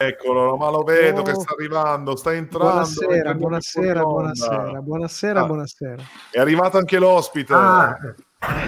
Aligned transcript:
Eccolo, 0.00 0.56
ma 0.56 0.70
lo 0.70 0.84
vedo 0.84 1.22
oh. 1.22 1.24
che 1.24 1.34
sta 1.34 1.54
arrivando, 1.54 2.14
sta 2.14 2.32
entrando. 2.32 2.68
Buonasera, 2.70 3.34
buonasera, 3.34 4.02
buonasera, 4.04 4.80
buonasera, 4.80 5.40
ah. 5.40 5.44
buonasera. 5.44 6.02
È 6.30 6.38
arrivato 6.38 6.78
anche 6.78 7.00
l'ospite. 7.00 7.52
Ah, 7.52 7.98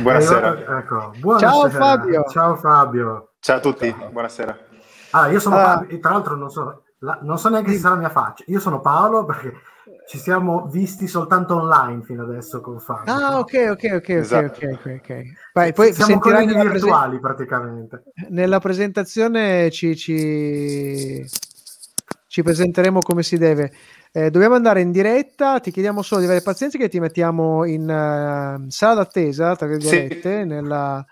buonasera. 0.00 0.78
Ecco. 0.78 1.12
buonasera. 1.18 1.52
Ciao 1.52 1.70
Fabio. 1.70 2.24
Ciao 2.24 2.56
Fabio. 2.56 3.30
Ciao 3.38 3.56
a 3.58 3.60
tutti, 3.60 3.94
buonasera. 4.10 4.58
Ah, 5.12 5.28
io 5.28 5.38
sono 5.38 5.54
ah. 5.54 5.62
Fabio, 5.62 6.00
tra 6.00 6.10
l'altro 6.10 6.34
non 6.34 6.50
so, 6.50 6.82
la, 6.98 7.20
non 7.22 7.38
so 7.38 7.48
neanche 7.48 7.70
se 7.74 7.78
sarà 7.78 7.94
la 7.94 8.00
mia 8.00 8.10
faccia. 8.10 8.42
Io 8.48 8.58
sono 8.58 8.80
Paolo 8.80 9.24
perché 9.24 9.54
ci 10.10 10.18
siamo 10.18 10.66
visti 10.66 11.06
soltanto 11.06 11.54
online 11.54 12.02
fino 12.02 12.24
adesso 12.24 12.60
con 12.60 12.80
Fabio. 12.80 13.12
Ah, 13.14 13.38
ok, 13.38 13.68
ok, 13.70 13.90
ok, 13.94 14.08
esatto. 14.08 14.66
ok, 14.66 14.72
ok, 14.72 15.00
ok. 15.04 15.22
Vai, 15.52 15.72
poi 15.72 15.92
siamo 15.92 16.18
colleghi 16.18 16.52
virtuali 16.52 17.20
presen- 17.20 17.20
praticamente. 17.20 18.02
Nella 18.30 18.58
presentazione 18.58 19.70
ci, 19.70 19.94
ci, 19.96 21.24
ci 22.26 22.42
presenteremo 22.42 22.98
come 22.98 23.22
si 23.22 23.38
deve. 23.38 23.72
Eh, 24.10 24.32
dobbiamo 24.32 24.56
andare 24.56 24.80
in 24.80 24.90
diretta, 24.90 25.60
ti 25.60 25.70
chiediamo 25.70 26.02
solo 26.02 26.22
di 26.22 26.26
avere 26.26 26.42
pazienza 26.42 26.76
che 26.76 26.88
ti 26.88 26.98
mettiamo 26.98 27.64
in 27.64 27.82
uh, 27.82 28.68
sala 28.68 28.94
d'attesa, 28.94 29.54
tra 29.54 29.68
virgolette, 29.68 30.40
sì. 30.40 30.44
nella, 30.44 31.06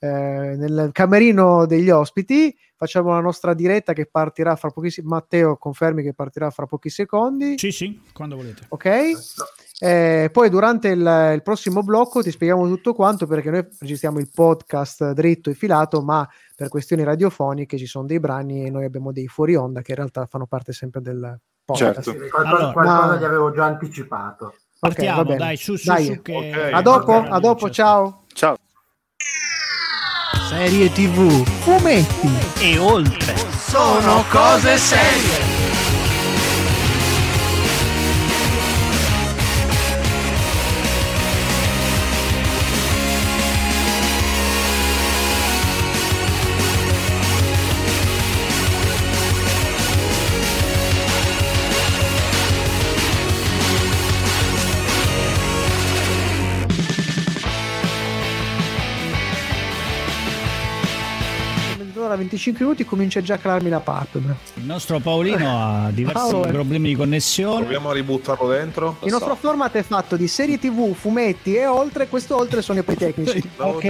eh, 0.00 0.56
nel 0.56 0.88
camerino 0.90 1.64
degli 1.64 1.90
ospiti 1.90 2.52
facciamo 2.82 3.10
la 3.10 3.20
nostra 3.20 3.54
diretta 3.54 3.92
che 3.92 4.06
partirà 4.10 4.56
fra 4.56 4.70
pochissimi 4.70 5.06
Matteo 5.06 5.56
confermi 5.56 6.02
che 6.02 6.14
partirà 6.14 6.50
fra 6.50 6.66
pochi 6.66 6.90
secondi. 6.90 7.56
Sì 7.56 7.70
sì 7.70 8.00
quando 8.12 8.34
volete. 8.34 8.64
Ok? 8.70 9.10
Eh, 9.78 10.30
poi 10.32 10.50
durante 10.50 10.88
il, 10.88 11.30
il, 11.34 11.42
prossimo 11.42 11.82
blocco 11.82 12.22
ti 12.22 12.32
spieghiamo 12.32 12.66
tutto 12.66 12.92
quanto 12.92 13.26
perché 13.26 13.50
noi 13.50 13.66
registriamo 13.78 14.18
il 14.18 14.28
podcast 14.32 15.12
dritto 15.12 15.50
e 15.50 15.54
filato 15.54 16.02
ma 16.02 16.28
per 16.56 16.68
questioni 16.68 17.04
radiofoniche 17.04 17.78
ci 17.78 17.86
sono 17.86 18.04
dei 18.04 18.18
brani 18.18 18.64
e 18.64 18.70
noi 18.70 18.84
abbiamo 18.84 19.12
dei 19.12 19.28
fuori 19.28 19.54
onda 19.54 19.80
che 19.80 19.92
in 19.92 19.96
realtà 19.98 20.26
fanno 20.26 20.46
parte 20.46 20.72
sempre 20.72 21.00
del 21.00 21.38
podcast. 21.64 22.02
Certo. 22.02 22.28
qualcosa, 22.28 22.48
allora, 22.48 22.72
qualcosa 22.72 23.06
ma... 23.06 23.16
gli 23.16 23.24
avevo 23.24 23.52
già 23.52 23.64
anticipato. 23.64 24.54
Partiamo 24.80 25.20
okay, 25.20 25.36
dai 25.36 25.56
su 25.56 25.76
su, 25.76 25.86
dai. 25.86 26.04
su 26.04 26.20
che... 26.20 26.34
okay. 26.36 26.72
a 26.72 26.82
dopo, 26.82 27.12
a 27.12 27.38
dopo 27.38 27.70
ciao. 27.70 28.24
Ciao. 28.32 28.56
Serie 30.48 30.90
tv, 30.90 31.44
fumetti 31.44 32.51
e 32.62 32.78
oltre. 32.78 33.34
Sono 33.58 34.24
cose 34.30 34.78
serie. 34.78 35.41
Mezz'ora, 62.12 62.16
25 62.16 62.64
minuti 62.64 62.84
comincia 62.84 63.20
già 63.20 63.34
a 63.34 63.38
calarmi 63.38 63.68
la 63.68 63.80
palpebra. 63.80 64.36
Il 64.54 64.64
nostro 64.64 64.98
Paolino 64.98 65.86
ha 65.86 65.90
diversi 65.90 66.30
Paolo, 66.30 66.40
problemi 66.48 66.88
di 66.88 66.94
connessione. 66.94 67.60
Proviamo 67.60 67.90
a 67.90 67.92
ributtarlo 67.92 68.48
dentro. 68.48 68.96
Il 69.02 69.10
nostro 69.10 69.34
format 69.34 69.72
è 69.74 69.82
fatto 69.82 70.16
di 70.16 70.28
serie 70.28 70.58
tv, 70.58 70.94
fumetti 70.94 71.54
e 71.54 71.66
oltre, 71.66 72.08
questo 72.08 72.36
oltre 72.36 72.62
sono 72.62 72.80
i 72.80 72.82
poi 72.82 72.96
tecnici. 72.96 73.42
ok. 73.56 73.84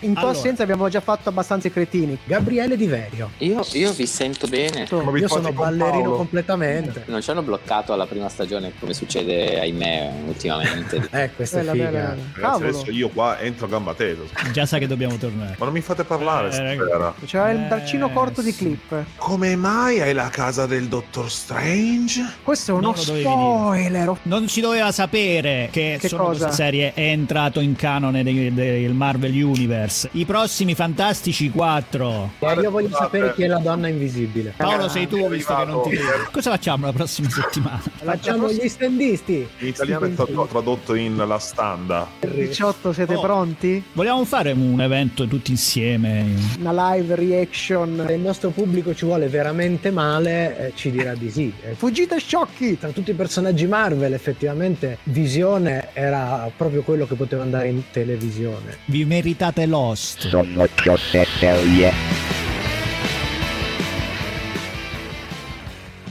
In 0.00 0.12
tua 0.12 0.22
allora. 0.22 0.38
assenza 0.38 0.62
abbiamo 0.62 0.88
già 0.88 1.00
fatto 1.00 1.28
abbastanza 1.28 1.68
i 1.68 1.72
cretini. 1.72 2.16
Gabriele 2.24 2.76
Diverio. 2.76 3.30
Io, 3.38 3.64
io 3.72 3.92
vi 3.92 4.06
sento 4.06 4.46
bene. 4.46 4.86
Io 4.88 5.28
sono 5.28 5.52
ballerino 5.52 6.02
Paolo. 6.02 6.16
completamente. 6.16 7.04
Non 7.06 7.20
ci 7.20 7.30
hanno 7.30 7.42
bloccato 7.42 7.92
alla 7.92 8.06
prima 8.06 8.28
stagione 8.28 8.72
come 8.78 8.94
succede 8.94 9.60
ahimè 9.60 10.12
ultimamente. 10.26 11.08
eh, 11.10 11.30
questa 11.34 11.58
bella, 11.58 11.72
è 11.72 11.74
figa. 11.74 11.90
Bella, 11.90 12.16
bella. 12.34 12.52
adesso 12.52 12.90
io 12.90 13.08
qua 13.08 13.38
entro 13.40 13.66
a 13.66 13.68
gamba 13.68 13.94
tesa. 13.94 14.22
Già 14.52 14.66
sa 14.66 14.78
che 14.78 14.86
dobbiamo 14.86 15.16
tornare. 15.16 15.56
Ma 15.58 15.64
non 15.64 15.74
mi 15.74 15.80
fate 15.80 16.04
parlare, 16.04 16.48
eh, 16.48 16.78
C'è 17.24 17.38
il 17.56 17.66
braccino 17.66 18.10
corto 18.10 18.42
di 18.42 18.54
clip. 18.54 19.04
Come 19.16 19.56
mai 19.56 20.00
hai 20.00 20.12
la 20.12 20.28
casa 20.28 20.66
del 20.66 20.86
Dottor 20.86 21.30
Strange? 21.30 22.34
Questo 22.42 22.72
è 22.72 22.74
uno 22.74 22.94
spoiler. 22.94 24.16
Non 24.22 24.48
si 24.48 24.60
doveva 24.60 24.92
sapere 24.92 25.68
che, 25.70 25.98
che 26.00 26.08
cosa? 26.10 26.50
serie 26.52 26.92
è 26.94 27.10
entrato 27.10 27.60
in 27.60 27.74
canone 27.74 28.22
del, 28.22 28.52
del 28.52 28.92
Marvel 28.92 29.32
Universe. 29.32 30.08
I 30.12 30.24
prossimi 30.24 30.74
Fantastici 30.74 31.50
4. 31.50 32.30
Eh, 32.38 32.54
io 32.54 32.70
voglio 32.70 32.94
sapere 32.94 33.34
chi 33.34 33.42
è 33.42 33.46
la 33.46 33.58
donna 33.58 33.88
invisibile. 33.88 34.54
Paolo, 34.56 34.88
sei 34.88 35.08
tu, 35.08 35.28
visto 35.28 35.54
che 35.54 35.64
non 35.64 35.82
ti 35.82 35.90
vedo. 35.90 36.28
Cosa 36.30 36.50
facciamo 36.50 36.86
la 36.86 36.92
prossima 36.92 37.28
settimana? 37.30 37.82
Facciamo 38.06 38.50
gli 38.50 38.68
standisti. 38.68 39.46
In 39.58 39.66
italiano 39.68 40.06
è 40.06 40.12
stato 40.12 40.46
tradotto 40.48 40.94
in 40.94 41.16
La 41.16 41.38
Standa. 41.38 42.08
18, 42.20 42.92
siete 42.92 43.14
oh. 43.14 43.20
pronti? 43.20 43.82
Vogliamo 43.92 44.24
fare 44.24 44.52
un 44.52 44.80
evento 44.80 45.26
tutti 45.26 45.50
insieme? 45.50 46.34
Una 46.58 46.94
live 46.94 47.14
reaction. 47.14 47.45
Se 47.50 48.12
il 48.12 48.20
nostro 48.20 48.50
pubblico 48.50 48.94
ci 48.94 49.04
vuole 49.04 49.28
veramente 49.28 49.90
male, 49.90 50.58
eh, 50.58 50.72
ci 50.74 50.90
dirà 50.90 51.14
di 51.14 51.30
sì. 51.30 51.52
Eh, 51.62 51.74
Fuggite 51.74 52.18
sciocchi! 52.18 52.78
Tra 52.78 52.90
tutti 52.90 53.10
i 53.10 53.14
personaggi 53.14 53.66
Marvel, 53.66 54.12
effettivamente, 54.12 54.98
Visione 55.04 55.88
era 55.92 56.50
proprio 56.56 56.82
quello 56.82 57.06
che 57.06 57.14
poteva 57.14 57.42
andare 57.42 57.68
in 57.68 57.82
televisione. 57.90 58.78
Vi 58.86 59.04
meritate 59.04 59.66
Lost. 59.66 60.28
Sono 60.28 60.66
cose 60.74 61.24
serie. 61.38 62.35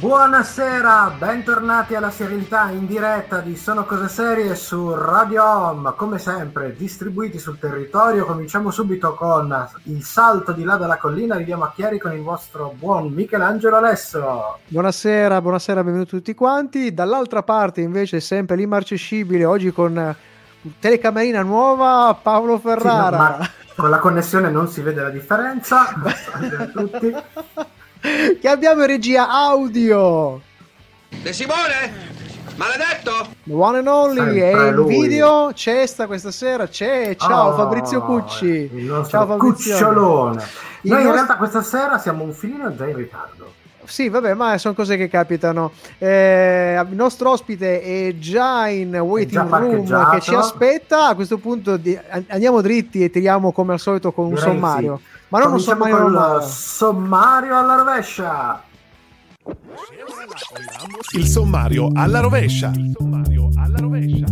Buonasera, 0.06 1.16
bentornati 1.18 1.96
alla 1.96 2.12
serialità 2.12 2.70
in 2.70 2.86
diretta 2.86 3.40
di 3.40 3.58
Sono 3.58 3.86
Cose 3.86 4.08
Serie 4.08 4.54
su 4.54 4.94
Radio 4.94 5.44
Home, 5.44 5.94
come 5.96 6.20
sempre 6.20 6.76
distribuiti 6.78 7.40
sul 7.40 7.58
territorio. 7.58 8.24
Cominciamo 8.24 8.70
subito 8.70 9.16
con 9.16 9.68
il 9.86 10.04
salto 10.04 10.52
di 10.52 10.64
là 10.64 10.76
dalla 10.76 10.98
collina, 10.98 11.34
arriviamo 11.34 11.64
a 11.64 11.72
Chiari 11.74 11.98
con 11.98 12.12
il 12.14 12.22
vostro 12.22 12.76
buon 12.78 13.14
Michelangelo 13.14 13.78
Alesso. 13.78 14.60
Buonasera, 14.68 15.42
buonasera, 15.42 15.84
benvenuti 15.84 16.12
tutti 16.12 16.36
quanti. 16.36 16.94
Dall'altra 16.94 17.42
parte 17.42 17.82
invece 17.82 18.20
sempre 18.20 18.58
l'immarcescibile, 18.58 19.44
oggi 19.44 19.72
con 19.72 20.16
telecamerina 20.78 21.42
nuova 21.42 22.16
Paolo 22.22 22.60
Ferrara. 22.60 23.38
Sì, 23.40 23.40
no, 23.40 23.50
con 23.76 23.90
la 23.90 23.98
connessione 23.98 24.52
non 24.52 24.68
si 24.68 24.82
vede 24.82 25.02
la 25.02 25.10
differenza, 25.10 25.88
tutti. 26.72 27.16
che 28.40 28.48
abbiamo 28.48 28.82
in 28.82 28.88
regia 28.88 29.30
audio. 29.30 30.42
De 31.10 31.34
Simone? 31.34 32.14
Maledetto! 32.56 33.34
The 33.44 33.54
one 33.54 33.80
and 33.80 33.88
only 33.88 34.40
e 34.40 34.52
in 34.52 34.86
video 34.86 35.52
c'è 35.54 35.86
sta 35.86 36.08
questa 36.08 36.32
sera 36.32 36.70
c'è 36.70 37.14
ciao 37.18 37.52
oh, 37.52 37.56
Fabrizio 37.56 38.02
Cucci 38.02 38.88
ciao 39.10 39.26
Fabrizio 39.26 39.74
Cucciolone 39.74 40.36
noi 40.36 40.44
nostro... 40.82 41.00
in 41.00 41.12
realtà 41.12 41.36
questa 41.36 41.62
sera 41.62 41.98
siamo 41.98 42.24
un 42.24 42.32
filino 42.32 42.74
già 42.74 42.86
in 42.88 42.96
ritardo 42.96 43.54
sì, 43.88 44.10
vabbè, 44.10 44.34
ma 44.34 44.58
sono 44.58 44.74
cose 44.74 44.98
che 44.98 45.08
capitano. 45.08 45.72
Eh, 46.00 46.84
il 46.90 46.96
nostro 46.96 47.30
ospite 47.30 47.82
è 47.82 48.16
già 48.18 48.68
in 48.68 48.96
waiting 48.96 49.48
già 49.48 49.58
room 49.58 50.10
che 50.12 50.22
ci 50.22 50.34
aspetta. 50.34 51.10
A 51.10 51.14
questo 51.14 51.38
punto 51.38 51.78
di, 51.78 51.96
andiamo 52.28 52.62
dritti 52.62 53.04
e 53.04 53.12
tiriamo 53.12 53.52
come 53.52 53.74
al 53.74 53.80
solito 53.80 54.12
con 54.12 54.26
un 54.26 54.38
sommario. 54.38 55.00
Sì. 55.04 55.15
Ma 55.36 55.42
non 55.42 55.52
un 55.52 55.60
sommario 55.60 55.98
normale. 55.98 56.46
Sommario 56.46 57.58
alla 57.58 57.76
rovescia. 57.76 58.64
Il 61.12 61.28
sommario 61.28 61.90
alla 61.94 62.22
rovescia. 62.22 62.72
Il 62.74 62.96
sommario 62.98 63.50
alla 63.56 63.78
rovescia. 63.78 64.26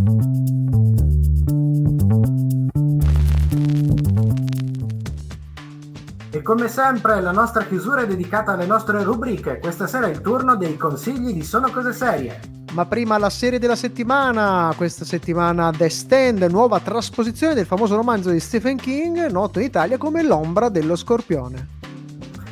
E 6.30 6.40
come 6.40 6.68
sempre 6.68 7.20
la 7.20 7.32
nostra 7.32 7.64
chiusura 7.64 8.00
è 8.00 8.06
dedicata 8.06 8.52
alle 8.52 8.64
nostre 8.64 9.02
rubriche. 9.02 9.58
Questa 9.58 9.86
sera 9.86 10.06
è 10.06 10.10
il 10.10 10.22
turno 10.22 10.56
dei 10.56 10.78
consigli 10.78 11.34
di 11.34 11.42
Sono 11.42 11.70
Cose 11.70 11.92
Serie. 11.92 12.53
Ma 12.74 12.86
prima 12.86 13.18
la 13.18 13.30
serie 13.30 13.60
della 13.60 13.76
settimana, 13.76 14.74
questa 14.76 15.04
settimana 15.04 15.70
The 15.70 15.88
Stand, 15.88 16.42
nuova 16.50 16.80
trasposizione 16.80 17.54
del 17.54 17.66
famoso 17.66 17.94
romanzo 17.94 18.30
di 18.30 18.40
Stephen 18.40 18.76
King, 18.76 19.30
noto 19.30 19.60
in 19.60 19.66
Italia 19.66 19.96
come 19.96 20.24
L'ombra 20.24 20.68
dello 20.70 20.96
scorpione. 20.96 21.68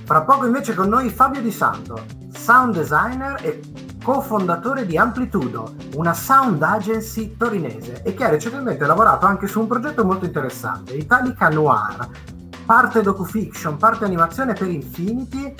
Fra 0.04 0.22
poco 0.22 0.46
invece 0.46 0.74
con 0.74 0.88
noi 0.88 1.10
Fabio 1.10 1.40
Di 1.40 1.50
Santo, 1.50 2.04
sound 2.32 2.72
designer 2.72 3.40
e 3.42 3.62
cofondatore 4.00 4.86
di 4.86 4.96
Amplitudo, 4.96 5.74
una 5.96 6.14
sound 6.14 6.62
agency 6.62 7.36
torinese 7.36 8.02
e 8.04 8.14
che 8.14 8.22
ha 8.22 8.28
recentemente 8.28 8.86
lavorato 8.86 9.26
anche 9.26 9.48
su 9.48 9.58
un 9.58 9.66
progetto 9.66 10.04
molto 10.04 10.24
interessante, 10.24 10.94
Italica 10.94 11.48
Noir, 11.48 12.08
parte 12.64 13.02
docufiction, 13.02 13.76
parte 13.76 14.04
animazione 14.04 14.52
per 14.52 14.70
Infinity 14.70 15.52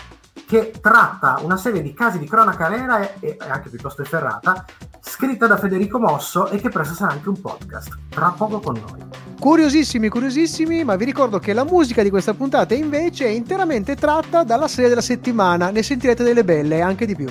che 0.52 0.70
tratta 0.82 1.38
una 1.43 1.56
serie 1.56 1.81
di 1.81 1.94
casi 1.94 2.19
di 2.19 2.28
cronaca 2.28 2.69
nera 2.69 3.00
e, 3.00 3.14
e 3.20 3.38
anche 3.49 3.70
piuttosto 3.70 4.02
efferrata, 4.02 4.66
scritta 5.00 5.46
da 5.46 5.56
Federico 5.56 5.99
Mosso 5.99 6.50
e 6.50 6.60
che 6.60 6.69
presto 6.69 6.93
sarà 6.93 7.12
anche 7.12 7.31
un 7.31 7.40
podcast, 7.40 7.96
tra 8.10 8.34
poco 8.37 8.60
con 8.60 8.75
noi. 8.75 9.02
Curiosissimi, 9.40 10.10
curiosissimi, 10.10 10.84
ma 10.84 10.96
vi 10.96 11.06
ricordo 11.06 11.38
che 11.38 11.54
la 11.54 11.64
musica 11.64 12.02
di 12.02 12.10
questa 12.10 12.34
puntata 12.34 12.75
invece 12.75 13.25
è 13.25 13.31
interamente 13.31 13.96
tratta 13.96 14.44
dalla 14.44 14.69
serie 14.69 14.90
della 14.90 15.00
settimana, 15.00 15.70
ne 15.70 15.82
sentirete 15.82 16.22
delle 16.22 16.44
belle 16.44 16.76
e 16.76 16.81
anche 16.82 17.06
di 17.06 17.16
più. 17.16 17.31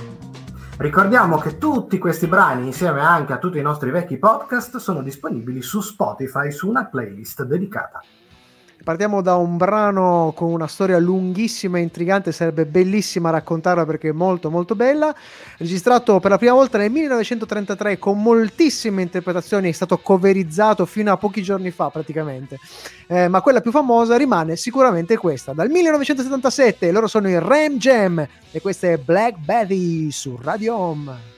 Ricordiamo 0.77 1.37
che 1.37 1.59
tutti 1.59 1.99
questi 1.99 2.25
brani, 2.25 2.65
insieme 2.65 3.01
anche 3.01 3.33
a 3.33 3.37
tutti 3.37 3.59
i 3.59 3.61
nostri 3.61 3.91
vecchi 3.91 4.17
podcast, 4.17 4.77
sono 4.77 5.03
disponibili 5.03 5.61
su 5.61 5.79
Spotify 5.79 6.51
su 6.51 6.67
una 6.67 6.85
playlist 6.85 7.43
dedicata. 7.43 8.01
Partiamo 8.83 9.21
da 9.21 9.35
un 9.35 9.57
brano 9.57 10.33
con 10.35 10.51
una 10.51 10.67
storia 10.67 10.97
lunghissima 10.97 11.77
e 11.77 11.81
intrigante, 11.81 12.31
sarebbe 12.31 12.65
bellissima 12.65 13.29
raccontarla 13.29 13.85
perché 13.85 14.09
è 14.09 14.11
molto 14.11 14.49
molto 14.49 14.75
bella. 14.75 15.13
Registrato 15.57 16.19
per 16.19 16.31
la 16.31 16.37
prima 16.37 16.53
volta 16.53 16.79
nel 16.79 16.89
1933 16.89 17.99
con 17.99 18.21
moltissime 18.21 19.03
interpretazioni, 19.03 19.69
è 19.69 19.71
stato 19.71 19.99
coverizzato 19.99 20.87
fino 20.87 21.11
a 21.11 21.17
pochi 21.17 21.43
giorni 21.43 21.69
fa 21.69 21.89
praticamente. 21.89 22.57
Eh, 23.07 23.27
ma 23.27 23.41
quella 23.41 23.61
più 23.61 23.71
famosa 23.71 24.17
rimane 24.17 24.55
sicuramente 24.55 25.15
questa. 25.15 25.53
Dal 25.53 25.69
1977 25.69 26.91
loro 26.91 27.07
sono 27.07 27.29
i 27.29 27.37
Ram 27.37 27.77
Jam 27.77 28.27
e 28.51 28.61
questa 28.61 28.87
è 28.87 28.97
Black 28.97 29.37
Betty 29.37 30.09
su 30.09 30.39
Radio 30.41 30.75
Home. 30.75 31.29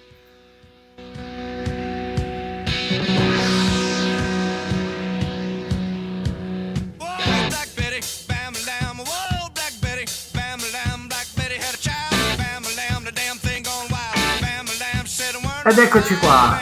Ed 15.66 15.78
eccoci 15.78 16.18
qua. 16.18 16.60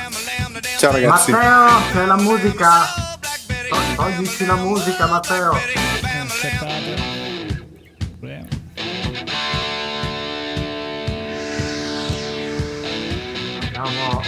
Ciao 0.78 0.92
ragazzi. 0.92 1.32
Matteo, 1.32 1.82
c'è 1.92 2.06
la 2.06 2.16
musica. 2.18 2.70
To- 3.70 3.96
Toglici 3.96 4.46
la 4.46 4.56
musica, 4.56 5.08
Matteo. 5.08 5.58
Andiamo. 13.74 14.22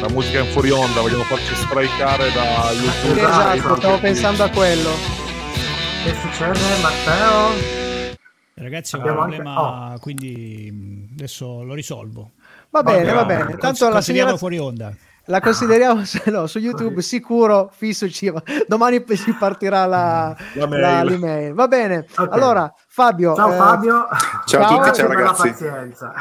La 0.00 0.08
musica 0.10 0.40
in 0.40 0.46
fuori 0.52 0.70
onda, 0.70 1.00
vogliono 1.00 1.24
farci 1.24 1.54
strikare 1.54 2.30
da 2.32 2.70
YouTube. 2.72 3.20
Esatto, 3.20 3.76
stavo 3.76 3.98
pensando 3.98 4.44
a 4.44 4.48
quello. 4.50 5.15
Che 6.06 6.14
succede, 6.14 6.60
Matteo? 6.82 8.16
Ragazzi, 8.54 8.94
ho 8.94 8.98
un 8.98 9.02
Abbiamo 9.02 9.22
anche- 9.22 9.36
problema, 9.42 9.96
quindi 10.00 10.70
mh, 10.70 11.14
adesso 11.14 11.64
lo 11.64 11.74
risolvo. 11.74 12.30
Va 12.70 12.84
bene, 12.84 13.12
va 13.12 13.24
bene. 13.24 13.44
bene. 13.46 13.56
Tanto 13.58 13.86
la 13.86 13.90
Consideriamo 13.94 14.36
signora 14.36 14.36
fuori 14.36 14.58
onda. 14.58 14.94
La 15.26 15.40
consideriamo 15.40 16.04
se 16.06 16.22
no, 16.30 16.46
su 16.46 16.58
YouTube 16.58 17.02
sicuro 17.02 17.70
fisso 17.72 18.08
ci 18.08 18.30
va. 18.30 18.42
Domani 18.66 19.04
si 19.16 19.32
partirà 19.32 19.84
la, 19.86 20.36
La 20.54 20.66
mail. 20.66 20.80
la- 20.80 21.02
l'email. 21.02 21.52
Va 21.54 21.66
bene. 21.68 22.06
Ok. 22.16 22.32
Allora, 22.32 22.72
Fabio, 22.88 23.34
Ciao 23.34 23.52
eh, 23.52 23.56
Fabio. 23.56 24.06
Ciao 24.46 24.62
a 24.62 24.66
tutti, 24.84 24.96
ciao 24.96 25.08
ragazzi. 25.08 25.48
pazienza. 25.48 26.12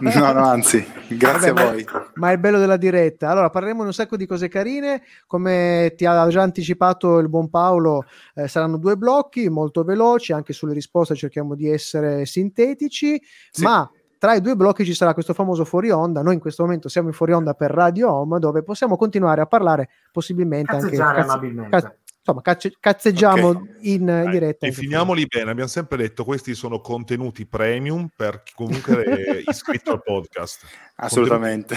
No, 0.16 0.32
no, 0.32 0.46
anzi, 0.46 0.86
grazie 1.08 1.52
Vabbè, 1.52 1.66
a 1.66 1.70
voi. 1.70 1.86
Ma, 1.92 2.06
ma 2.14 2.30
è 2.30 2.32
il 2.32 2.38
bello 2.38 2.58
della 2.58 2.76
diretta. 2.76 3.28
Allora, 3.30 3.50
parleremo 3.50 3.80
di 3.80 3.86
un 3.88 3.92
sacco 3.94 4.16
di 4.16 4.26
cose 4.26 4.48
carine. 4.48 5.02
Come 5.26 5.94
ti 5.96 6.04
ha 6.06 6.26
già 6.28 6.42
anticipato 6.42 7.18
il 7.18 7.28
buon 7.28 7.48
Paolo, 7.50 8.04
eh, 8.34 8.48
saranno 8.48 8.76
due 8.76 8.96
blocchi 8.96 9.48
molto 9.48 9.82
veloci. 9.82 10.32
Anche 10.32 10.52
sulle 10.52 10.74
risposte 10.74 11.14
cerchiamo 11.14 11.54
di 11.54 11.68
essere 11.70 12.24
sintetici. 12.26 13.20
Sì. 13.50 13.62
Ma 13.62 13.88
tra 14.26 14.34
i 14.34 14.40
due 14.40 14.56
blocchi 14.56 14.84
ci 14.84 14.92
sarà 14.92 15.14
questo 15.14 15.34
famoso 15.34 15.64
fuori 15.64 15.88
onda. 15.90 16.20
Noi 16.20 16.34
in 16.34 16.40
questo 16.40 16.64
momento 16.64 16.88
siamo 16.88 17.06
in 17.06 17.14
fuori 17.14 17.30
onda 17.32 17.54
per 17.54 17.70
Radio 17.70 18.12
Home, 18.12 18.40
dove 18.40 18.64
possiamo 18.64 18.96
continuare 18.96 19.40
a 19.40 19.46
parlare 19.46 19.88
possibilmente 20.10 20.72
anche 20.72 20.86
Cazzeggiare 20.86 21.16
cazze- 21.18 21.30
amabilmente. 21.30 21.70
caz- 21.70 21.94
insomma, 22.18 22.42
cazze- 22.42 22.72
cazzeggiamo 22.80 23.46
Ok. 23.50 23.60
in 23.82 24.04
Dai, 24.06 24.28
diretta. 24.30 24.66
Definiamoli 24.66 25.26
bene, 25.26 25.50
abbiamo 25.52 25.68
sempre 25.68 25.96
detto 25.98 26.24
questi 26.24 26.54
sono 26.54 26.80
contenuti 26.80 27.46
premium 27.46 28.08
per 28.16 28.42
chi 28.42 28.52
comunque 28.56 29.04
è 29.04 29.42
iscritto 29.46 29.92
al 29.92 30.02
podcast. 30.02 30.64
Assolutamente. 30.96 31.76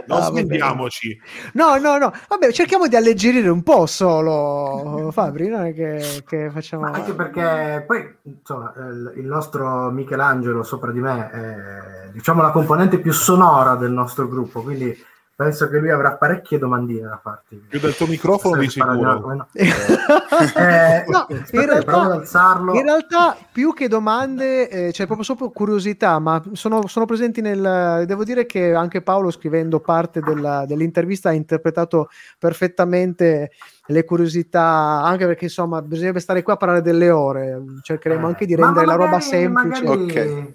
Non 0.07 0.21
Ah, 0.21 0.23
svendiamoci. 0.25 1.21
No, 1.53 1.77
no, 1.77 1.99
no. 1.99 2.13
Vabbè, 2.29 2.51
cerchiamo 2.53 2.89
di 2.89 2.97
alleggerire 2.97 3.49
un 3.49 3.63
po' 3.63 3.87
solo, 3.87 5.11
Fabri, 5.13 5.49
non 5.49 5.67
è 5.67 5.75
che, 5.75 6.23
che 6.27 6.51
facciamo... 6.51 6.83
Ma 6.83 6.91
anche 6.91 7.13
perché 7.13 7.85
poi 7.87 8.17
insomma, 8.23 8.73
il 8.77 9.13
il 9.17 9.27
nostro 9.27 9.91
Michelangelo 9.91 10.63
sopra 10.63 10.91
di 10.91 11.01
me 11.01 11.31
è 11.31 12.11
diciamo 12.13 12.43
la 12.43 12.51
componente 12.51 12.99
più 12.99 13.13
sonora 13.13 13.75
del 13.75 13.93
nostro 13.93 14.29
gruppo, 14.29 14.63
quindi 14.63 14.97
penso 15.39 15.69
che 15.69 15.79
lui 15.79 15.91
avrà 15.91 16.17
parecchie 16.17 16.59
domandine 16.59 17.03
da 17.07 17.21
farti. 17.23 17.65
Più 17.69 17.79
del 17.79 17.95
tuo 17.95 18.09
microfono 18.09 18.57
di 18.57 18.69
sicuro. 18.69 18.93
no. 19.35 19.47
Eh, 19.53 21.05
No, 21.07 21.27
aspetta, 21.29 21.61
in 21.61 21.67
realtà- 21.67 21.85
provo 21.85 22.05
ad 22.07 22.11
alzarlo. 22.11 22.75
In 22.75 22.83
realtà, 22.83 23.37
più 23.53 23.73
che 23.73 23.87
domande, 23.87 24.69
eh, 24.69 24.91
c'è 24.91 25.07
proprio 25.07 25.25
solo 25.25 25.51
curiosità, 25.51 26.19
ma 26.19 26.43
sono, 26.55 26.89
sono 26.89 27.05
presenti 27.05 27.41
nel. 27.41 28.03
Devo 28.05 28.25
dire 28.25 28.47
che 28.47 28.75
anche 28.75 29.01
Paolo, 29.01 29.31
scrivendo 29.31 29.79
parte 29.79 30.19
della- 30.21 30.65
dell'intervista, 30.67 31.29
ha 31.29 31.33
interpretato 31.35 32.09
perfettamente 32.37 33.53
le 33.87 34.05
curiosità, 34.05 35.03
anche 35.05 35.25
perché 35.27 35.45
insomma 35.45 35.81
bisognerebbe 35.83 36.19
stare 36.21 36.43
qua 36.43 36.55
a 36.55 36.57
parlare 36.57 36.83
delle 36.83 37.11
ore. 37.11 37.63
Cercheremo 37.83 38.27
Eh, 38.27 38.29
anche 38.29 38.45
di 38.45 38.57
ma 38.57 38.65
rendere 38.67 38.87
la 38.87 38.95
roba 38.95 39.05
magari- 39.13 39.23
semplice. 39.23 39.83
magari 39.85 40.03
Ok. 40.03 40.53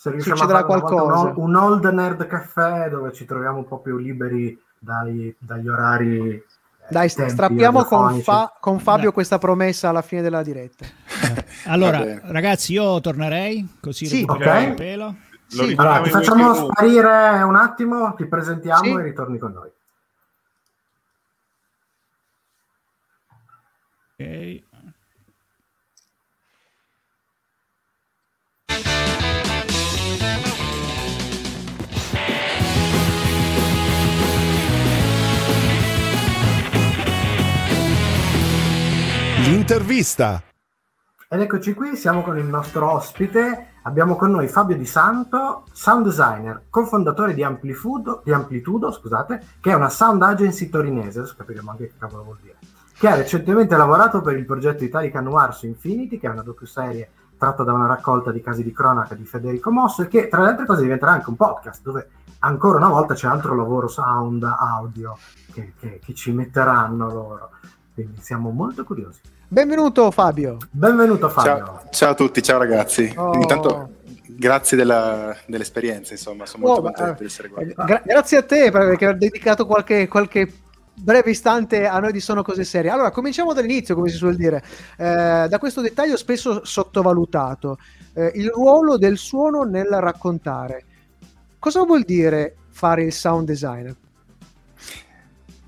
Se 0.00 0.18
Succederà 0.18 0.64
qualcosa. 0.64 1.34
Un, 1.36 1.54
old 1.56 1.84
nerd 1.84 2.26
caffè 2.26 2.88
dove 2.88 3.12
ci 3.12 3.26
troviamo 3.26 3.58
un 3.58 3.68
po' 3.68 3.80
più 3.80 3.98
liberi 3.98 4.58
dai- 4.78 5.36
dagli 5.38 5.68
orari. 5.68 6.36
eh, 6.36 6.44
Dai, 6.88 7.10
strappiamo 7.10 7.84
con. 7.84 8.18
Fa- 8.22 8.50
con 8.58 8.78
Fabio 8.78 9.04
Dai. 9.04 9.12
questa 9.12 9.36
promessa 9.36 9.90
alla 9.90 10.00
fine 10.00 10.22
della 10.22 10.42
diretta. 10.42 10.86
Allora, 11.68 12.02
ragazzi, 12.32 12.72
io 12.72 12.98
tornerei 13.02 13.76
così 13.78 14.06
Sì. 14.06 14.20
recuperiamo 14.20 14.60
Ok. 14.60 14.68
il 14.68 14.74
pelo. 14.74 15.04
Lo 15.04 15.64
Sì. 15.64 15.74
Allora, 15.76 16.00
ti 16.00 16.08
facciamo 16.10 16.54
sparire 16.54 17.42
un 17.42 17.56
attimo, 17.56 18.14
ti 18.14 18.24
presentiamo 18.24 18.82
Sì. 18.82 18.90
e 18.92 19.02
ritorni 19.02 19.36
con 19.38 19.52
noi. 19.52 19.70
Ok. 24.16 24.62
L'intervista. 39.70 40.42
Ed 41.28 41.40
eccoci 41.40 41.74
qui, 41.74 41.94
siamo 41.94 42.22
con 42.22 42.36
il 42.36 42.44
nostro 42.44 42.90
ospite. 42.90 43.74
Abbiamo 43.82 44.16
con 44.16 44.32
noi 44.32 44.48
Fabio 44.48 44.76
Di 44.76 44.84
Santo, 44.84 45.62
sound 45.70 46.06
designer, 46.06 46.64
cofondatore 46.68 47.34
di 47.34 47.44
di 47.44 48.32
Amplitudo 48.32 48.90
scusate, 48.90 49.40
che 49.60 49.70
è 49.70 49.74
una 49.74 49.88
sound 49.88 50.22
agency 50.22 50.68
torinese, 50.68 51.20
adesso 51.20 51.36
capiremo 51.36 51.70
anche 51.70 51.86
che 51.86 51.92
cavolo 51.96 52.24
vuol 52.24 52.38
dire, 52.42 52.56
che 52.98 53.06
ha 53.06 53.14
recentemente 53.14 53.76
lavorato 53.76 54.20
per 54.22 54.36
il 54.36 54.44
progetto 54.44 54.82
Italica 54.82 55.20
Noir 55.20 55.54
su 55.54 55.66
Infinity, 55.66 56.18
che 56.18 56.26
è 56.26 56.30
una 56.30 56.42
docuserie 56.42 57.08
tratta 57.38 57.62
da 57.62 57.72
una 57.72 57.86
raccolta 57.86 58.32
di 58.32 58.40
casi 58.40 58.64
di 58.64 58.72
cronaca 58.72 59.14
di 59.14 59.24
Federico 59.24 59.70
Mosso 59.70 60.02
e 60.02 60.08
che 60.08 60.26
tra 60.26 60.42
le 60.42 60.48
altre 60.48 60.66
cose 60.66 60.82
diventerà 60.82 61.12
anche 61.12 61.30
un 61.30 61.36
podcast 61.36 61.82
dove 61.82 62.08
ancora 62.40 62.78
una 62.78 62.88
volta 62.88 63.14
c'è 63.14 63.28
altro 63.28 63.54
lavoro 63.54 63.86
sound, 63.86 64.42
audio 64.42 65.16
che, 65.52 65.74
che- 65.78 66.00
che 66.04 66.12
ci 66.12 66.32
metteranno 66.32 67.08
loro. 67.08 67.50
Quindi 67.94 68.20
siamo 68.20 68.50
molto 68.50 68.82
curiosi. 68.82 69.38
Benvenuto 69.52 70.12
Fabio. 70.12 70.58
Benvenuto 70.70 71.28
Fabio. 71.28 71.56
Ciao, 71.64 71.82
ciao 71.90 72.10
a 72.10 72.14
tutti, 72.14 72.40
ciao 72.40 72.58
ragazzi. 72.58 73.12
Oh. 73.16 73.34
Intanto, 73.34 73.94
grazie 74.28 74.76
della- 74.76 75.36
dell'esperienza, 75.46 76.12
insomma, 76.12 76.46
sono 76.46 76.66
molto 76.66 76.80
Oh, 76.80 76.84
contento 76.84 77.18
di 77.18 77.24
essere 77.24 77.48
qua. 77.48 77.60
Eh, 77.60 77.74
gra- 77.74 78.02
grazie 78.04 78.36
a 78.36 78.42
te 78.44 78.70
per 78.70 78.80
aver 78.82 79.16
dedicato 79.18 79.66
qualche, 79.66 80.06
qualche 80.06 80.52
breve 80.94 81.30
istante 81.32 81.84
a 81.88 81.98
noi 81.98 82.12
di 82.12 82.20
Sono 82.20 82.42
Cose 82.44 82.62
Serie. 82.62 82.90
Allora, 82.92 83.10
cominciamo 83.10 83.52
dall'inizio, 83.52 83.96
come 83.96 84.08
si 84.08 84.16
suol 84.16 84.36
dire, 84.36 84.62
Eh, 84.96 85.46
da 85.48 85.58
questo 85.58 85.80
dettaglio 85.80 86.16
spesso 86.16 86.64
sottovalutato, 86.64 87.78
eh, 88.12 88.30
il 88.36 88.50
ruolo 88.50 88.98
del 88.98 89.18
suono 89.18 89.64
nel 89.64 89.88
raccontare. 89.88 90.84
Cosa 91.58 91.82
vuol 91.82 92.02
dire 92.04 92.54
fare 92.70 93.02
il 93.02 93.12
sound 93.12 93.46
designer? 93.48 93.96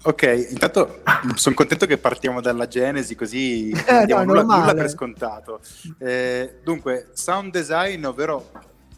Ok, 0.05 0.49
intanto 0.51 1.03
sono 1.37 1.55
contento 1.55 1.87
che 1.87 1.97
partiamo 1.97 2.41
dalla 2.41 2.67
genesi, 2.67 3.15
così 3.15 3.71
Eh, 3.71 3.93
non 3.93 4.07
diamo 4.07 4.25
no, 4.25 4.43
nulla, 4.43 4.57
nulla 4.57 4.75
per 4.75 4.89
scontato. 4.89 5.61
Eh, 5.99 6.59
dunque, 6.65 7.11
sound 7.13 7.53
design, 7.53 8.05
ovvero 8.05 8.51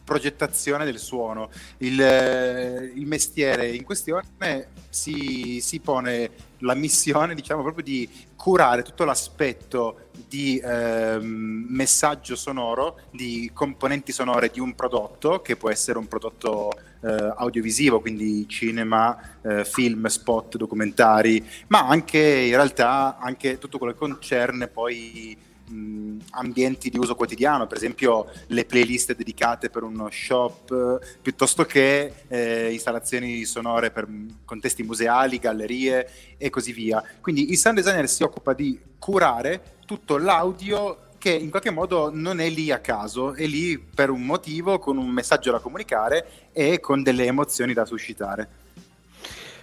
progettazione 0.03 0.85
del 0.85 0.97
suono. 0.97 1.49
Il, 1.77 2.01
eh, 2.01 2.91
il 2.95 3.05
mestiere 3.05 3.69
in 3.71 3.83
questione 3.83 4.67
si, 4.89 5.59
si, 5.61 5.79
pone 5.79 6.31
la 6.59 6.75
missione, 6.75 7.35
diciamo, 7.35 7.61
proprio 7.61 7.83
di 7.83 8.09
curare 8.45 8.83
tutto 8.83 9.05
l'aspetto 9.05 10.09
di 10.11 10.59
eh, 10.59 11.17
messaggio 11.19 12.35
sonoro, 12.35 12.99
di 13.09 13.49
componenti 13.51 14.11
sonore 14.11 14.51
di 14.53 14.59
un 14.59 14.75
prodotto, 14.75 15.41
che 15.41 15.55
può 15.55 15.71
essere 15.71 15.97
un 15.97 16.07
prodotto 16.07 16.71
eh, 17.01 17.33
audiovisivo, 17.37 17.99
quindi 17.99 18.47
cinema, 18.47 19.19
eh, 19.41 19.65
film, 19.65 20.05
spot, 20.05 20.57
documentari, 20.57 21.43
ma 21.69 21.87
anche 21.87 22.19
in 22.19 22.53
realtà 22.53 23.17
anche 23.17 23.57
tutto 23.57 23.79
quello 23.79 23.93
che 23.93 23.99
concerne 23.99 24.67
poi 24.67 25.35
mh, 25.67 26.17
ambienti 26.31 26.89
di 26.89 26.97
uso 26.97 27.15
quotidiano, 27.15 27.67
per 27.67 27.77
esempio 27.77 28.29
le 28.47 28.65
playlist 28.65 29.15
dedicate 29.15 29.69
per 29.69 29.83
uno 29.83 30.09
shop, 30.11 31.17
piuttosto 31.21 31.65
che 31.65 32.13
eh, 32.27 32.71
installazioni 32.71 33.43
sonore 33.45 33.91
per 33.91 34.07
contesti 34.45 34.83
museali, 34.83 35.39
gallerie 35.39 36.09
e 36.37 36.49
così 36.49 36.71
via. 36.71 37.03
Quindi 37.21 37.51
il 37.51 37.57
sound 37.57 37.77
designer 37.77 38.07
si 38.09 38.23
occupa 38.23 38.53
di 38.53 38.79
curare 38.99 39.73
tutto 39.85 40.17
l'audio 40.17 40.99
che 41.17 41.31
in 41.31 41.49
qualche 41.49 41.71
modo 41.71 42.11
non 42.13 42.39
è 42.39 42.49
lì 42.49 42.71
a 42.71 42.79
caso, 42.79 43.33
è 43.33 43.47
lì 43.47 43.79
per 43.79 44.11
un 44.11 44.23
motivo, 44.23 44.77
con 44.77 44.97
un 44.97 45.09
messaggio 45.09 45.51
da 45.51 45.59
comunicare 45.59 46.49
e 46.51 46.79
con 46.79 47.01
delle 47.01 47.25
emozioni 47.25 47.73
da 47.73 47.83
suscitare. 47.83 48.47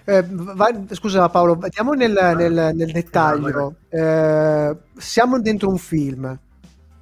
Eh, 0.04 0.24
vai, 0.28 0.86
scusa 0.90 1.28
Paolo, 1.28 1.58
andiamo 1.60 1.92
nel, 1.92 2.34
nel, 2.36 2.72
nel 2.74 2.92
dettaglio. 2.92 3.76
Eh, 3.88 4.76
siamo 4.96 5.40
dentro 5.40 5.68
un 5.68 5.78
film. 5.78 6.38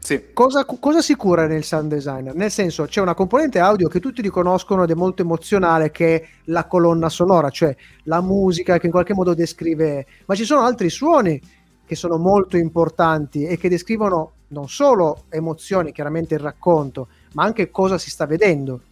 Sì. 0.02 0.32
Cosa, 0.32 0.64
cosa, 0.64 1.02
si 1.02 1.14
cura 1.14 1.46
nel 1.46 1.62
sound 1.62 1.92
designer? 1.92 2.34
Nel 2.34 2.50
senso, 2.50 2.86
c'è 2.86 3.00
una 3.00 3.14
componente 3.14 3.58
audio 3.58 3.86
che 3.88 4.00
tutti 4.00 4.22
riconoscono 4.22 4.84
ed 4.84 4.90
è 4.90 4.94
molto 4.94 5.22
emozionale, 5.22 5.90
che 5.90 6.16
è 6.16 6.28
la 6.44 6.64
colonna 6.64 7.10
sonora, 7.10 7.50
cioè 7.50 7.76
la 8.04 8.22
musica 8.22 8.78
che 8.78 8.86
in 8.86 8.92
qualche 8.92 9.14
modo 9.14 9.34
descrive, 9.34 10.06
ma 10.24 10.34
ci 10.34 10.44
sono 10.44 10.62
altri 10.62 10.88
suoni 10.88 11.40
che 11.84 11.94
sono 11.96 12.16
molto 12.16 12.56
importanti 12.56 13.44
e 13.44 13.58
che 13.58 13.68
descrivono 13.68 14.32
non 14.48 14.68
solo 14.68 15.24
emozioni, 15.28 15.92
chiaramente 15.92 16.34
il 16.34 16.40
racconto, 16.40 17.08
ma 17.34 17.44
anche 17.44 17.70
cosa 17.70 17.98
si 17.98 18.10
sta 18.10 18.26
vedendo. 18.26 18.82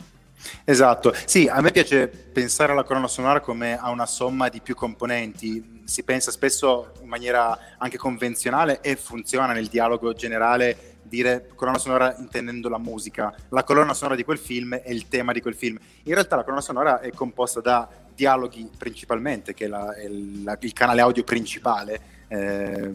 Esatto, 0.64 1.14
sì, 1.24 1.48
a 1.48 1.60
me 1.60 1.70
piace 1.70 2.08
pensare 2.08 2.72
alla 2.72 2.84
colonna 2.84 3.08
sonora 3.08 3.40
come 3.40 3.78
a 3.78 3.90
una 3.90 4.06
somma 4.06 4.48
di 4.48 4.60
più 4.60 4.74
componenti, 4.74 5.82
si 5.84 6.02
pensa 6.02 6.30
spesso 6.30 6.92
in 7.00 7.08
maniera 7.08 7.76
anche 7.78 7.96
convenzionale 7.96 8.80
e 8.80 8.96
funziona 8.96 9.52
nel 9.52 9.66
dialogo 9.66 10.12
generale 10.12 10.96
dire 11.02 11.48
colonna 11.54 11.78
sonora 11.78 12.14
intendendo 12.18 12.68
la 12.68 12.78
musica, 12.78 13.34
la 13.48 13.64
colonna 13.64 13.94
sonora 13.94 14.14
di 14.14 14.24
quel 14.24 14.38
film 14.38 14.74
è 14.76 14.90
il 14.90 15.08
tema 15.08 15.32
di 15.32 15.40
quel 15.40 15.54
film, 15.54 15.78
in 16.04 16.14
realtà 16.14 16.36
la 16.36 16.42
colonna 16.42 16.60
sonora 16.60 17.00
è 17.00 17.10
composta 17.10 17.60
da 17.60 17.88
dialoghi 18.14 18.68
principalmente, 18.76 19.54
che 19.54 19.64
è, 19.64 19.68
la, 19.68 19.94
è 19.94 20.08
la, 20.08 20.56
il 20.60 20.72
canale 20.72 21.00
audio 21.00 21.24
principale. 21.24 22.00
Eh, 22.28 22.94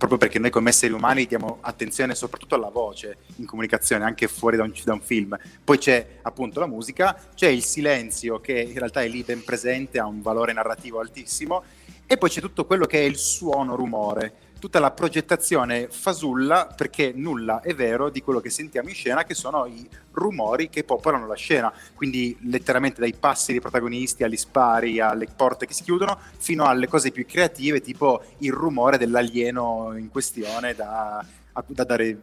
proprio 0.00 0.16
perché 0.16 0.38
noi 0.38 0.48
come 0.48 0.70
esseri 0.70 0.94
umani 0.94 1.26
diamo 1.26 1.58
attenzione 1.60 2.14
soprattutto 2.14 2.54
alla 2.54 2.70
voce 2.70 3.18
in 3.36 3.44
comunicazione, 3.44 4.02
anche 4.02 4.28
fuori 4.28 4.56
da 4.56 4.62
un, 4.62 4.72
da 4.82 4.94
un, 4.94 5.02
film. 5.02 5.38
Poi 5.62 5.76
c'è 5.76 6.20
appunto 6.22 6.58
la 6.58 6.66
musica, 6.66 7.14
c'è 7.34 7.48
il 7.48 7.62
silenzio 7.62 8.40
che 8.40 8.58
in 8.58 8.78
realtà 8.78 9.02
è 9.02 9.08
lì 9.08 9.22
ben 9.22 9.44
presente, 9.44 9.98
ha 9.98 10.06
un 10.06 10.22
valore 10.22 10.54
narrativo 10.54 11.00
altissimo, 11.00 11.64
e 12.06 12.16
poi 12.16 12.30
c'è 12.30 12.40
tutto 12.40 12.64
quello 12.64 12.86
che 12.86 13.00
è 13.00 13.02
il 13.02 13.18
suono 13.18 13.76
rumore 13.76 14.32
tutta 14.60 14.78
la 14.78 14.92
progettazione 14.92 15.88
fasulla, 15.90 16.72
perché 16.76 17.12
nulla 17.16 17.60
è 17.60 17.74
vero 17.74 18.10
di 18.10 18.22
quello 18.22 18.40
che 18.40 18.50
sentiamo 18.50 18.90
in 18.90 18.94
scena, 18.94 19.24
che 19.24 19.34
sono 19.34 19.64
i 19.64 19.88
rumori 20.12 20.68
che 20.68 20.84
popolano 20.84 21.26
la 21.26 21.34
scena. 21.34 21.72
Quindi 21.94 22.38
letteralmente 22.42 23.00
dai 23.00 23.14
passi 23.14 23.52
dei 23.52 23.60
protagonisti 23.60 24.22
agli 24.22 24.36
spari, 24.36 25.00
alle 25.00 25.26
porte 25.34 25.66
che 25.66 25.72
si 25.72 25.82
chiudono, 25.82 26.16
fino 26.36 26.66
alle 26.66 26.86
cose 26.86 27.10
più 27.10 27.24
creative, 27.26 27.80
tipo 27.80 28.22
il 28.38 28.52
rumore 28.52 28.98
dell'alieno 28.98 29.96
in 29.96 30.10
questione 30.10 30.74
da, 30.74 31.24
da 31.66 31.84
dare 31.84 32.20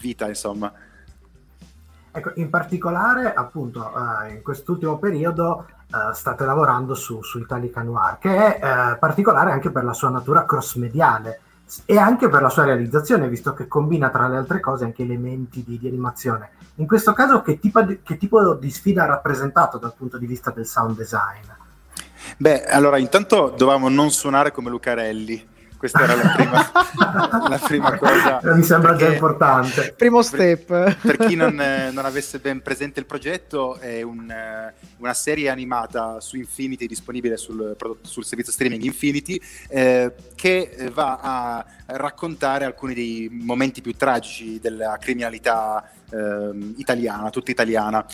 vita, 0.00 0.26
insomma. 0.26 0.70
Ecco, 2.10 2.32
in 2.34 2.50
particolare, 2.50 3.32
appunto, 3.32 3.92
uh, 3.94 4.28
in 4.28 4.42
quest'ultimo 4.42 4.98
periodo 4.98 5.66
uh, 5.92 6.12
state 6.12 6.44
lavorando 6.44 6.96
su, 6.96 7.22
su 7.22 7.38
Italica 7.38 7.82
Noir, 7.82 8.18
che 8.18 8.56
è 8.56 8.94
uh, 8.94 8.98
particolare 8.98 9.52
anche 9.52 9.70
per 9.70 9.84
la 9.84 9.92
sua 9.92 10.08
natura 10.08 10.44
cross-mediale 10.44 11.42
e 11.84 11.98
anche 11.98 12.28
per 12.28 12.42
la 12.42 12.48
sua 12.48 12.64
realizzazione, 12.64 13.28
visto 13.28 13.54
che 13.54 13.68
combina 13.68 14.10
tra 14.10 14.28
le 14.28 14.36
altre 14.36 14.60
cose 14.60 14.84
anche 14.84 15.02
elementi 15.02 15.64
di, 15.66 15.78
di 15.78 15.88
animazione. 15.88 16.50
In 16.76 16.86
questo 16.86 17.12
caso, 17.12 17.42
che 17.42 17.58
tipo, 17.58 17.82
di, 17.82 18.00
che 18.02 18.16
tipo 18.16 18.54
di 18.54 18.70
sfida 18.70 19.04
ha 19.04 19.06
rappresentato 19.06 19.78
dal 19.78 19.94
punto 19.96 20.18
di 20.18 20.26
vista 20.26 20.50
del 20.50 20.66
sound 20.66 20.96
design? 20.96 21.44
Beh, 22.36 22.64
allora 22.64 22.98
intanto 22.98 23.54
dovevamo 23.56 23.88
non 23.88 24.10
suonare 24.10 24.52
come 24.52 24.70
Lucarelli 24.70 25.56
questa 25.78 26.02
era 26.02 26.14
la 26.16 26.32
prima, 26.34 26.70
la 27.48 27.58
prima 27.58 27.96
cosa. 27.96 28.40
Mi 28.54 28.64
sembra 28.64 28.96
già 28.96 29.08
importante. 29.10 29.94
Primo 29.96 30.22
step. 30.22 30.66
Per, 30.66 30.96
per 31.00 31.16
chi 31.18 31.36
non, 31.36 31.58
eh, 31.60 31.90
non, 31.92 32.04
avesse 32.04 32.40
ben 32.40 32.60
presente 32.60 32.98
il 33.00 33.06
progetto, 33.06 33.76
è 33.76 34.02
un, 34.02 34.28
eh, 34.28 34.74
una 34.98 35.14
serie 35.14 35.48
animata 35.48 36.20
su 36.20 36.36
Infinity, 36.36 36.86
disponibile 36.86 37.36
sul, 37.36 37.76
sul 38.02 38.24
servizio 38.24 38.52
streaming 38.52 38.82
Infinity, 38.82 39.40
eh, 39.68 40.12
che 40.34 40.90
va 40.92 41.18
a 41.22 41.64
raccontare 41.86 42.64
alcuni 42.64 42.92
dei 42.92 43.28
momenti 43.30 43.80
più 43.80 43.94
tragici 43.96 44.58
della 44.60 44.98
criminalità 45.00 45.88
eh, 46.10 46.74
italiana, 46.76 47.30
tutta 47.30 47.52
italiana. 47.52 48.04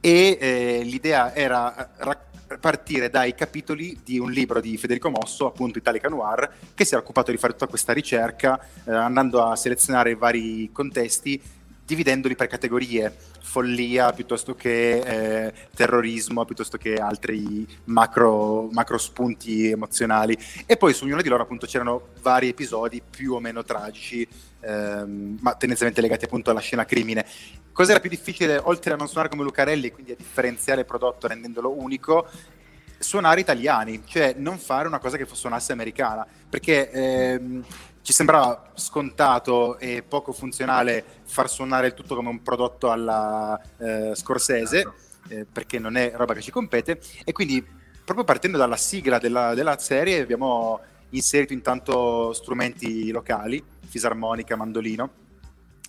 E 0.00 0.36
eh, 0.40 0.80
l'idea 0.82 1.32
era 1.32 1.90
raccontare 1.98 2.30
partire 2.60 3.10
dai 3.10 3.34
capitoli 3.34 4.00
di 4.04 4.18
un 4.18 4.30
libro 4.30 4.60
di 4.60 4.76
Federico 4.76 5.10
Mosso, 5.10 5.46
appunto 5.46 5.78
Italica 5.78 6.08
Noir, 6.08 6.50
che 6.74 6.84
si 6.84 6.94
era 6.94 7.02
occupato 7.02 7.30
di 7.30 7.36
fare 7.36 7.52
tutta 7.52 7.66
questa 7.66 7.92
ricerca, 7.92 8.60
eh, 8.84 8.92
andando 8.92 9.42
a 9.42 9.56
selezionare 9.56 10.14
vari 10.14 10.70
contesti, 10.72 11.40
dividendoli 11.84 12.36
per 12.36 12.46
categorie, 12.46 13.14
follia 13.40 14.12
piuttosto 14.12 14.54
che 14.54 14.98
eh, 14.98 15.52
terrorismo, 15.74 16.44
piuttosto 16.44 16.78
che 16.78 16.94
altri 16.94 17.66
macro, 17.84 18.68
macro, 18.70 18.98
spunti 18.98 19.66
emozionali. 19.66 20.36
E 20.64 20.76
poi 20.76 20.94
su 20.94 21.04
ognuno 21.04 21.22
di 21.22 21.28
loro 21.28 21.42
appunto 21.42 21.66
c'erano 21.66 22.08
vari 22.22 22.48
episodi 22.48 23.02
più 23.08 23.34
o 23.34 23.40
meno 23.40 23.62
tragici, 23.64 24.26
ehm, 24.62 25.38
ma 25.40 25.54
tendenzialmente 25.54 26.00
legati 26.00 26.24
appunto 26.24 26.50
alla 26.50 26.60
scena 26.60 26.84
crimine. 26.84 27.26
Cos'era 27.72 28.00
più 28.00 28.10
difficile, 28.10 28.60
oltre 28.62 28.92
a 28.92 28.96
non 28.96 29.08
suonare 29.08 29.28
come 29.28 29.42
Lucarelli, 29.42 29.90
quindi 29.90 30.12
a 30.12 30.16
differenziare 30.16 30.80
il 30.80 30.86
prodotto 30.86 31.26
rendendolo 31.26 31.70
unico, 31.70 32.28
suonare 32.98 33.40
italiani, 33.40 34.02
cioè 34.06 34.34
non 34.36 34.58
fare 34.58 34.86
una 34.86 34.98
cosa 34.98 35.16
che 35.16 35.26
suonasse 35.30 35.72
americana, 35.72 36.26
perché 36.48 36.90
ehm, 36.90 37.64
ci 38.02 38.12
sembrava 38.12 38.70
scontato 38.74 39.78
e 39.78 40.02
poco 40.06 40.32
funzionale 40.32 41.04
far 41.24 41.48
suonare 41.48 41.88
il 41.88 41.94
tutto 41.94 42.14
come 42.14 42.28
un 42.28 42.42
prodotto 42.42 42.90
alla 42.90 43.60
eh, 43.78 44.12
Scorsese, 44.14 44.92
eh, 45.28 45.46
perché 45.50 45.78
non 45.78 45.96
è 45.96 46.12
roba 46.14 46.34
che 46.34 46.42
ci 46.42 46.50
compete, 46.50 47.00
e 47.24 47.32
quindi 47.32 47.64
proprio 48.04 48.24
partendo 48.24 48.58
dalla 48.58 48.76
sigla 48.76 49.18
della, 49.18 49.54
della 49.54 49.78
serie 49.78 50.20
abbiamo 50.20 50.80
inserito 51.12 51.52
intanto 51.52 52.32
strumenti 52.32 53.10
locali, 53.10 53.62
fisarmonica, 53.86 54.56
mandolino, 54.56 55.10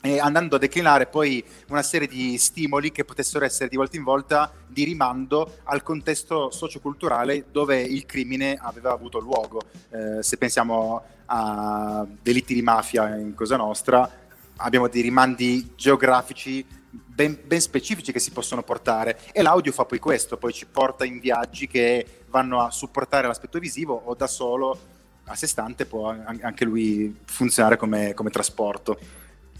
e 0.05 0.19
andando 0.19 0.57
a 0.57 0.59
declinare 0.59 1.05
poi 1.05 1.41
una 1.69 1.81
serie 1.81 2.09
di 2.09 2.37
stimoli 2.37 2.91
che 2.91 3.05
potessero 3.05 3.45
essere 3.45 3.69
di 3.69 3.77
volta 3.77 3.95
in 3.95 4.03
volta 4.03 4.51
di 4.67 4.83
rimando 4.83 5.59
al 5.63 5.81
contesto 5.81 6.51
socioculturale 6.51 7.45
dove 7.49 7.81
il 7.81 8.05
crimine 8.05 8.57
aveva 8.61 8.91
avuto 8.91 9.19
luogo. 9.19 9.61
Eh, 9.89 10.21
se 10.21 10.35
pensiamo 10.35 11.01
a 11.27 12.05
delitti 12.21 12.53
di 12.53 12.61
mafia 12.61 13.15
in 13.15 13.33
Cosa 13.33 13.55
Nostra, 13.55 14.11
abbiamo 14.57 14.89
dei 14.89 15.01
rimandi 15.01 15.71
geografici 15.75 16.65
ben, 16.89 17.39
ben, 17.45 17.61
specifici 17.61 18.11
che 18.11 18.19
si 18.19 18.31
possono 18.31 18.61
portare 18.61 19.19
e 19.31 19.41
l'audio 19.41 19.71
fa 19.71 19.85
poi 19.85 19.99
questo, 19.99 20.35
poi 20.35 20.51
ci 20.51 20.65
porta 20.65 21.05
in 21.05 21.19
viaggi 21.19 21.65
che 21.65 22.23
vanno 22.27 22.61
a 22.61 22.71
supportare 22.71 23.27
l'aspetto 23.27 23.57
visivo 23.57 24.01
o 24.05 24.15
da 24.15 24.27
solo 24.27 24.91
a 25.25 25.35
sé 25.35 25.47
stante 25.47 25.85
può 25.85 26.13
anche 26.41 26.65
lui 26.65 27.15
funzionare 27.25 27.77
come, 27.77 28.13
come 28.13 28.29
trasporto 28.29 28.97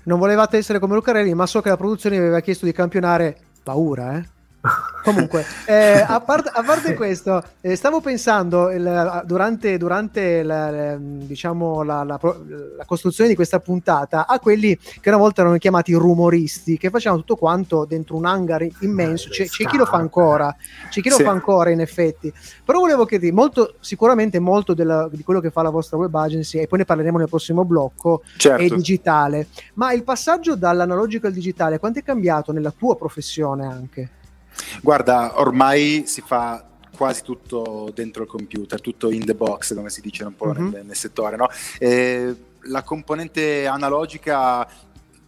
non 0.04 0.20
volevate 0.20 0.58
essere 0.58 0.80
come 0.80 0.96
Lucarelli, 0.96 1.34
ma 1.34 1.46
so 1.46 1.62
che 1.62 1.70
la 1.70 1.78
produzione 1.78 2.18
aveva 2.18 2.40
chiesto 2.42 2.66
di 2.66 2.72
campionare 2.72 3.38
paura, 3.64 4.18
eh? 4.18 4.26
Comunque, 5.04 5.46
eh, 5.66 6.00
a, 6.00 6.22
parte, 6.22 6.50
a, 6.54 6.64
parte, 6.64 6.94
questo, 6.94 7.44
eh, 7.60 7.76
stavo 7.76 8.00
pensando 8.00 8.72
il, 8.72 9.24
durante, 9.26 9.78
durante 9.78 10.42
la, 10.42 10.96
diciamo, 10.98 11.84
la, 11.84 12.04
la, 12.04 12.18
la, 12.22 12.86
costruzione 12.86 13.30
di 13.30 13.36
questa 13.36 13.60
puntata 13.60 14.26
a 14.26 14.40
quelli 14.40 14.78
che 15.02 15.10
una 15.10 15.18
volta 15.18 15.42
erano 15.42 15.58
chiamati 15.58 15.94
rumoristi, 15.94 16.78
che 16.78 16.90
facevano 16.90 17.20
tutto 17.20 17.36
quanto 17.36 17.84
dentro 17.84 18.16
un 18.16 18.24
hangar 18.24 18.66
immenso. 18.80 19.28
C'è, 19.28 19.48
c'è 19.48 19.66
chi 19.66 19.76
lo 19.76 19.86
fa 19.86 19.98
ancora, 19.98 20.56
c'è 20.90 21.02
chi 21.02 21.10
lo 21.10 21.18
sì. 21.18 21.24
fa 21.24 21.32
ancora 21.32 21.70
in 21.70 21.82
effetti. 21.82 22.32
Però 22.64 22.80
volevo 22.80 23.04
chiederti, 23.04 23.36
molto, 23.36 23.76
sicuramente 23.82 24.40
molto 24.40 24.74
della, 24.74 25.10
di 25.12 25.24
quello 25.24 25.42
che 25.42 25.52
fa 25.52 25.62
la 25.62 25.72
vostra 25.72 25.98
web 25.98 26.16
agency, 26.16 26.60
e 26.60 26.68
poi 26.68 26.80
ne 26.80 26.86
parleremo 26.86 27.18
nel 27.18 27.28
prossimo 27.28 27.66
blocco, 27.66 28.24
certo. 28.38 28.64
è 28.64 28.70
digitale. 28.70 29.48
Ma 29.74 29.92
il 29.92 30.04
passaggio 30.04 30.56
dall'analogico 30.56 31.28
al 31.28 31.34
digitale, 31.34 31.80
quanto 31.80 32.00
è 32.00 32.04
cambiato 32.04 32.54
nella 32.54 32.72
tua 32.72 32.96
professione 32.96 33.66
anche? 33.66 34.10
Guarda, 34.82 35.40
ormai 35.40 36.04
si 36.06 36.22
fa 36.22 36.66
quasi 36.96 37.24
tutto 37.24 37.92
dentro 37.94 38.24
il 38.24 38.30
computer, 38.30 38.80
tutto 38.80 39.12
in 39.12 39.26
the 39.26 39.34
box, 39.34 39.74
come 39.74 39.90
si 39.90 40.02
dice 40.02 40.24
un 40.24 40.36
po' 40.36 40.54
mm-hmm. 40.54 40.68
nel, 40.70 40.86
nel, 40.86 40.96
settore. 40.96 41.36
No? 41.36 41.50
la 42.68 42.82
componente 42.84 43.68
analogica 43.68 44.66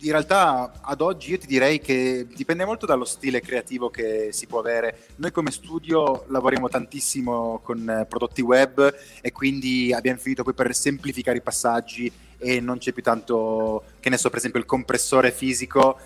in 0.06 0.12
realtà 0.12 0.72
ad 0.82 1.02
oggi 1.02 1.32
io 1.32 1.38
ti 1.38 1.48
direi 1.48 1.80
che 1.80 2.28
dipende 2.34 2.66
molto 2.66 2.86
dallo 2.86 3.06
stile 3.06 3.42
creativo 3.42 3.90
che 3.90 4.30
si 4.32 4.46
può 4.46 4.60
avere. 4.60 5.08
Noi 5.16 5.32
come 5.32 5.52
studio 5.52 6.26
lavoriamo 6.28 6.70
tantissimo 6.70 7.60
con 7.64 8.06
prodotti 8.08 8.42
web 8.42 8.94
e 9.22 9.32
quindi 9.32 9.94
abbiamo 9.94 10.20
finito 10.20 10.44
poi 10.44 10.54
per 10.54 10.76
semplificare 10.76 11.38
i 11.38 11.42
passaggi 11.42 12.12
e 12.38 12.60
non 12.60 12.78
c'è 12.78 12.92
più 12.92 13.02
tanto, 13.02 13.84
che 14.00 14.10
ne 14.10 14.18
so, 14.18 14.30
per 14.30 14.40
esempio 14.40 14.60
il 14.60 14.66
compressore 14.66 15.32
fisico 15.32 15.98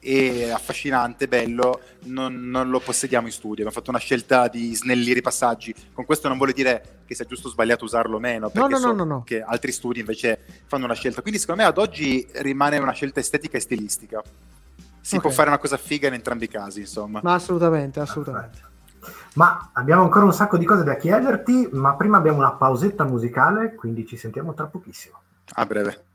e 0.00 0.50
affascinante, 0.50 1.28
bello, 1.28 1.80
non, 2.04 2.48
non, 2.48 2.70
lo 2.70 2.80
possediamo 2.80 3.26
in 3.26 3.32
studio. 3.32 3.64
Abbiamo 3.64 3.72
fatto 3.72 3.90
una 3.90 3.98
scelta 3.98 4.48
di 4.48 4.74
snellire 4.74 5.18
i 5.18 5.22
passaggi. 5.22 5.74
Con 5.92 6.04
questo 6.04 6.28
non 6.28 6.36
vuole 6.36 6.52
dire 6.52 7.00
che 7.06 7.14
sia 7.14 7.24
giusto 7.24 7.48
o 7.48 7.50
sbagliato 7.50 7.84
usarlo 7.84 8.16
o 8.16 8.20
meno, 8.20 8.50
perché 8.50 8.68
no, 8.68 8.78
no, 8.78 8.96
so 8.96 9.04
no, 9.04 9.22
che 9.24 9.42
altri 9.42 9.72
studi 9.72 10.00
invece 10.00 10.40
fanno 10.66 10.84
una 10.84 10.94
scelta. 10.94 11.22
Quindi 11.22 11.40
secondo 11.40 11.62
me 11.62 11.68
ad 11.68 11.78
oggi 11.78 12.26
rimane 12.34 12.78
una 12.78 12.92
scelta 12.92 13.20
estetica 13.20 13.56
e 13.56 13.60
stilistica. 13.60 14.22
Si 15.00 15.16
okay. 15.16 15.20
può 15.20 15.30
fare 15.30 15.48
una 15.48 15.58
cosa 15.58 15.76
figa 15.76 16.08
in 16.08 16.14
entrambi 16.14 16.44
i 16.44 16.48
casi, 16.48 16.80
insomma. 16.80 17.20
Ma 17.22 17.34
assolutamente, 17.34 18.00
assolutamente. 18.00 18.66
Ma 19.34 19.70
abbiamo 19.72 20.02
ancora 20.02 20.24
un 20.24 20.32
sacco 20.32 20.58
di 20.58 20.64
cose 20.64 20.84
da 20.84 20.96
chiederti, 20.96 21.68
ma 21.72 21.94
prima 21.94 22.18
abbiamo 22.18 22.38
una 22.38 22.52
pausetta 22.52 23.04
musicale, 23.04 23.74
quindi 23.74 24.06
ci 24.06 24.16
sentiamo 24.16 24.52
tra 24.54 24.66
pochissimo. 24.66 25.20
A 25.54 25.64
breve. 25.64 26.07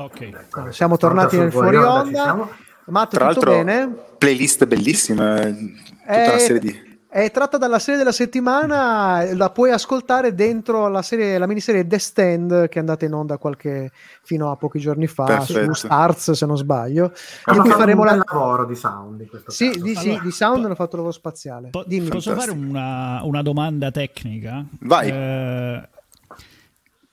Ok, 0.00 0.70
siamo 0.70 0.96
tornati 0.96 1.36
nel 1.36 1.50
fuori 1.50 1.74
onda. 1.74 2.32
onda. 2.32 2.48
Matt, 2.84 3.10
Tra 3.14 3.34
tutto 3.34 3.50
bene? 3.50 3.92
Playlist 4.16 4.64
bellissima, 4.66 5.40
eh, 5.40 5.52
tutta 5.52 6.04
è, 6.04 6.28
una 6.28 6.38
serie 6.38 6.60
di... 6.60 6.86
È 7.08 7.28
tratta 7.32 7.58
dalla 7.58 7.80
serie 7.80 7.98
della 7.98 8.12
settimana, 8.12 9.34
la 9.34 9.50
puoi 9.50 9.72
ascoltare 9.72 10.36
dentro 10.36 10.86
la, 10.86 11.02
serie, 11.02 11.36
la 11.36 11.48
miniserie 11.48 11.84
The 11.84 11.98
Stand 11.98 12.68
che 12.68 12.76
è 12.76 12.78
andata 12.78 13.06
in 13.06 13.12
onda 13.12 13.38
qualche, 13.38 13.90
fino 14.22 14.52
a 14.52 14.56
pochi 14.56 14.78
giorni 14.78 15.08
fa 15.08 15.24
Perfetto. 15.24 15.74
su 15.74 15.86
Stars 15.86 16.30
se 16.30 16.46
non 16.46 16.56
sbaglio. 16.56 17.12
Hanno 17.44 17.64
fatto 17.64 17.78
faremo 17.78 18.02
un 18.02 18.06
la... 18.06 18.24
lavoro 18.24 18.66
di 18.66 18.76
sound 18.76 19.20
in 19.20 19.28
questo 19.28 19.50
sì, 19.50 19.66
caso. 19.66 19.82
Di, 19.82 19.96
sì, 19.96 20.20
di 20.22 20.30
sound 20.30 20.64
hanno 20.64 20.76
fatto 20.76 20.94
lavoro 20.94 21.12
spaziale. 21.12 21.70
Po- 21.70 21.82
Dimmi, 21.84 22.08
posso 22.08 22.36
fare 22.36 22.52
una, 22.52 23.20
una, 23.24 23.42
domanda 23.42 23.90
tecnica? 23.90 24.64
Vai. 24.78 25.08
Eh, 25.10 25.88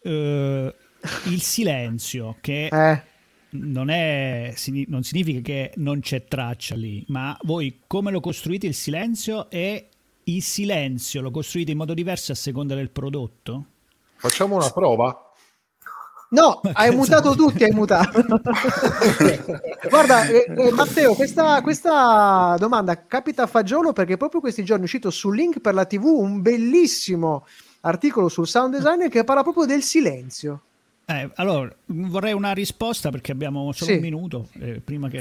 eh, 0.04 0.76
il 1.26 1.42
silenzio 1.42 2.38
che 2.42 2.68
eh. 2.68 3.02
non, 3.52 3.90
è, 3.90 4.54
non 4.88 5.04
significa 5.04 5.42
che 5.42 5.72
non 5.76 6.00
c'è 6.00 6.26
traccia 6.26 6.76
lì, 6.76 7.04
ma 7.08 7.38
voi 7.44 7.82
come 7.88 8.12
lo 8.12 8.20
costruite 8.20 8.68
il 8.68 8.74
silenzio 8.74 9.50
e 9.50 9.90
il 10.24 10.42
silenzio 10.42 11.22
lo 11.22 11.32
costruite 11.32 11.72
in 11.72 11.78
modo 11.78 11.94
diverso 11.94 12.32
a 12.32 12.36
seconda 12.36 12.76
del 12.76 12.90
prodotto? 12.90 13.66
Facciamo 14.16 14.56
una 14.56 14.70
prova. 14.70 15.20
No, 16.28 16.60
hai 16.74 16.94
mutato 16.94 17.36
tutti, 17.36 17.64
hai 17.64 17.72
mutato. 17.72 18.26
Guarda, 19.90 20.26
eh, 20.26 20.46
eh, 20.48 20.72
Matteo, 20.72 21.14
questa, 21.14 21.62
questa, 21.62 22.56
domanda 22.58 23.06
capita 23.06 23.44
a 23.44 23.48
fagiolo 23.48 23.94
perché 23.94 24.18
proprio 24.18 24.42
questi 24.42 24.66
giorni 24.66 24.82
è 24.82 24.86
uscito 24.86 25.12
su 25.12 25.32
Link 25.32 25.60
per 25.60 25.76
la 25.76 25.86
TV 25.86 26.06
un 26.06 26.42
bellissimo 26.42 27.46
articolo 27.82 28.28
sul 28.28 28.48
sound 28.48 28.76
design 28.76 29.08
che 29.08 29.24
parla 29.24 29.44
proprio 29.44 29.66
del 29.66 29.84
silenzio. 29.84 30.62
Eh, 31.08 31.30
allora, 31.36 31.72
vorrei 31.86 32.34
una 32.34 32.52
risposta 32.52 33.12
perché 33.12 33.32
abbiamo 33.32 33.72
solo 33.74 33.92
sì. 33.92 33.98
un 33.98 34.02
minuto 34.02 34.50
eh, 34.60 34.82
prima 34.84 35.08
che 35.08 35.20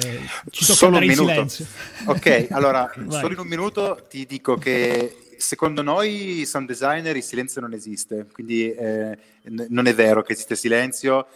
ci 0.50 0.64
tocca 0.64 0.78
solo 0.78 0.96
un 0.96 1.02
minuto. 1.06 1.28
silenzio. 1.28 1.66
Ok, 2.06 2.46
allora, 2.52 2.90
solo 3.08 3.32
in 3.32 3.38
un 3.38 3.46
minuto 3.46 4.06
ti 4.08 4.24
dico 4.24 4.56
che 4.56 5.34
secondo 5.36 5.82
noi 5.82 6.44
sound 6.46 6.68
designer 6.68 7.14
il 7.16 7.22
silenzio 7.22 7.60
non 7.60 7.74
esiste, 7.74 8.26
quindi 8.32 8.72
eh, 8.72 9.18
n- 9.42 9.66
non 9.68 9.86
è 9.86 9.94
vero 9.94 10.22
che 10.22 10.32
esiste 10.32 10.56
silenzio, 10.56 11.26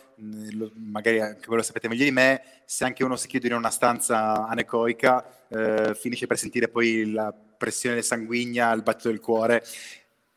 lo, 0.53 0.71
magari 0.77 1.21
anche 1.21 1.45
voi 1.47 1.57
lo 1.57 1.63
sapete 1.63 1.89
meglio 1.89 2.05
di 2.05 2.11
me, 2.11 2.43
se 2.65 2.85
anche 2.85 3.05
uno 3.05 3.17
si 3.17 3.29
chiude 3.29 3.49
in 3.49 3.53
una 3.53 3.71
stanza 3.71 4.47
anecoica 4.47 5.25
eh, 5.49 5.95
finisce 5.95 6.27
per 6.27 6.39
sentire 6.39 6.69
poi 6.69 7.11
la 7.13 7.35
pressione 7.59 8.01
sanguigna, 8.01 8.73
il 8.73 8.83
battito 8.83 9.09
del 9.09 9.21
cuore 9.21 9.63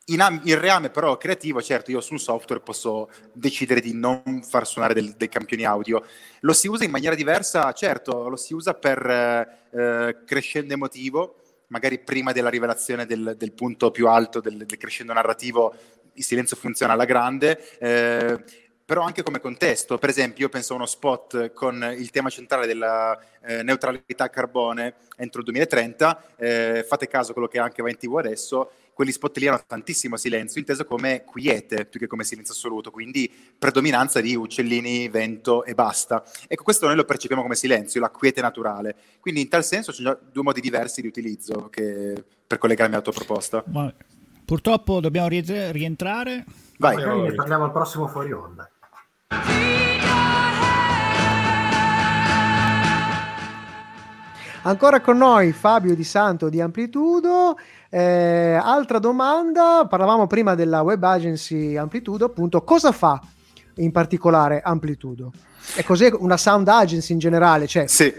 in, 0.06 0.40
in, 0.44 0.58
reame 0.58 0.90
però 0.90 1.16
creativo, 1.16 1.62
certo, 1.62 1.90
io 1.90 2.00
su 2.00 2.14
un 2.14 2.18
software 2.18 2.60
posso 2.60 3.08
decidere 3.32 3.80
di 3.80 3.94
non 3.94 4.42
far 4.42 4.66
suonare 4.66 4.94
del, 4.94 5.12
dei 5.16 5.28
campioni 5.28 5.64
audio. 5.64 6.04
Lo 6.40 6.52
si 6.52 6.68
usa 6.68 6.84
in 6.84 6.90
maniera 6.90 7.14
diversa, 7.14 7.72
certo, 7.72 8.28
lo 8.28 8.36
si 8.36 8.54
usa 8.54 8.74
per 8.74 9.60
eh, 9.70 10.18
crescendo 10.24 10.74
emotivo, 10.74 11.36
magari 11.68 12.00
prima 12.00 12.32
della 12.32 12.50
rivelazione 12.50 13.06
del, 13.06 13.34
del 13.36 13.52
punto 13.52 13.90
più 13.90 14.08
alto 14.08 14.40
del, 14.40 14.66
del, 14.66 14.78
crescendo 14.78 15.12
narrativo, 15.12 15.74
il 16.14 16.24
silenzio 16.24 16.56
funziona 16.56 16.94
alla 16.94 17.04
grande. 17.04 17.78
Eh, 17.78 18.44
però 18.84 19.02
anche 19.02 19.22
come 19.22 19.40
contesto, 19.40 19.96
per 19.96 20.10
esempio 20.10 20.44
io 20.44 20.50
penso 20.50 20.72
a 20.72 20.76
uno 20.76 20.86
spot 20.86 21.52
con 21.54 21.94
il 21.96 22.10
tema 22.10 22.28
centrale 22.28 22.66
della 22.66 23.18
eh, 23.40 23.62
neutralità 23.62 24.28
carbone 24.28 24.96
entro 25.16 25.38
il 25.38 25.46
2030, 25.46 26.24
eh, 26.36 26.84
fate 26.86 27.06
caso 27.06 27.30
a 27.30 27.32
quello 27.32 27.48
che 27.48 27.58
anche 27.58 27.80
va 27.80 27.88
in 27.88 27.96
tv 27.96 28.16
adesso, 28.16 28.72
quegli 28.94 29.12
spot 29.12 29.38
lì 29.38 29.46
hanno 29.46 29.62
tantissimo 29.66 30.16
silenzio, 30.16 30.60
inteso 30.60 30.84
come 30.84 31.24
quiete 31.24 31.86
più 31.86 31.98
che 31.98 32.06
come 32.06 32.24
silenzio 32.24 32.54
assoluto, 32.54 32.90
quindi 32.90 33.30
predominanza 33.58 34.20
di 34.20 34.34
uccellini, 34.34 35.08
vento 35.08 35.64
e 35.64 35.74
basta. 35.74 36.22
Ecco, 36.46 36.62
questo 36.62 36.86
noi 36.86 36.96
lo 36.96 37.04
percepiamo 37.04 37.42
come 37.42 37.54
silenzio, 37.54 38.00
la 38.00 38.10
quiete 38.10 38.40
naturale. 38.40 38.94
Quindi 39.20 39.40
in 39.40 39.48
tal 39.48 39.64
senso 39.64 39.92
ci 39.92 40.02
sono 40.02 40.18
due 40.30 40.42
modi 40.42 40.60
diversi 40.60 41.00
di 41.00 41.06
utilizzo 41.06 41.68
che, 41.70 42.22
per 42.46 42.58
collegarmi 42.58 42.94
alla 42.94 43.02
tua 43.02 43.12
proposta. 43.12 43.64
Ma, 43.66 43.92
purtroppo 44.44 45.00
dobbiamo 45.00 45.28
rientrare. 45.28 46.44
Vai. 46.78 46.96
Magari 46.96 47.22
ne 47.22 47.34
parliamo 47.34 47.64
al 47.64 47.72
prossimo 47.72 48.06
fuori 48.08 48.32
onda. 48.32 48.70
Ancora 54.64 55.00
con 55.00 55.16
noi 55.16 55.50
Fabio 55.52 55.96
Di 55.96 56.04
Santo 56.04 56.48
di 56.48 56.60
Amplitudo. 56.60 57.58
Eh, 57.94 58.58
altra 58.58 58.98
domanda, 58.98 59.86
parlavamo 59.86 60.26
prima 60.26 60.54
della 60.54 60.80
web 60.80 61.02
agency 61.04 61.76
Amplitudo, 61.76 62.24
appunto, 62.24 62.62
cosa 62.62 62.90
fa 62.90 63.20
in 63.76 63.92
particolare 63.92 64.62
Amplitudo? 64.62 65.30
E 65.76 65.84
cos'è 65.84 66.10
una 66.14 66.38
sound 66.38 66.68
agency 66.68 67.12
in 67.12 67.18
generale? 67.18 67.66
Cioè... 67.66 67.86
Sì. 67.86 68.10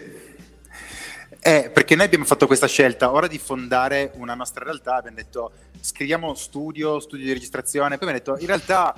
Eh, 1.39 1.71
perché 1.73 1.95
noi 1.95 2.05
abbiamo 2.05 2.23
fatto 2.23 2.45
questa 2.45 2.67
scelta, 2.67 3.12
ora 3.12 3.25
di 3.25 3.39
fondare 3.39 4.12
una 4.17 4.36
nostra 4.36 4.63
realtà, 4.63 4.97
abbiamo 4.97 5.17
detto 5.17 5.51
scriviamo 5.81 6.36
studio, 6.36 6.99
studio 6.99 7.25
di 7.25 7.33
registrazione, 7.33 7.97
poi 7.97 8.09
abbiamo 8.09 8.13
detto 8.13 8.38
in 8.39 8.45
realtà 8.45 8.93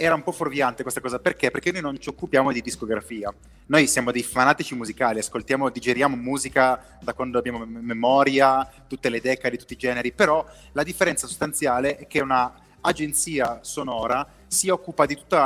era 0.00 0.14
un 0.14 0.22
po' 0.22 0.30
fuorviante 0.30 0.82
questa 0.82 1.00
cosa, 1.00 1.18
perché? 1.18 1.50
Perché 1.50 1.72
noi 1.72 1.82
non 1.82 1.98
ci 1.98 2.08
occupiamo 2.08 2.52
di 2.52 2.60
discografia, 2.60 3.34
noi 3.66 3.88
siamo 3.88 4.12
dei 4.12 4.22
fanatici 4.22 4.76
musicali, 4.76 5.18
ascoltiamo, 5.18 5.70
digeriamo 5.70 6.14
musica 6.14 6.98
da 7.00 7.14
quando 7.14 7.36
abbiamo 7.36 7.66
memoria, 7.66 8.66
tutte 8.86 9.08
le 9.08 9.20
decadi, 9.20 9.58
tutti 9.58 9.72
i 9.72 9.76
generi, 9.76 10.12
però 10.12 10.46
la 10.72 10.84
differenza 10.84 11.26
sostanziale 11.26 11.96
è 11.96 12.06
che 12.06 12.20
una 12.20 12.54
agenzia 12.80 13.58
sonora 13.62 14.24
si 14.46 14.68
occupa 14.68 15.04
di 15.04 15.16
tutti 15.16 15.36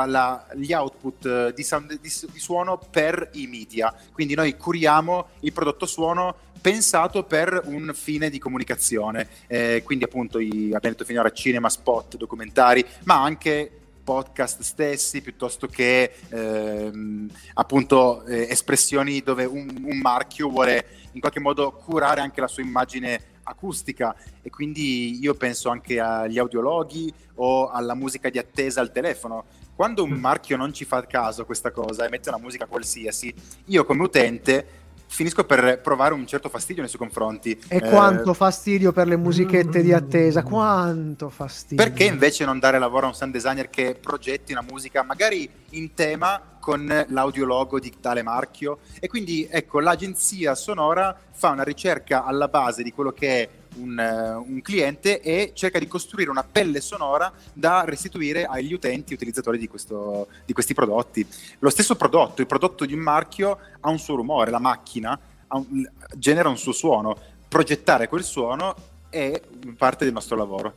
gli 0.55 0.71
output 0.71 1.25
eh, 1.25 1.53
di, 1.53 1.63
sound, 1.63 1.99
di, 1.99 2.11
di, 2.31 2.39
suono 2.39 2.77
per 2.77 3.29
i 3.33 3.47
media. 3.47 3.93
Quindi 4.13 4.35
noi 4.35 4.55
curiamo 4.55 5.29
il 5.39 5.51
prodotto 5.51 5.87
suono 5.87 6.35
pensato 6.61 7.23
per 7.23 7.63
un 7.65 7.91
fine 7.93 8.29
di 8.29 8.37
comunicazione. 8.37 9.27
Eh, 9.47 9.81
quindi 9.83 10.05
appunto 10.05 10.39
i, 10.39 10.71
abbiamo 10.73 10.95
detto 10.95 11.05
finora 11.05 11.31
cinema, 11.31 11.69
spot, 11.69 12.15
documentari, 12.15 12.85
ma 13.03 13.21
anche 13.21 13.79
podcast 14.03 14.61
stessi 14.61 15.21
piuttosto 15.21 15.67
che 15.67 16.13
ehm, 16.29 17.29
appunto 17.53 18.23
eh, 18.25 18.47
espressioni 18.49 19.21
dove 19.21 19.45
un, 19.45 19.83
un, 19.85 19.97
marchio 19.97 20.49
vuole 20.49 20.85
in 21.13 21.19
qualche 21.19 21.39
modo 21.39 21.71
curare 21.71 22.21
anche 22.21 22.41
la 22.41 22.47
sua 22.47 22.63
immagine 22.63 23.31
acustica 23.43 24.15
e 24.41 24.49
quindi 24.49 25.19
io 25.21 25.33
penso 25.35 25.69
anche 25.69 25.99
agli 25.99 26.37
audiologhi 26.37 27.13
o 27.35 27.69
alla 27.69 27.95
musica 27.95 28.29
di 28.29 28.37
attesa 28.37 28.81
al 28.81 28.91
telefono. 28.91 29.45
Quando 29.75 30.03
un 30.03 30.11
mm. 30.11 30.19
marchio 30.19 30.57
non 30.57 30.71
ci 30.71 30.85
fa 30.85 31.05
caso 31.05 31.41
a 31.41 31.45
questa 31.45 31.71
cosa 31.71 32.05
e 32.05 32.09
mette 32.09 32.29
una 32.29 32.37
musica 32.37 32.65
qualsiasi, 32.65 33.33
io 33.65 33.85
come 33.85 34.03
utente 34.03 34.82
finisco 35.13 35.43
per 35.43 35.79
provare 35.79 36.15
un 36.15 36.25
certo 36.25 36.49
fastidio 36.49 36.81
nei 36.81 36.89
suoi 36.89 37.01
confronti. 37.01 37.51
E 37.67 37.77
eh, 37.77 37.79
quanto 37.81 38.33
fastidio 38.33 38.91
per 38.91 39.07
le 39.07 39.15
musichette 39.15 39.83
di 39.83 39.93
attesa, 39.93 40.41
quanto 40.41 41.29
fastidio. 41.29 41.83
Perché 41.83 42.05
invece 42.05 42.45
non 42.45 42.57
dare 42.57 42.79
lavoro 42.79 43.05
a 43.05 43.09
un 43.09 43.15
sound 43.15 43.31
designer 43.31 43.69
che 43.69 43.95
progetti 43.99 44.51
una 44.53 44.65
musica 44.67 45.03
magari 45.03 45.47
in 45.71 45.93
tema 45.93 46.41
con 46.59 47.05
l'audiologo 47.09 47.79
di 47.79 47.93
tale 48.01 48.23
marchio? 48.23 48.79
E 48.99 49.07
quindi 49.07 49.47
ecco, 49.49 49.79
l'agenzia 49.79 50.55
sonora 50.55 51.15
fa 51.31 51.49
una 51.49 51.63
ricerca 51.63 52.23
alla 52.23 52.47
base 52.47 52.81
di 52.81 52.91
quello 52.91 53.11
che 53.11 53.41
è 53.41 53.49
un, 53.75 54.43
un, 54.47 54.61
cliente 54.61 55.21
e 55.21 55.51
cerca 55.53 55.79
di 55.79 55.87
costruire 55.87 56.29
una 56.29 56.43
pelle 56.43 56.81
sonora 56.81 57.31
da 57.51 57.83
restituire 57.85 58.45
agli 58.45 58.73
utenti 58.73 59.13
utilizzatori 59.13 59.57
di, 59.57 59.67
questo, 59.67 60.27
di 60.45 60.53
questi 60.53 60.73
prodotti. 60.73 61.27
Lo 61.59 61.69
stesso 61.69 61.95
prodotto, 61.95 62.41
il 62.41 62.47
prodotto 62.47 62.85
di 62.85 62.93
un 62.93 62.99
marchio 62.99 63.57
ha 63.79 63.89
un 63.89 63.99
suo 63.99 64.15
rumore, 64.15 64.51
la 64.51 64.59
macchina 64.59 65.19
un, 65.57 65.87
genera 66.15 66.49
un 66.49 66.57
suo 66.57 66.71
suono. 66.71 67.15
Progettare 67.47 68.07
quel 68.07 68.23
suono 68.23 68.75
è 69.09 69.39
parte 69.77 70.05
del 70.05 70.13
nostro 70.13 70.35
lavoro. 70.35 70.73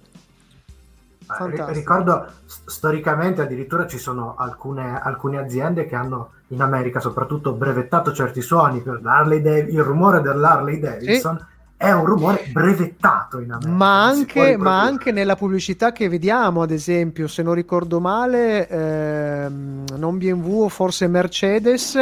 Fantastico. 1.27 1.73
Ricordo 1.73 2.33
storicamente 2.45 3.43
addirittura 3.43 3.87
ci 3.87 3.99
sono 3.99 4.37
alcune, 4.37 5.01
alcune, 5.01 5.39
aziende 5.39 5.87
che 5.87 5.97
hanno 5.97 6.33
in 6.49 6.61
America 6.61 7.01
soprattutto 7.01 7.53
brevettato 7.53 8.13
certi 8.13 8.41
suoni 8.41 8.81
per 8.81 9.01
l'Harley 9.03 9.43
Dav- 9.43 9.69
il 9.69 9.83
rumore 9.83 10.21
dell'Harley 10.21 10.79
Davidson. 10.79 11.39
Sì 11.39 11.55
è 11.77 11.91
un 11.91 12.05
rumore 12.07 12.49
brevettato 12.51 13.39
in 13.39 13.51
America. 13.51 13.71
Ma 13.71 14.05
anche, 14.05 14.57
ma 14.57 14.81
anche, 14.81 15.12
nella 15.12 15.37
pubblicità 15.37 15.93
che 15.93 16.09
vediamo, 16.09 16.62
ad 16.62 16.71
esempio, 16.71 17.29
se 17.29 17.43
non 17.43 17.55
ricordo 17.55 18.01
male, 18.01 18.67
ehm, 18.69 19.85
non 19.97 20.17
BMW 20.17 20.62
o 20.62 20.69
forse 20.69 21.07
Mercedes, 21.07 21.99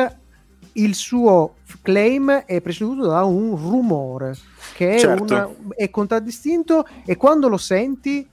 il 0.74 0.94
suo 0.94 1.56
claim 1.82 2.30
è 2.30 2.60
preceduto 2.60 3.06
da 3.06 3.24
un 3.24 3.56
rumore 3.56 4.36
che 4.74 4.94
è, 4.94 4.98
certo. 4.98 5.22
una, 5.22 5.48
è 5.76 5.90
contraddistinto 5.90 6.86
e 7.04 7.16
quando 7.16 7.48
lo 7.48 7.56
senti 7.56 8.26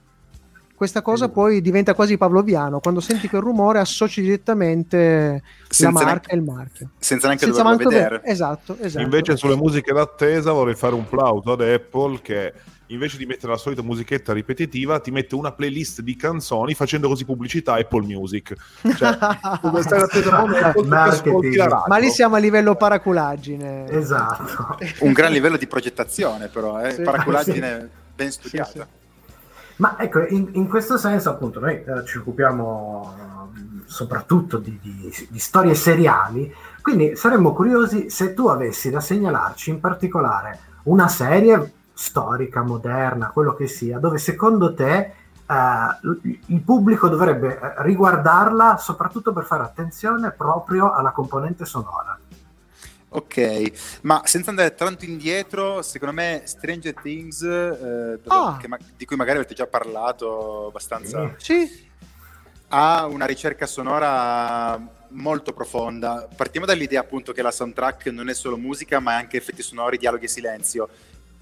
questa 0.82 1.00
cosa 1.00 1.28
poi 1.28 1.60
diventa 1.60 1.94
quasi 1.94 2.16
pavloviano. 2.16 2.80
Quando 2.80 2.98
senti 2.98 3.28
quel 3.28 3.40
rumore 3.40 3.78
associ 3.78 4.20
direttamente 4.20 5.40
senza 5.68 6.00
la 6.00 6.06
marca 6.06 6.32
e 6.32 6.34
il 6.34 6.42
marchio. 6.42 6.90
Senza 6.98 7.28
neanche 7.28 7.44
senza 7.44 7.62
doverlo 7.62 7.88
vedere. 7.88 8.18
Ver- 8.18 8.28
esatto, 8.28 8.76
esatto. 8.80 9.04
Invece 9.04 9.36
sulle 9.36 9.54
musiche 9.54 9.92
d'attesa 9.92 10.50
vorrei 10.50 10.74
fare 10.74 10.96
un 10.96 11.08
plauso 11.08 11.52
ad 11.52 11.60
Apple 11.60 12.20
che 12.20 12.52
invece 12.88 13.16
di 13.16 13.26
mettere 13.26 13.52
la 13.52 13.58
solita 13.58 13.80
musichetta 13.80 14.32
ripetitiva, 14.32 14.98
ti 14.98 15.12
mette 15.12 15.36
una 15.36 15.52
playlist 15.52 16.00
di 16.00 16.16
canzoni 16.16 16.74
facendo 16.74 17.06
così 17.06 17.24
pubblicità 17.24 17.74
Apple 17.74 18.04
Music. 18.04 18.52
Cioè, 18.96 19.18
Ma 21.86 21.96
lì 21.98 22.10
siamo 22.10 22.34
a 22.34 22.38
livello 22.38 22.74
paraculaggine. 22.74 23.88
Esatto. 23.88 24.78
Un 25.06 25.12
gran 25.12 25.30
livello 25.30 25.56
di 25.56 25.68
progettazione, 25.68 26.48
però, 26.48 26.80
eh? 26.80 26.94
sì. 26.94 27.02
paraculaggine 27.02 27.78
sì. 27.78 27.88
ben 28.16 28.32
studiata. 28.32 28.70
Sì, 28.72 29.00
ma 29.76 29.98
ecco, 29.98 30.26
in, 30.26 30.50
in, 30.52 30.68
questo 30.68 30.96
senso 30.96 31.30
appunto 31.30 31.60
noi 31.60 31.82
eh, 31.82 32.04
ci 32.04 32.18
occupiamo 32.18 33.14
uh, 33.52 33.82
soprattutto 33.86 34.58
di, 34.58 34.78
di, 34.80 35.28
di, 35.28 35.38
storie 35.38 35.74
seriali, 35.74 36.52
quindi 36.80 37.16
saremmo 37.16 37.52
curiosi 37.52 38.10
se 38.10 38.34
tu 38.34 38.48
avessi 38.48 38.90
da 38.90 39.00
segnalarci 39.00 39.70
in 39.70 39.80
particolare 39.80 40.58
una 40.84 41.08
serie 41.08 41.72
storica, 41.92 42.62
moderna, 42.62 43.30
quello 43.30 43.54
che 43.54 43.66
sia, 43.66 43.98
dove 43.98 44.18
secondo 44.18 44.74
te 44.74 45.12
uh, 45.46 46.18
il 46.46 46.60
pubblico 46.60 47.08
dovrebbe 47.08 47.58
eh, 47.58 47.74
riguardarla 47.78 48.76
soprattutto 48.76 49.32
per 49.32 49.44
fare 49.44 49.62
attenzione 49.62 50.30
proprio 50.30 50.92
alla 50.92 51.10
componente 51.10 51.64
sonora. 51.64 52.18
Ok, 53.14 54.00
ma 54.02 54.22
senza 54.24 54.48
andare 54.48 54.74
tanto 54.74 55.04
indietro, 55.04 55.82
secondo 55.82 56.14
me 56.14 56.42
Stranger 56.46 56.94
Things, 56.94 57.42
eh, 57.42 58.18
ah. 58.28 58.58
ma- 58.66 58.78
di 58.96 59.04
cui 59.04 59.16
magari 59.16 59.38
avete 59.38 59.52
già 59.54 59.66
parlato 59.66 60.68
abbastanza, 60.68 61.34
sì. 61.36 61.90
ha 62.68 63.04
una 63.04 63.26
ricerca 63.26 63.66
sonora 63.66 64.80
molto 65.10 65.52
profonda. 65.52 66.26
Partiamo 66.34 66.64
dall'idea 66.64 67.00
appunto 67.00 67.32
che 67.32 67.42
la 67.42 67.50
soundtrack 67.50 68.06
non 68.06 68.30
è 68.30 68.34
solo 68.34 68.56
musica, 68.56 68.98
ma 68.98 69.12
è 69.12 69.16
anche 69.16 69.36
effetti 69.36 69.62
sonori, 69.62 69.98
dialoghi 69.98 70.24
e 70.24 70.28
silenzio. 70.28 70.88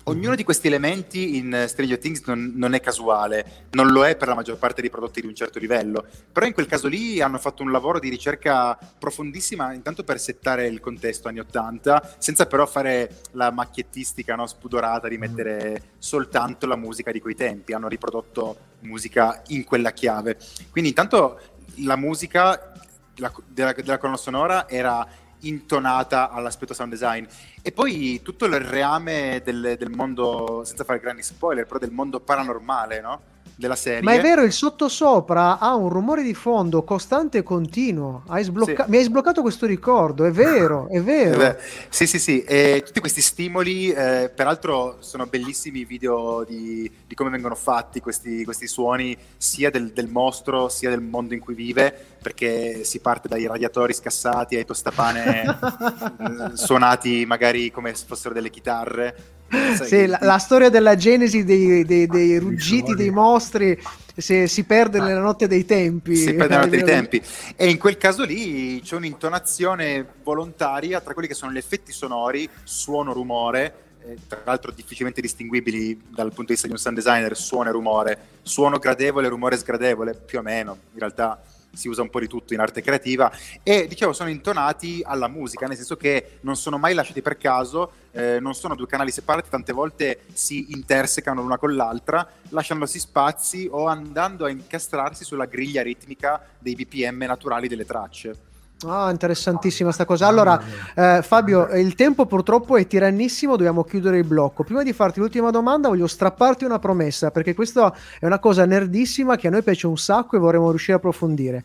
Ognuno 0.04 0.34
di 0.34 0.44
questi 0.44 0.66
elementi 0.66 1.36
in 1.36 1.64
Stranger 1.68 1.98
Things 1.98 2.22
non, 2.24 2.52
non, 2.56 2.72
è 2.74 2.80
casuale, 2.80 3.66
non 3.72 3.88
lo 3.88 4.04
è 4.06 4.16
per 4.16 4.28
la 4.28 4.34
maggior 4.34 4.56
parte 4.56 4.80
dei 4.80 4.88
prodotti 4.88 5.20
di 5.20 5.26
un 5.26 5.34
certo 5.34 5.58
livello, 5.58 6.06
però 6.32 6.46
in 6.46 6.54
quel 6.54 6.66
caso 6.66 6.88
lì 6.88 7.20
hanno 7.20 7.38
fatto 7.38 7.62
un 7.62 7.70
lavoro 7.70 7.98
di 7.98 8.08
ricerca 8.08 8.78
profondissima, 8.98 9.74
intanto 9.74 10.02
per 10.02 10.18
settare 10.18 10.66
il 10.66 10.80
contesto 10.80 11.28
anni 11.28 11.40
80, 11.40 12.16
senza 12.18 12.46
però 12.46 12.66
fare 12.66 13.20
la 13.32 13.50
macchiettistica 13.50 14.34
no, 14.34 14.46
spudorata 14.46 15.06
di 15.06 15.18
mettere 15.18 15.90
soltanto 15.98 16.66
la 16.66 16.76
musica 16.76 17.12
di 17.12 17.20
quei 17.20 17.34
tempi, 17.34 17.74
hanno 17.74 17.88
riprodotto 17.88 18.56
musica 18.80 19.42
in 19.48 19.64
quella 19.64 19.92
chiave. 19.92 20.38
Quindi 20.70 20.90
intanto 20.90 21.38
la 21.82 21.96
musica 21.96 22.72
la, 23.16 23.32
della, 23.46 23.72
della 23.72 23.98
colonna 23.98 24.16
sonora 24.16 24.68
era 24.68 25.06
intonata 25.40 26.30
all'aspetto 26.30 26.74
sound 26.74 26.90
design. 26.92 27.24
E 27.62 27.72
poi 27.72 28.20
tutto 28.22 28.46
il 28.46 28.58
reame 28.60 29.42
del, 29.44 29.76
del 29.78 29.90
mondo, 29.90 30.62
senza 30.64 30.84
fare 30.84 31.00
grandi 31.00 31.22
spoiler, 31.22 31.66
però 31.66 31.78
del 31.78 31.92
mondo 31.92 32.20
paranormale, 32.20 33.00
no? 33.00 33.20
Della 33.60 33.76
serie. 33.76 34.02
Ma 34.02 34.14
è 34.14 34.20
vero, 34.20 34.42
il 34.42 34.52
sottosopra 34.52 35.58
ha 35.58 35.74
un 35.74 35.90
rumore 35.90 36.22
di 36.22 36.32
fondo 36.34 36.82
costante 36.82 37.38
e 37.38 37.42
continuo. 37.42 38.22
Hai 38.26 38.42
sblocca- 38.42 38.84
sì. 38.84 38.90
Mi 38.90 38.96
hai 38.96 39.04
sbloccato 39.04 39.42
questo 39.42 39.66
ricordo, 39.66 40.24
è 40.24 40.32
vero, 40.32 40.88
è 40.88 41.00
vero. 41.02 41.42
Eh 41.42 41.56
sì, 41.90 42.06
sì, 42.06 42.18
sì. 42.18 42.42
E 42.42 42.82
tutti 42.84 43.00
questi 43.00 43.20
stimoli, 43.20 43.90
eh, 43.90 44.32
peraltro, 44.34 44.96
sono 45.00 45.26
bellissimi 45.26 45.80
i 45.80 45.84
video 45.84 46.42
di, 46.48 46.90
di, 47.06 47.14
come 47.14 47.28
vengono 47.28 47.54
fatti 47.54 48.00
questi, 48.00 48.44
questi 48.44 48.66
suoni, 48.66 49.16
sia 49.36 49.70
del, 49.70 49.92
del, 49.92 50.08
mostro, 50.08 50.70
sia 50.70 50.88
del 50.88 51.02
mondo 51.02 51.34
in 51.34 51.40
cui 51.40 51.54
vive, 51.54 51.94
perché 52.20 52.82
si 52.84 52.98
parte 53.00 53.28
dai 53.28 53.46
radiatori 53.46 53.92
scassati 53.92 54.56
ai 54.56 54.64
tostapane 54.64 55.42
eh, 56.52 56.56
suonati 56.56 57.26
magari 57.26 57.70
come 57.70 57.94
se 57.94 58.06
fossero 58.06 58.32
delle 58.32 58.50
chitarre 58.50 59.38
sì, 59.82 60.06
la, 60.06 60.18
la, 60.22 60.38
storia 60.38 60.68
della 60.68 60.94
genesi 60.94 61.44
dei, 61.44 61.84
dei, 61.84 62.06
dei 62.06 62.38
ruggiti 62.38 62.94
dei 62.94 63.10
mostri 63.10 63.78
se, 64.16 64.46
si 64.46 64.64
perde 64.64 65.00
nella 65.00 65.20
notte 65.20 65.46
dei 65.46 65.64
tempi. 65.64 66.16
Si 66.16 66.34
perde 66.34 66.54
nella 66.54 66.64
notte 66.64 66.76
dei 66.76 66.84
tempi. 66.84 67.22
E 67.56 67.68
in 67.68 67.78
quel 67.78 67.96
caso 67.96 68.24
lì 68.24 68.80
c'è 68.80 68.96
un'intonazione 68.96 70.06
volontaria 70.22 71.00
tra 71.00 71.12
quelli 71.12 71.28
che 71.28 71.34
sono 71.34 71.52
gli 71.52 71.56
effetti 71.56 71.92
sonori, 71.92 72.48
suono, 72.62 73.12
rumore, 73.12 73.74
eh, 74.04 74.16
tra 74.26 74.40
l'altro 74.44 74.70
difficilmente 74.70 75.20
distinguibili 75.20 76.00
dal 76.08 76.28
punto 76.28 76.44
di 76.44 76.52
vista 76.52 76.66
di 76.66 76.72
un 76.72 76.78
sound 76.78 76.96
designer, 76.96 77.36
suono 77.36 77.68
e 77.68 77.72
rumore, 77.72 78.18
suono 78.42 78.78
gradevole, 78.78 79.28
rumore 79.28 79.56
sgradevole, 79.56 80.14
più 80.14 80.38
o 80.38 80.42
meno, 80.42 80.76
in 80.92 80.98
realtà 80.98 81.40
si 81.72 81.88
usa 81.88 82.02
un 82.02 82.10
po' 82.10 82.20
di 82.20 82.26
tutto 82.26 82.54
in 82.54 82.60
arte 82.60 82.82
creativa 82.82 83.30
e 83.62 83.86
dicevo 83.86 84.12
sono 84.12 84.30
intonati 84.30 85.02
alla 85.04 85.28
musica, 85.28 85.66
nel 85.66 85.76
senso 85.76 85.96
che 85.96 86.38
non 86.40 86.56
sono 86.56 86.78
mai 86.78 86.94
lasciati 86.94 87.22
per 87.22 87.36
caso, 87.36 87.92
eh, 88.12 88.40
non 88.40 88.54
sono 88.54 88.74
due 88.74 88.86
canali 88.86 89.10
separati, 89.10 89.48
tante 89.48 89.72
volte 89.72 90.22
si 90.32 90.72
intersecano 90.72 91.40
l'una 91.40 91.58
con 91.58 91.74
l'altra, 91.74 92.26
lasciandosi 92.48 92.98
spazi 92.98 93.68
o 93.70 93.86
andando 93.86 94.44
a 94.44 94.50
incastrarsi 94.50 95.24
sulla 95.24 95.46
griglia 95.46 95.82
ritmica 95.82 96.44
dei 96.58 96.74
BPM 96.74 97.24
naturali 97.26 97.68
delle 97.68 97.84
tracce. 97.84 98.49
Ah, 98.86 99.10
interessantissima 99.10 99.92
sta 99.92 100.06
cosa. 100.06 100.26
Allora, 100.26 100.58
eh, 100.94 101.20
Fabio, 101.22 101.68
il 101.74 101.94
tempo 101.94 102.24
purtroppo 102.24 102.78
è 102.78 102.86
tirannissimo, 102.86 103.56
dobbiamo 103.56 103.84
chiudere 103.84 104.18
il 104.18 104.24
blocco. 104.24 104.64
Prima 104.64 104.82
di 104.82 104.94
farti 104.94 105.20
l'ultima 105.20 105.50
domanda, 105.50 105.88
voglio 105.88 106.06
strapparti 106.06 106.64
una 106.64 106.78
promessa, 106.78 107.30
perché 107.30 107.52
questa 107.52 107.92
è 108.18 108.24
una 108.24 108.38
cosa 108.38 108.64
nerdissima 108.64 109.36
che 109.36 109.48
a 109.48 109.50
noi 109.50 109.62
piace 109.62 109.86
un 109.86 109.98
sacco 109.98 110.36
e 110.36 110.38
vorremmo 110.38 110.70
riuscire 110.70 110.94
a 110.94 110.96
approfondire 110.96 111.62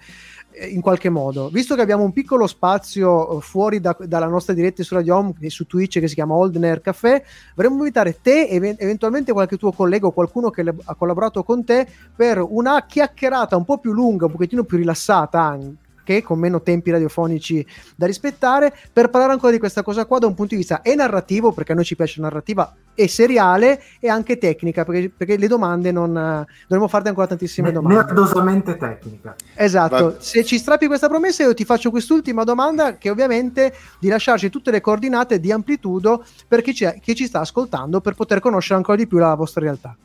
eh, 0.51 0.67
in 0.67 0.81
qualche 0.81 1.07
modo. 1.07 1.47
Visto 1.47 1.73
che 1.75 1.81
abbiamo 1.81 2.03
un 2.03 2.11
piccolo 2.11 2.47
spazio 2.47 3.37
eh, 3.37 3.41
fuori 3.41 3.79
da, 3.79 3.95
dalla 3.97 4.27
nostra 4.27 4.53
diretta 4.53 4.83
su 4.83 4.93
Radio 4.93 5.15
Home 5.15 5.35
e 5.39 5.49
su 5.49 5.65
Twitch 5.65 6.01
che 6.01 6.09
si 6.09 6.15
chiama 6.15 6.33
Old 6.33 6.57
Nerd 6.57 6.81
Café, 6.81 7.23
vorremmo 7.55 7.77
invitare 7.77 8.17
te 8.21 8.41
e 8.41 8.75
eventualmente 8.77 9.31
qualche 9.31 9.55
tuo 9.55 9.71
collega 9.71 10.05
o 10.05 10.11
qualcuno 10.11 10.49
che 10.49 10.65
ha 10.83 10.95
collaborato 10.95 11.45
con 11.45 11.63
te 11.63 11.87
per 12.13 12.45
una 12.45 12.85
chiacchierata 12.85 13.55
un 13.55 13.63
po' 13.63 13.77
più 13.77 13.93
lunga, 13.93 14.25
un 14.25 14.33
pochettino 14.33 14.65
più 14.65 14.75
rilassata 14.75 15.39
anche 15.39 15.83
che 16.05 16.23
con 16.23 16.39
meno 16.39 16.61
tempi 16.61 16.91
radiofonici 16.91 17.65
da 17.97 18.05
rispettare, 18.05 18.73
per 18.93 19.09
parlare 19.09 19.33
ancora 19.33 19.51
di 19.51 19.59
questa 19.59 19.83
cosa 19.83 20.05
qua 20.05 20.19
da 20.19 20.27
un 20.27 20.35
punto 20.35 20.51
di 20.53 20.61
vista 20.61 20.81
e 20.81 20.95
narrativo, 20.95 21.51
perché 21.51 21.73
a 21.73 21.75
noi 21.75 21.83
ci 21.83 21.97
piace 21.97 22.21
narrativa, 22.21 22.73
e 22.93 23.09
seriale, 23.09 23.81
e 23.99 24.07
anche 24.07 24.37
tecnica, 24.37 24.85
perché, 24.85 25.09
perché 25.09 25.35
le 25.35 25.47
domande 25.47 25.91
non... 25.91 26.13
dovremmo 26.67 26.87
farti 26.87 27.09
ancora 27.09 27.27
tantissime 27.27 27.73
domande. 27.73 28.03
Nerdosamente 28.03 28.77
tecnica. 28.77 29.35
Esatto, 29.53 30.05
Va. 30.05 30.15
se 30.19 30.45
ci 30.45 30.57
strappi 30.57 30.87
questa 30.87 31.09
promessa 31.09 31.43
io 31.43 31.53
ti 31.53 31.65
faccio 31.65 31.89
quest'ultima 31.89 32.45
domanda, 32.45 32.97
che 32.97 33.09
ovviamente 33.09 33.73
di 33.99 34.07
lasciarci 34.07 34.49
tutte 34.49 34.71
le 34.71 34.79
coordinate 34.79 35.41
di 35.41 35.51
amplitudo 35.51 36.23
per 36.47 36.61
chi 36.61 36.73
ci, 36.73 36.87
chi 37.01 37.15
ci 37.15 37.25
sta 37.25 37.41
ascoltando, 37.41 37.99
per 37.99 38.13
poter 38.13 38.39
conoscere 38.39 38.75
ancora 38.77 38.95
di 38.95 39.07
più 39.07 39.17
la 39.17 39.33
vostra 39.35 39.61
realtà. 39.61 39.97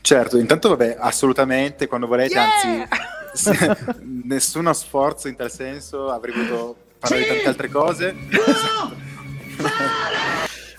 Certo, 0.00 0.38
intanto 0.38 0.68
vabbè, 0.70 0.96
assolutamente, 0.98 1.86
quando 1.86 2.06
volete, 2.06 2.34
yeah! 2.34 2.42
anzi 2.42 2.88
nessuno 4.24 4.72
sforzo 4.72 5.28
in 5.28 5.36
tal 5.36 5.50
senso, 5.50 6.10
avrei 6.10 6.34
potuto 6.34 6.76
parlare 6.98 7.22
di 7.22 7.28
tante 7.28 7.48
altre 7.48 7.68
cose. 7.68 8.14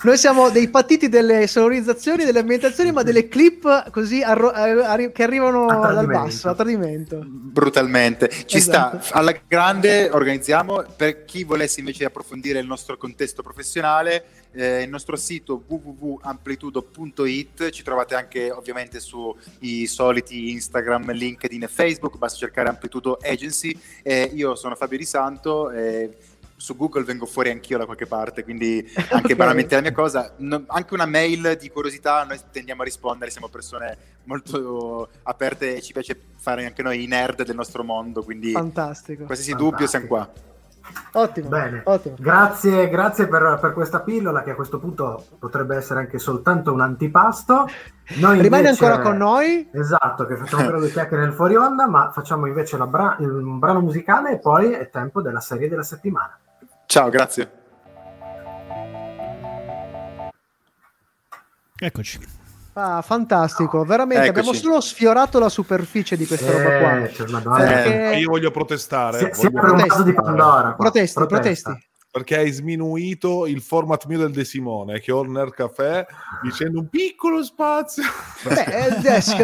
Noi 0.04 0.18
siamo 0.18 0.50
dei 0.50 0.68
patiti 0.68 1.08
delle 1.08 1.46
sonorizzazioni, 1.46 2.26
delle 2.26 2.40
ambientazioni, 2.40 2.92
ma 2.92 3.02
delle 3.02 3.26
clip 3.26 3.90
così 3.90 4.20
arro- 4.20 4.50
arri- 4.50 5.12
che 5.12 5.22
arrivano 5.22 5.64
dal 5.64 6.06
basso, 6.06 6.50
a 6.50 6.54
tradimento. 6.54 7.22
Brutalmente. 7.24 8.28
Ci 8.28 8.58
esatto. 8.58 9.00
sta, 9.00 9.14
alla 9.14 9.34
grande 9.48 10.10
organizziamo, 10.10 10.84
per 10.94 11.24
chi 11.24 11.44
volesse 11.44 11.80
invece 11.80 12.04
approfondire 12.04 12.58
il 12.58 12.66
nostro 12.66 12.98
contesto 12.98 13.42
professionale, 13.42 14.26
eh, 14.52 14.82
il 14.82 14.90
nostro 14.90 15.16
sito 15.16 15.64
www.amplitudo.it, 15.66 17.70
ci 17.70 17.82
trovate 17.82 18.14
anche 18.14 18.50
ovviamente 18.50 19.00
sui 19.00 19.86
soliti 19.86 20.50
Instagram, 20.50 21.12
LinkedIn 21.12 21.62
e 21.62 21.68
Facebook, 21.68 22.18
basta 22.18 22.40
cercare 22.40 22.68
Amplitudo 22.68 23.16
Agency. 23.22 23.74
Eh, 24.02 24.30
io 24.34 24.54
sono 24.54 24.74
Fabio 24.74 24.98
Di 24.98 25.06
Santo. 25.06 25.70
Eh, 25.70 26.10
su 26.64 26.76
Google 26.76 27.04
vengo 27.04 27.26
fuori 27.26 27.50
anch'io 27.50 27.76
da 27.76 27.84
qualche 27.84 28.06
parte, 28.06 28.42
quindi 28.42 28.82
anche 28.96 29.14
okay. 29.16 29.34
banalmente 29.34 29.74
la 29.74 29.82
mia 29.82 29.92
cosa, 29.92 30.32
no, 30.38 30.64
anche 30.68 30.94
una 30.94 31.04
mail 31.04 31.58
di 31.60 31.68
curiosità 31.68 32.24
noi 32.24 32.40
tendiamo 32.50 32.80
a 32.80 32.86
rispondere, 32.86 33.30
siamo 33.30 33.48
persone 33.48 33.98
molto 34.24 35.10
aperte 35.24 35.76
e 35.76 35.82
ci 35.82 35.92
piace 35.92 36.18
fare 36.38 36.64
anche 36.64 36.82
noi 36.82 37.02
i 37.02 37.06
nerd 37.06 37.44
del 37.44 37.54
nostro 37.54 37.84
mondo, 37.84 38.22
quindi 38.22 38.52
Fantastico. 38.52 39.24
qualsiasi 39.24 39.50
Fantastico. 39.50 39.70
dubbio 39.70 39.86
siamo 39.86 40.06
qua. 40.06 40.32
Ottimo, 41.12 41.48
Bene. 41.48 41.82
ottimo. 41.84 42.14
Grazie, 42.18 42.88
grazie 42.88 43.26
per, 43.26 43.58
per, 43.60 43.72
questa 43.72 44.00
pillola 44.00 44.42
che 44.42 44.50
a 44.50 44.54
questo 44.54 44.78
punto 44.78 45.24
potrebbe 45.38 45.76
essere 45.76 46.00
anche 46.00 46.18
soltanto 46.18 46.72
un 46.72 46.80
antipasto. 46.80 47.68
Noi 48.16 48.40
Rimane 48.40 48.68
invece, 48.68 48.84
ancora 48.84 49.02
con 49.02 49.16
noi? 49.18 49.68
Esatto, 49.70 50.26
che 50.26 50.36
facciamo 50.36 50.62
ancora 50.62 50.78
due 50.78 50.90
chiacchiere 50.90 51.24
nel 51.24 51.32
fuori 51.32 51.56
onda, 51.56 51.86
ma 51.88 52.10
facciamo 52.10 52.46
invece 52.46 52.76
bra- 52.78 53.16
il 53.20 53.30
brano 53.58 53.80
musicale 53.80 54.32
e 54.32 54.38
poi 54.38 54.72
è 54.72 54.88
tempo 54.88 55.20
della 55.20 55.40
serie 55.40 55.68
della 55.68 55.82
settimana. 55.82 56.38
Ciao, 56.86 57.08
grazie. 57.08 57.50
Eccoci. 61.76 62.18
Ah, 62.76 63.02
fantastico, 63.02 63.84
veramente 63.84 64.24
Eccoci. 64.26 64.38
abbiamo 64.38 64.52
solo 64.56 64.80
sfiorato 64.80 65.38
la 65.38 65.48
superficie 65.48 66.16
di 66.16 66.26
questa 66.26 66.50
roba 66.50 66.78
qua. 66.78 67.04
Eh, 67.04 67.08
Perché- 67.66 68.10
Eh, 68.12 68.18
io 68.18 68.30
voglio 68.30 68.50
protestare. 68.50 69.32
Si 69.32 69.48
voglio 69.48 69.74
Protesti. 69.74 70.02
di 70.02 70.12
Pandora. 70.12 70.72
Protesti, 70.74 71.14
Protesta. 71.14 71.70
protesti. 71.70 71.88
perché 72.14 72.36
hai 72.36 72.50
sminuito 72.52 73.44
il 73.46 73.60
format 73.60 74.06
mio 74.06 74.18
del 74.18 74.30
De 74.30 74.44
Simone 74.44 75.00
che 75.00 75.10
ho 75.10 75.24
nel 75.24 75.52
caffè 75.52 76.06
dicendo 76.44 76.78
un 76.78 76.88
piccolo 76.88 77.42
spazio 77.42 78.04
Beh, 78.44 78.52
eh, 78.52 79.00
Scherzo, 79.00 79.36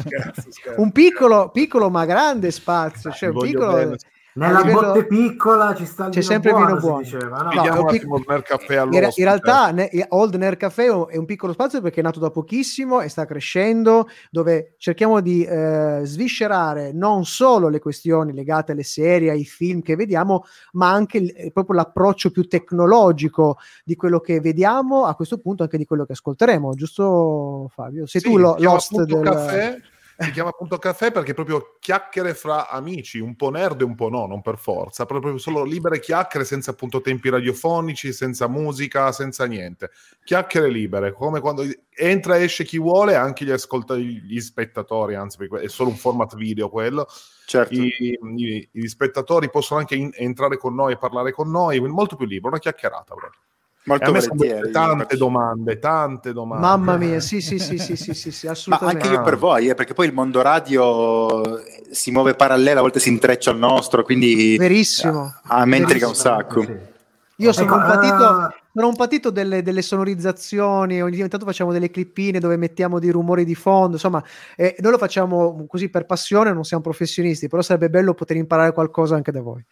scherzo. 0.00 0.44
un 0.78 0.92
piccolo, 0.92 1.50
piccolo 1.50 1.90
ma 1.90 2.04
grande 2.04 2.52
spazio, 2.52 3.10
cioè 3.10 3.30
un 3.30 3.40
piccolo... 3.40 3.72
bene. 3.72 3.96
Nella 4.36 4.58
A 4.58 4.62
livello- 4.62 4.80
botte 4.80 5.06
piccola 5.06 5.74
ci 5.76 5.84
sta 5.86 6.06
il 6.06 6.10
C'è 6.10 6.18
vino 6.20 6.32
sempre 6.32 6.50
buono, 6.50 6.66
vino 6.66 6.78
buono. 6.80 6.98
diceva, 7.02 7.36
no? 7.42 7.52
No, 7.52 7.62
un 7.82 7.88
attimo 7.88 8.16
il 8.16 8.24
nel 8.26 8.42
caffè 8.42 8.82
In, 8.82 8.90
realtà 9.24 9.70
ne- 9.70 10.06
Old 10.08 10.34
Nerd 10.34 10.56
Café 10.56 10.86
è 10.86 11.16
un- 11.16 11.24
piccolo 11.24 11.52
spazio 11.52 11.80
perché 11.80 12.00
è 12.00 12.02
nato 12.02 12.18
da 12.18 12.30
pochissimo 12.30 13.00
e 13.00 13.08
sta 13.08 13.26
crescendo, 13.26 14.08
dove 14.32 14.74
cerchiamo 14.78 15.20
di 15.20 15.44
eh, 15.44 16.00
sviscerare 16.02 16.90
non 16.92 17.24
solo 17.24 17.68
le 17.68 17.78
questioni 17.78 18.32
legate 18.32 18.72
alle 18.72 18.82
serie, 18.82 19.30
ai 19.30 19.44
film 19.44 19.82
che 19.82 19.94
vediamo, 19.94 20.44
ma 20.72 20.90
anche 20.90 21.18
il- 21.18 21.32
eh, 21.36 21.52
proprio 21.52 21.76
l'approccio 21.76 22.30
più 22.32 22.48
tecnologico 22.48 23.58
di 23.84 23.94
quello 23.94 24.18
che 24.18 24.40
vediamo, 24.40 25.04
a 25.04 25.14
questo 25.14 25.38
punto 25.38 25.62
anche 25.62 25.78
di 25.78 25.84
quello 25.84 26.04
che 26.04 26.12
ascolteremo, 26.12 26.74
giusto 26.74 27.70
Fabio? 27.72 28.06
Sei 28.06 28.20
Sì, 28.20 28.28
tu 28.30 28.36
lo, 28.36 28.56
l'host 28.58 29.00
del... 29.04 29.20
caffè, 29.22 29.78
si 30.18 30.30
chiama 30.30 30.50
appunto 30.50 30.78
caffè 30.78 31.10
perché 31.10 31.34
proprio 31.34 31.76
chiacchiere 31.80 32.34
fra 32.34 32.68
amici, 32.68 33.18
un 33.18 33.34
po' 33.36 33.50
nerd 33.50 33.80
e 33.80 33.84
un 33.84 33.94
po' 33.94 34.08
no, 34.08 34.26
non 34.26 34.42
per 34.42 34.58
forza, 34.58 35.06
proprio 35.06 35.38
solo 35.38 35.64
libere 35.64 36.00
chiacchiere 36.00 36.44
senza 36.44 36.70
appunto 36.70 37.00
tempi 37.00 37.28
radiofonici, 37.28 38.12
senza 38.12 38.46
musica, 38.46 39.10
senza 39.12 39.44
niente. 39.46 39.90
Chiacchiere 40.24 40.68
libere, 40.70 41.12
come 41.12 41.40
quando 41.40 41.64
entra 41.96 42.36
e 42.36 42.44
esce 42.44 42.64
chi 42.64 42.78
vuole, 42.78 43.14
anche 43.14 43.44
gli 43.44 43.50
ascoltatori, 43.50 44.22
gli 44.22 44.40
spettatori, 44.40 45.14
anzi 45.14 45.38
è 45.60 45.68
solo 45.68 45.90
un 45.90 45.96
format 45.96 46.34
video 46.36 46.68
quello, 46.68 47.06
Certo. 47.46 47.74
I, 47.74 48.18
i- 48.36 48.68
gli 48.72 48.86
spettatori 48.86 49.50
possono 49.50 49.80
anche 49.80 49.94
in- 49.94 50.10
entrare 50.14 50.56
con 50.56 50.74
noi 50.74 50.92
e 50.94 50.96
parlare 50.96 51.30
con 51.32 51.50
noi, 51.50 51.78
molto 51.80 52.16
più 52.16 52.26
libero, 52.26 52.48
una 52.48 52.58
chiacchierata 52.58 53.14
proprio. 53.14 53.40
Molto 53.86 54.08
a 54.08 54.12
me 54.12 54.20
volentieri. 54.20 54.70
tante 54.70 55.16
domande, 55.16 55.78
tante 55.78 56.32
domande. 56.32 56.66
Mamma 56.66 56.96
mia, 56.96 57.20
sì, 57.20 57.40
sì, 57.42 57.58
sì, 57.58 57.78
sì, 57.78 57.96
sì, 57.96 58.14
sì, 58.14 58.30
sì, 58.30 58.46
Ma 58.46 58.52
assolutamente. 58.52 59.02
anche 59.06 59.16
io 59.18 59.22
per 59.22 59.36
voi, 59.36 59.68
eh, 59.68 59.74
perché 59.74 59.92
poi 59.92 60.06
il 60.06 60.14
mondo 60.14 60.40
radio 60.40 61.62
si 61.90 62.10
muove 62.10 62.34
parallelo, 62.34 62.78
a 62.78 62.82
volte 62.82 62.98
si 62.98 63.10
intreccia 63.10 63.50
al 63.50 63.58
nostro, 63.58 64.02
quindi 64.02 64.56
Verissimo. 64.56 65.34
a 65.44 65.64
me 65.66 65.76
intriga 65.76 66.08
un 66.08 66.14
sacco. 66.14 66.62
Sì. 66.62 66.92
Io 67.38 67.52
sono 67.52 67.66
Ecco, 67.66 67.76
un 67.76 67.86
patito, 67.90 68.54
sono 68.72 68.88
un 68.88 68.96
patito 68.96 69.30
delle, 69.30 69.62
delle 69.62 69.82
sonorizzazioni, 69.82 71.02
ogni 71.02 71.16
tanto 71.28 71.44
facciamo 71.44 71.72
delle 71.72 71.90
clippine 71.90 72.38
dove 72.38 72.56
mettiamo 72.56 73.00
dei 73.00 73.10
rumori 73.10 73.44
di 73.44 73.56
fondo, 73.56 73.94
insomma, 73.94 74.22
eh, 74.56 74.76
noi 74.78 74.92
lo 74.92 74.98
facciamo 74.98 75.66
così 75.66 75.88
per 75.90 76.06
passione, 76.06 76.52
non 76.52 76.62
siamo 76.64 76.82
professionisti, 76.82 77.48
però 77.48 77.60
sarebbe 77.60 77.90
bello 77.90 78.14
poter 78.14 78.36
imparare 78.36 78.72
qualcosa 78.72 79.16
anche 79.16 79.32
da 79.32 79.40
voi. 79.42 79.64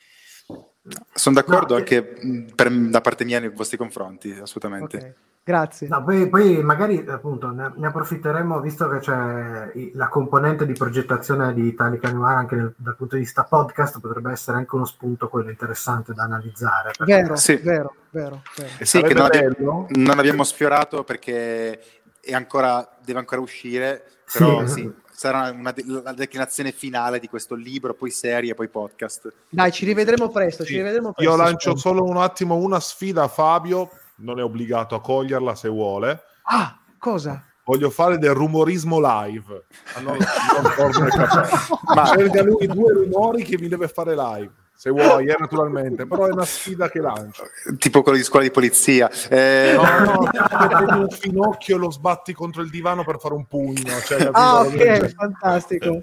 Sono 1.12 1.36
d'accordo 1.36 1.74
No, 1.74 1.78
anche 1.78 2.18
mh, 2.20 2.54
per- 2.56 2.72
da 2.72 3.00
parte 3.00 3.24
mia 3.24 3.38
nei 3.38 3.50
vostri 3.50 3.76
confronti, 3.76 4.32
assolutamente. 4.32 4.96
Ok, 4.96 5.14
Grazie. 5.44 5.88
No, 5.88 6.04
poi, 6.04 6.28
poi 6.28 6.62
magari 6.62 7.04
appunto 7.08 7.50
ne, 7.50 7.72
ne 7.74 7.88
approfitteremo 7.88 8.60
visto 8.60 8.88
che 8.88 8.98
c'è 8.98 9.72
i- 9.74 9.90
la 9.94 10.06
componente 10.08 10.64
di 10.66 10.72
progettazione 10.72 11.52
di 11.52 11.66
Italica 11.66 12.12
Noir 12.12 12.36
anche 12.36 12.54
nel- 12.54 12.74
dal 12.76 12.94
punto 12.94 13.16
di 13.16 13.22
vista 13.22 13.42
podcast 13.42 13.98
potrebbe 13.98 14.30
essere 14.30 14.58
anche 14.58 14.76
uno 14.76 14.84
spunto 14.84 15.28
quello 15.28 15.50
interessante 15.50 16.12
da 16.14 16.22
analizzare. 16.22 16.92
perché- 16.96 17.12
Vero, 17.22 17.34
Sì. 17.34 17.56
vero, 17.56 17.94
vero, 18.10 18.42
vero. 18.56 18.70
Sì, 18.84 19.02
che 19.02 19.14
non 19.14 19.24
abbiamo, 19.24 19.86
non 19.90 20.18
abbiamo 20.20 20.44
sfiorato 20.44 21.02
perché 21.02 21.80
è 22.20 22.32
ancora, 22.34 22.88
deve 23.04 23.18
ancora 23.18 23.40
uscire, 23.40 24.04
però 24.32 24.64
Sì. 24.64 24.72
sì, 24.74 24.92
sarà 25.22 25.50
una 25.52 25.70
de- 25.70 25.84
la 26.02 26.12
declinazione 26.12 26.72
finale 26.72 27.20
di 27.20 27.28
questo 27.28 27.54
libro, 27.54 27.94
poi 27.94 28.10
serie, 28.10 28.54
poi 28.54 28.66
podcast. 28.68 29.32
Dai, 29.48 29.70
ci 29.70 29.84
rivedremo 29.84 30.30
presto, 30.30 30.64
ci 30.64 30.72
Sì. 30.72 30.78
rivedremo 30.78 31.12
presto. 31.12 31.30
Io 31.30 31.36
lancio 31.36 31.76
spero. 31.76 31.76
solo 31.76 32.02
un 32.04 32.16
attimo 32.16 32.56
una 32.56 32.80
sfida 32.80 33.22
a 33.22 33.28
Fabio, 33.28 33.88
non 34.16 34.40
è 34.40 34.42
obbligato 34.42 34.96
a 34.96 35.00
coglierla 35.00 35.54
se 35.54 35.68
vuole. 35.68 36.20
Ah, 36.44 36.76
cosa? 36.98 37.44
Voglio 37.64 37.90
fare 37.90 38.18
del 38.18 38.34
rumorismo 38.34 38.98
live. 38.98 39.64
Ah, 39.94 40.00
non- 40.02 40.16
non 40.18 41.08
caffè. 41.08 41.74
Ma- 41.94 42.06
Cerca 42.06 42.42
lui 42.42 42.66
due 42.66 42.92
rumori 42.92 43.44
che 43.44 43.56
mi 43.58 43.68
deve 43.68 43.86
fare 43.86 44.16
live. 44.16 44.50
Se 44.82 44.90
vuoi, 44.90 45.26
eh, 45.28 45.36
naturalmente, 45.38 46.08
però 46.08 46.26
è 46.26 46.32
una 46.32 46.44
sfida 46.44 46.88
che 46.90 46.98
lancio. 46.98 47.44
Tipo 47.78 48.02
quello 48.02 48.18
di 48.18 48.24
scuola 48.24 48.44
di 48.44 48.50
polizia. 48.50 49.08
Eh, 49.30 49.74
No, 49.76 49.82
no, 50.00 50.28
prendi 50.68 51.02
un 51.02 51.08
finocchio 51.08 51.76
e 51.76 51.78
lo 51.78 51.92
sbatti 51.92 52.32
contro 52.32 52.62
il 52.62 52.68
divano 52.68 53.04
per 53.04 53.20
fare 53.20 53.34
un 53.34 53.46
pugno. 53.46 54.00
Cioè? 54.04 54.30
Ah, 54.32 54.62
ok, 54.62 55.14
fantastico. 55.14 56.00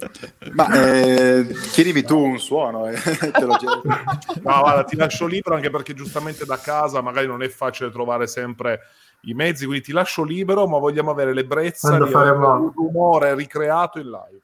Ma 0.53 0.73
eh, 0.81 1.47
chiedimi 1.73 2.03
tu 2.03 2.19
un 2.19 2.39
suono. 2.39 2.87
eh, 2.87 2.93
te 3.03 3.43
lo 3.43 3.57
giro. 3.57 3.81
No, 4.43 4.59
guarda, 4.61 4.85
ti 4.85 4.95
lascio 4.95 5.25
libero 5.25 5.55
anche 5.55 5.69
perché 5.69 5.93
giustamente 5.93 6.45
da 6.45 6.57
casa 6.57 7.01
magari 7.01 7.27
non 7.27 7.43
è 7.43 7.49
facile 7.49 7.91
trovare 7.91 8.27
sempre 8.27 8.79
i 9.23 9.33
mezzi, 9.33 9.65
quindi 9.65 9.83
ti 9.83 9.91
lascio 9.91 10.23
libero, 10.23 10.65
ma 10.69 10.77
vogliamo 10.77 11.11
avere 11.11 11.33
l'ebbrezza 11.33 11.97
di 11.97 12.13
un 12.13 12.71
rumore 12.73 13.35
ricreato 13.35 13.99
in 13.99 14.05
live. 14.05 14.39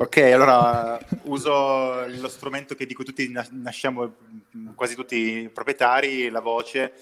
Ok, 0.00 0.16
allora 0.16 0.98
uso 1.24 2.06
lo 2.06 2.28
strumento 2.28 2.74
che 2.74 2.86
di 2.86 2.94
cui 2.94 3.04
tutti 3.04 3.30
nas- 3.30 3.50
nasciamo, 3.50 4.10
mh, 4.50 4.70
quasi 4.74 4.94
tutti 4.94 5.50
proprietari, 5.52 6.30
la 6.30 6.40
voce, 6.40 6.94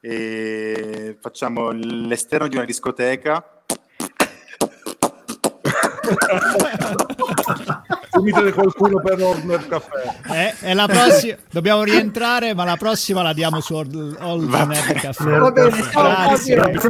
e 0.00 1.16
facciamo 1.20 1.72
l'esterno 1.72 2.46
di 2.46 2.54
una 2.54 2.64
discoteca. 2.64 3.44
Unite 8.12 8.52
qualcuno 8.52 9.00
per 9.00 9.20
Orner 9.20 9.66
Caffè. 9.66 10.54
Eh, 10.62 10.74
la 10.74 10.86
prossima 10.86 11.36
dobbiamo 11.50 11.82
rientrare, 11.82 12.54
ma 12.54 12.62
la 12.62 12.76
prossima 12.76 13.22
la 13.22 13.32
diamo 13.32 13.60
su 13.60 13.74
bene. 13.82 14.92
Caffè. 15.00 15.38
Va 15.38 15.50
bene, 15.50 15.82
ciao 15.90 16.02
Grazie. 16.04 16.56
Fabio. 16.56 16.80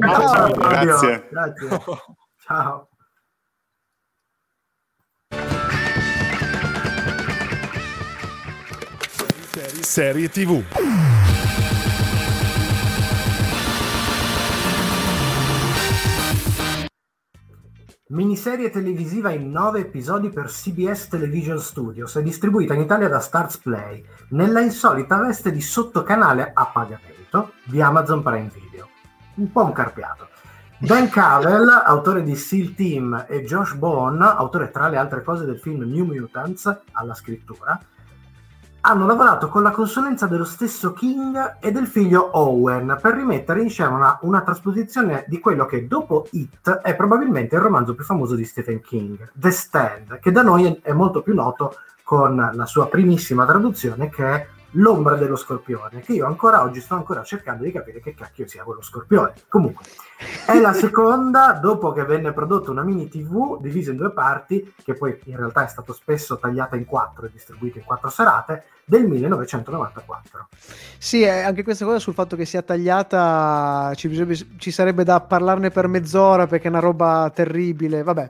Ciao, 1.30 2.16
Ciao. 2.44 2.88
Serie 9.84 10.30
TV. 10.30 10.62
Miniserie 18.08 18.70
televisiva 18.70 19.30
in 19.30 19.50
nove 19.50 19.80
episodi 19.80 20.30
per 20.30 20.46
CBS 20.46 21.08
Television 21.08 21.58
Studios, 21.58 22.16
è 22.16 22.22
distribuita 22.22 22.72
in 22.72 22.80
Italia 22.80 23.08
da 23.08 23.20
Stars 23.20 23.58
Play, 23.58 24.02
nella 24.30 24.60
insolita 24.60 25.18
veste 25.18 25.52
di 25.52 25.60
sottocanale 25.60 26.50
a 26.54 26.64
pagamento 26.66 27.52
di 27.64 27.82
Amazon 27.82 28.22
Prime 28.22 28.50
Video. 28.54 28.88
Un 29.34 29.52
po' 29.52 29.64
un 29.64 29.72
carpiato. 29.72 30.28
Dan 30.78 31.10
Cavell, 31.10 31.68
autore 31.68 32.22
di 32.22 32.34
Seal 32.36 32.74
Team, 32.74 33.26
e 33.28 33.44
Josh 33.44 33.74
Boone, 33.74 34.24
autore 34.24 34.70
tra 34.70 34.88
le 34.88 34.96
altre 34.96 35.22
cose 35.22 35.44
del 35.44 35.58
film 35.58 35.82
New 35.82 36.06
Mutants, 36.06 36.80
alla 36.92 37.14
scrittura, 37.14 37.78
hanno 38.86 39.06
lavorato 39.06 39.48
con 39.48 39.62
la 39.62 39.70
consulenza 39.70 40.26
dello 40.26 40.44
stesso 40.44 40.92
King 40.92 41.56
e 41.58 41.72
del 41.72 41.86
figlio 41.86 42.28
Owen 42.32 42.98
per 43.00 43.14
rimettere 43.14 43.62
in 43.62 43.70
scena 43.70 43.94
una, 43.94 44.18
una, 44.22 44.42
trasposizione 44.42 45.24
di 45.26 45.38
quello 45.38 45.64
che 45.64 45.86
dopo 45.86 46.26
It 46.32 46.70
è 46.82 46.94
probabilmente 46.94 47.54
il 47.54 47.62
romanzo 47.62 47.94
più 47.94 48.04
famoso 48.04 48.34
di 48.34 48.44
Stephen 48.44 48.82
King, 48.82 49.30
The 49.32 49.50
Stand, 49.50 50.18
che 50.18 50.30
da 50.30 50.42
noi 50.42 50.80
è 50.82 50.92
molto 50.92 51.22
più 51.22 51.32
noto 51.34 51.76
con 52.02 52.50
la 52.52 52.66
sua 52.66 52.86
primissima 52.88 53.46
traduzione 53.46 54.10
che 54.10 54.26
è 54.26 54.46
L'ombra 54.76 55.16
dello 55.16 55.36
scorpione, 55.36 56.00
che 56.00 56.12
io 56.12 56.26
ancora 56.26 56.62
oggi 56.62 56.80
sto 56.80 56.94
ancora 56.94 57.22
cercando 57.22 57.64
di 57.64 57.72
capire 57.72 58.00
che 58.00 58.14
cacchio 58.14 58.46
sia 58.46 58.64
quello 58.64 58.82
scorpione. 58.82 59.32
Comunque, 59.48 59.84
è 60.46 60.58
la 60.58 60.72
seconda 60.72 61.52
dopo 61.52 61.92
che 61.92 62.04
venne 62.04 62.32
prodotta 62.32 62.70
una 62.70 62.82
mini 62.82 63.08
TV 63.08 63.60
divisa 63.60 63.90
in 63.90 63.96
due 63.96 64.12
parti, 64.12 64.74
che 64.82 64.94
poi 64.94 65.18
in 65.24 65.36
realtà 65.36 65.64
è 65.64 65.68
stato 65.68 65.92
spesso 65.92 66.38
tagliata 66.38 66.76
in 66.76 66.84
quattro 66.84 67.26
e 67.26 67.30
distribuita 67.30 67.78
in 67.78 67.84
quattro 67.84 68.10
serate, 68.10 68.64
del 68.84 69.06
1994. 69.06 70.48
Sì, 70.98 71.22
eh, 71.22 71.40
anche 71.40 71.62
questa 71.62 71.84
cosa 71.84 71.98
sul 71.98 72.14
fatto 72.14 72.36
che 72.36 72.44
sia 72.44 72.62
tagliata 72.62 73.92
ci, 73.94 74.46
ci 74.58 74.70
sarebbe 74.70 75.04
da 75.04 75.20
parlarne 75.20 75.70
per 75.70 75.88
mezz'ora 75.88 76.46
perché 76.46 76.66
è 76.66 76.70
una 76.70 76.80
roba 76.80 77.30
terribile. 77.34 78.02
Vabbè. 78.02 78.28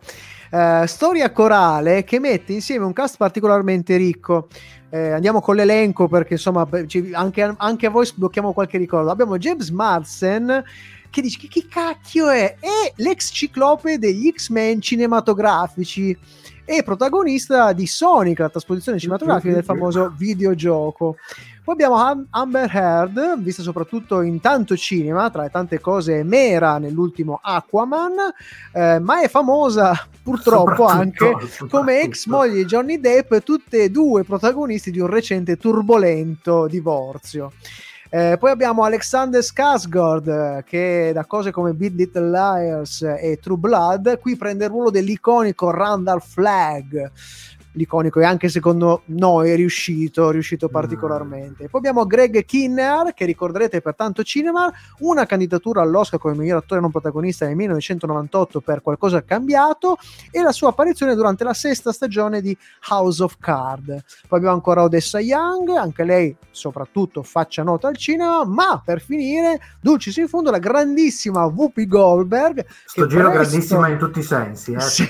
Uh, 0.51 0.87
storia 0.87 1.33
corale 1.33 2.05
che 2.05 2.21
mette 2.21 2.53
insieme 2.53 2.85
un 2.85 2.93
cast 2.93 3.17
particolarmente 3.17 3.97
ricco. 3.97 4.47
Eh, 4.95 5.11
andiamo 5.11 5.41
con 5.41 5.57
l'elenco 5.57 6.07
perché 6.07 6.35
insomma 6.35 6.69
anche, 7.15 7.55
anche, 7.59 7.87
a 7.87 7.91
voi 7.91 8.07
sblocchiamo 8.07 8.53
qualche 8.53 8.79
ricordo. 8.79 9.11
Abbiamo 9.11 9.39
James 9.39 9.71
Marsden 9.71 10.63
che 11.11 11.21
dice 11.21 11.37
che, 11.37 11.49
che 11.49 11.67
cacchio 11.69 12.29
è? 12.29 12.55
È 12.61 12.93
l'ex 12.99 13.33
ciclope 13.33 13.99
degli 13.99 14.33
X-Men 14.33 14.81
cinematografici 14.81 16.17
e 16.65 16.83
protagonista 16.83 17.73
di 17.73 17.87
Sonic, 17.87 18.39
la 18.39 18.49
trasposizione 18.49 18.99
cinematografica 18.99 19.55
del 19.55 19.65
famoso 19.65 20.13
videogioco. 20.17 21.17
Poi 21.65 21.75
abbiamo 21.75 22.27
Amber 22.31 22.71
Heard, 22.71 23.39
vista 23.39 23.63
soprattutto 23.63 24.21
in 24.21 24.41
tanto 24.41 24.77
cinema, 24.77 25.31
tra 25.31 25.43
le 25.43 25.51
tante 25.51 25.81
cose 25.81 26.23
mera 26.23 26.77
nell'ultimo 26.79 27.39
Aquaman, 27.43 28.15
eh, 28.73 28.99
ma 28.99 29.23
è 29.23 29.29
famosa 29.29 30.07
purtroppo 30.23 30.85
anche 30.85 31.35
come 31.71 32.03
ex 32.03 32.27
moglie 32.27 32.55
di 32.55 32.65
Johnny 32.67 33.01
Depp, 33.01 33.37
tutte 33.39 33.85
e 33.85 33.91
due 33.91 34.25
protagonisti 34.25 34.91
di 34.91 35.01
un 35.01 35.07
recente 35.07 35.57
turbolento 35.57 36.67
divorzio. 36.67 37.53
Eh, 38.15 38.37
poi 38.39 38.53
abbiamo 38.53 38.85
Alexander 38.85 39.43
Skarsgård 39.43 40.63
che 40.63 41.11
da 41.13 41.25
cose 41.25 41.51
come 41.51 41.73
Big 41.73 41.97
Little 41.97 42.31
Liars 42.31 43.03
e 43.03 43.41
True 43.43 43.57
Blood 43.57 44.21
qui 44.21 44.37
prende 44.37 44.67
il 44.67 44.71
ruolo 44.71 44.91
dell'iconico 44.91 45.73
Randall 45.73 46.21
Flagg 46.21 46.95
l'iconico 47.75 48.21
e 48.21 48.25
anche 48.25 48.49
secondo 48.49 49.03
noi 49.07 49.51
è 49.51 49.57
riuscito, 49.57 50.31
riuscito 50.31 50.67
mm. 50.69 50.73
particolarmente. 50.73 51.69
Poi 51.69 51.81
abbiamo 51.81 52.07
Greg 52.07 52.45
Kinnear 52.45 53.15
che 53.15 53.25
ricorderete 53.25 53.81
per 53.81 53.95
tanto 53.95 54.23
cinema, 54.23 54.73
una 55.01 55.27
candidatura 55.27 55.83
all'Oscar 55.83 56.19
come 56.19 56.35
miglior 56.35 56.59
attore 56.59 56.81
non 56.81 56.91
protagonista 56.91 57.47
nel 57.47 57.57
1998 57.57 58.61
per 58.61 58.83
Qualcosa 58.83 59.23
cambiato 59.25 59.97
e 60.31 60.43
la 60.43 60.53
sua 60.53 60.71
apparizione 60.71 61.15
durante 61.15 61.45
la 61.45 61.55
sesta 61.55 61.93
stagione 61.93 62.41
di 62.41 62.57
House 62.91 63.23
of 63.23 63.37
Card. 63.39 63.87
Poi 64.29 64.39
abbiamo 64.39 64.55
ancora 64.55 64.83
Odessa 64.83 65.21
Young, 65.21 65.71
anche 65.71 66.05
lei 66.05 66.37
soprattutto 66.51 67.23
faccia 67.23 67.63
nota 67.63 67.89
al 67.89 67.97
cinema, 67.97 68.45
ma 68.45 68.81
per 68.85 69.01
finire, 69.01 69.61
dulcis 69.81 70.17
in 70.17 70.29
fondo, 70.29 70.51
la 70.51 70.59
grandissima 70.59 71.45
Whoopi 71.45 71.87
Goldberg. 71.87 72.65
Sto 72.85 73.07
giro 73.07 73.31
presto, 73.31 73.49
grandissima 73.49 73.89
in 73.89 73.99
tutti 73.99 74.19
i 74.21 74.23
sensi. 74.23 74.73
Eh? 74.73 74.81
Sì, 74.81 75.07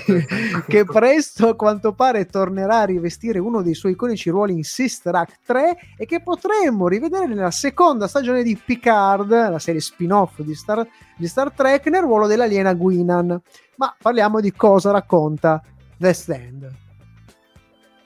che 0.67 0.85
presto 0.85 1.49
a 1.49 1.55
quanto 1.55 1.93
pare 1.93 2.25
torna 2.25 2.54
tornerà 2.55 2.79
a 2.79 2.85
rivestire 2.85 3.37
uno 3.37 3.61
dei 3.61 3.73
suoi 3.73 3.91
iconici 3.91 4.29
ruoli 4.29 4.53
in 4.53 4.63
Sister 4.63 5.13
Act 5.13 5.39
3 5.45 5.77
e 5.97 6.05
che 6.05 6.21
potremmo 6.21 6.87
rivedere 6.87 7.27
nella 7.27 7.51
seconda 7.51 8.07
stagione 8.07 8.43
di 8.43 8.57
Picard, 8.57 9.29
la 9.29 9.59
serie 9.59 9.81
spin-off 9.81 10.39
di 10.39 10.55
Star, 10.55 10.87
di 11.17 11.27
Star 11.27 11.51
Trek, 11.51 11.87
nel 11.87 12.01
ruolo 12.01 12.27
dell'aliena 12.27 12.73
Guinan. 12.73 13.41
Ma 13.75 13.93
parliamo 14.01 14.39
di 14.39 14.53
cosa 14.53 14.91
racconta 14.91 15.61
The 15.97 16.13
Stand. 16.13 16.75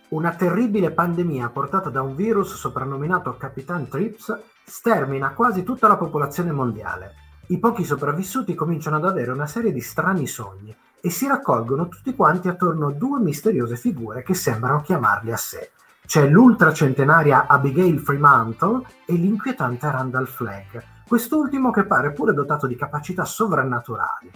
Una 0.09 0.33
terribile 0.33 0.89
pandemia 0.89 1.49
portata 1.49 1.89
da 1.89 2.01
un 2.01 2.15
virus 2.15 2.55
soprannominato 2.55 3.37
Capitan 3.37 3.87
Trips 3.87 4.35
stermina 4.65 5.33
quasi 5.33 5.61
tutta 5.61 5.87
la 5.87 5.97
popolazione 5.97 6.51
mondiale. 6.51 7.13
I 7.49 7.59
pochi 7.59 7.83
sopravvissuti 7.83 8.55
cominciano 8.55 8.95
ad 8.95 9.05
avere 9.05 9.29
una 9.31 9.45
serie 9.45 9.71
di 9.71 9.81
strani 9.81 10.25
sogni 10.25 10.75
e 11.01 11.09
si 11.09 11.27
raccolgono 11.27 11.87
tutti 11.87 12.15
quanti 12.15 12.47
attorno 12.47 12.87
a 12.87 12.91
due 12.91 13.19
misteriose 13.19 13.75
figure 13.75 14.23
che 14.23 14.33
sembrano 14.33 14.81
chiamarli 14.81 15.31
a 15.31 15.37
sé. 15.37 15.71
C'è 16.05 16.27
l'ultracentenaria 16.27 17.45
Abigail 17.47 17.99
Fremantle 17.99 18.83
e 19.05 19.13
l'inquietante 19.13 19.89
Randall 19.91 20.25
Flagg, 20.25 20.81
quest'ultimo 21.07 21.69
che 21.71 21.85
pare 21.85 22.11
pure 22.11 22.33
dotato 22.33 22.65
di 22.65 22.75
capacità 22.75 23.25
sovrannaturali. 23.25 24.31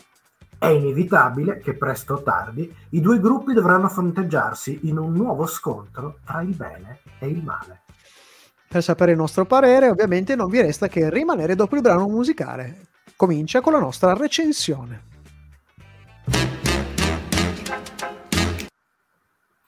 È 0.57 0.67
inevitabile 0.67 1.57
che 1.57 1.73
presto 1.73 2.13
o 2.13 2.21
tardi 2.21 2.73
i 2.91 3.01
due 3.01 3.19
gruppi 3.19 3.53
dovranno 3.53 3.89
fronteggiarsi 3.89 4.81
in 4.83 4.97
un 4.97 5.11
nuovo 5.13 5.45
scontro 5.45 6.19
tra 6.23 6.41
il 6.41 6.55
bene 6.55 6.99
e 7.19 7.27
il 7.27 7.43
male. 7.43 7.81
Per 8.69 8.81
sapere 8.81 9.11
il 9.11 9.17
nostro 9.17 9.45
parere, 9.45 9.89
ovviamente 9.89 10.35
non 10.35 10.49
vi 10.49 10.61
resta 10.61 10.87
che 10.87 11.09
rimanere 11.09 11.55
dopo 11.55 11.75
il 11.75 11.81
brano 11.81 12.07
musicale. 12.07 12.87
Comincia 13.15 13.61
con 13.61 13.73
la 13.73 13.79
nostra 13.79 14.13
recensione. 14.13 15.11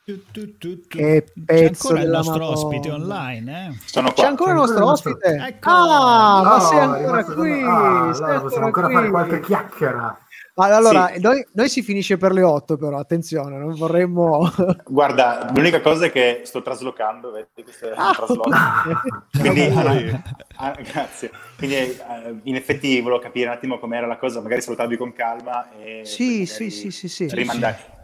Che 0.06 1.26
pezzo 1.34 1.34
C'è 1.48 1.66
ancora 1.66 2.02
il 2.02 2.10
nostro 2.10 2.38
Madonna. 2.38 2.52
ospite 2.52 2.92
online, 2.92 3.68
eh? 3.68 3.80
Sono 3.86 4.12
qua. 4.12 4.24
C'è 4.24 4.30
ancora 4.30 4.52
il 4.52 4.58
nostro 4.58 4.86
ospite. 4.88 5.28
Ecco. 5.48 5.70
Ah, 5.72 6.42
no, 6.44 6.50
ma 6.50 6.60
sei 6.60 6.80
ancora 6.80 7.24
qui. 7.24 7.64
Ah, 7.64 8.14
sei 8.14 8.24
allora 8.24 8.42
possiamo 8.42 8.66
ancora 8.68 8.86
qui. 8.86 8.96
fare 8.96 9.10
qualche 9.10 9.40
chiacchiera. 9.40 10.20
Allora, 10.58 11.10
sì. 11.12 11.22
noi, 11.22 11.44
noi, 11.54 11.70
si 11.70 11.82
finisce 11.82 12.18
per 12.18 12.34
le 12.34 12.44
8, 12.44 12.78
però 12.78 13.00
attenzione, 13.00 13.58
non 13.58 13.74
vorremmo. 13.74 14.48
Guarda, 14.86 15.50
l'unica 15.56 15.82
cosa 15.82 16.06
è 16.06 16.12
che 16.12 16.42
sto 16.44 16.62
traslocando, 16.62 17.32
vedi, 17.32 17.64
questo 17.64 17.88
è 17.88 17.94
un 17.94 17.98
ah, 17.98 18.14
trasloco. 18.14 18.52
Quindi, 19.42 19.64
ah, 19.64 20.22
ah, 20.58 20.78
grazie. 20.82 21.32
Quindi, 21.58 21.76
eh, 21.78 21.98
in 22.44 22.56
effetti, 22.56 23.02
volevo 23.02 23.20
capire 23.20 23.48
un 23.48 23.54
attimo 23.56 23.80
com'era 23.80 24.06
la 24.06 24.18
cosa, 24.18 24.40
magari 24.40 24.62
salutarvi 24.62 24.98
con 24.98 25.14
calma 25.14 25.72
e 25.80 26.02
sì, 26.06 26.46
sì, 26.46 26.70
sì, 26.70 26.92
sì, 26.92 27.08
sì, 27.08 27.28
rimandare. 27.32 27.95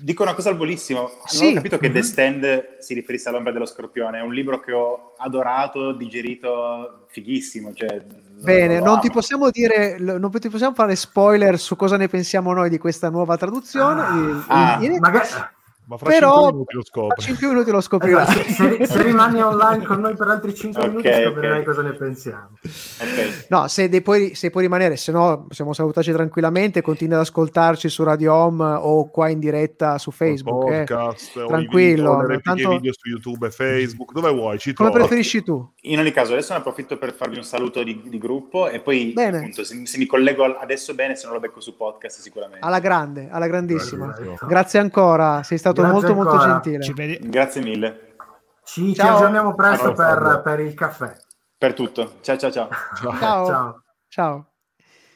Dico 0.00 0.22
una 0.22 0.34
cosa 0.34 0.50
al 0.50 0.56
volissimo, 0.56 1.10
sì. 1.26 1.44
non 1.44 1.52
ho 1.52 1.54
capito 1.56 1.78
che 1.78 1.90
The 1.90 2.02
Stand 2.02 2.76
si 2.78 2.94
riferisse 2.94 3.28
all'ombra 3.28 3.52
dello 3.52 3.66
scorpione, 3.66 4.18
è 4.18 4.22
un 4.22 4.32
libro 4.32 4.60
che 4.60 4.72
ho 4.72 5.14
adorato, 5.16 5.92
digerito, 5.92 7.06
fighissimo. 7.08 7.72
Cioè, 7.74 8.04
Bene, 8.40 8.80
non 8.80 9.00
ti 9.00 9.10
possiamo 9.10 9.50
dire, 9.50 9.98
non 9.98 10.30
ti 10.30 10.48
possiamo 10.48 10.74
fare 10.74 10.94
spoiler 10.94 11.58
su 11.58 11.74
cosa 11.74 11.96
ne 11.96 12.08
pensiamo 12.08 12.52
noi 12.52 12.70
di 12.70 12.78
questa 12.78 13.10
nuova 13.10 13.36
traduzione. 13.36 14.00
Ah, 14.46 14.78
in, 14.80 14.92
ah, 14.92 14.98
magari, 15.00 15.28
ma 15.88 15.96
fra 15.96 16.10
però 16.10 16.34
5 16.34 16.52
minuti 16.52 16.74
lo 16.74 16.84
scopri. 16.84 17.22
5 17.22 17.48
minuti 17.48 17.70
lo 17.70 17.80
scoprirai. 17.80 18.22
Esatto, 18.22 18.76
se, 18.76 18.86
se, 18.86 19.02
rimani 19.08 19.40
online 19.40 19.86
con 19.86 20.00
noi 20.00 20.14
per 20.14 20.28
altri 20.28 20.54
5 20.54 20.78
okay, 20.78 20.90
minuti 20.90 21.08
scoprirai 21.08 21.60
okay. 21.60 21.64
cosa 21.64 21.82
ne 21.82 21.92
pensiamo. 21.94 22.48
Okay. 23.00 23.44
No, 23.48 23.68
se, 23.68 23.88
de, 23.88 24.02
puoi, 24.02 24.34
se 24.34 24.50
puoi 24.50 24.64
rimanere, 24.64 24.96
se 24.98 25.12
no 25.12 25.46
possiamo 25.48 25.72
salutarci 25.72 26.12
tranquillamente, 26.12 26.82
continui 26.82 27.14
ad 27.14 27.20
ascoltarci 27.20 27.88
su 27.88 28.04
Radio 28.04 28.34
Home 28.34 28.64
o 28.64 29.08
qua 29.08 29.30
in 29.30 29.38
diretta 29.38 29.96
su 29.96 30.10
Facebook. 30.10 30.70
Eh. 30.70 30.84
Podcast, 30.84 31.36
eh. 31.38 31.46
Tranquillo. 31.46 32.18
Video, 32.18 32.40
tanto... 32.42 32.68
video 32.68 32.92
su 32.92 33.08
YouTube 33.08 33.46
e 33.46 33.50
Facebook, 33.50 34.12
dove 34.12 34.30
vuoi, 34.30 34.58
ci 34.58 34.74
Come 34.74 34.90
preferisci 34.90 35.42
tu? 35.42 35.72
In 35.82 36.00
ogni 36.00 36.12
caso, 36.12 36.32
adesso 36.32 36.52
ne 36.52 36.58
approfitto 36.58 36.98
per 36.98 37.14
farvi 37.14 37.38
un 37.38 37.44
saluto 37.44 37.82
di, 37.82 38.02
di 38.04 38.18
gruppo 38.18 38.68
e 38.68 38.80
poi 38.80 39.14
appunto, 39.16 39.64
se, 39.64 39.86
se, 39.86 39.96
mi 39.96 40.04
collego 40.04 40.58
adesso 40.58 40.92
bene, 40.92 41.16
se 41.16 41.24
non 41.24 41.34
lo 41.36 41.40
becco 41.40 41.62
su 41.62 41.74
podcast 41.74 42.20
sicuramente. 42.20 42.66
Alla 42.66 42.78
grande, 42.78 43.28
alla 43.30 43.46
grandissima. 43.46 44.14
Grazie 44.46 44.80
ancora, 44.80 45.42
sei 45.42 45.56
stato 45.56 45.76
Grazie 45.82 46.14
molto 46.14 46.28
ancora. 46.28 46.46
molto 46.46 46.70
gentile. 46.70 46.92
Vedi- 46.94 47.28
Grazie 47.28 47.62
mille. 47.62 48.14
Ci, 48.64 48.94
ci 48.94 49.00
aggiorniamo 49.00 49.54
presto 49.54 49.92
per, 49.92 50.42
per, 50.44 50.60
il 50.60 50.74
caffè. 50.74 51.16
Per 51.56 51.74
tutto. 51.74 52.16
Ciao 52.20 52.36
ciao 52.36 52.50
ciao. 52.50 52.68
Ciao. 52.96 53.18
ciao. 53.46 53.82
ciao. 54.08 54.46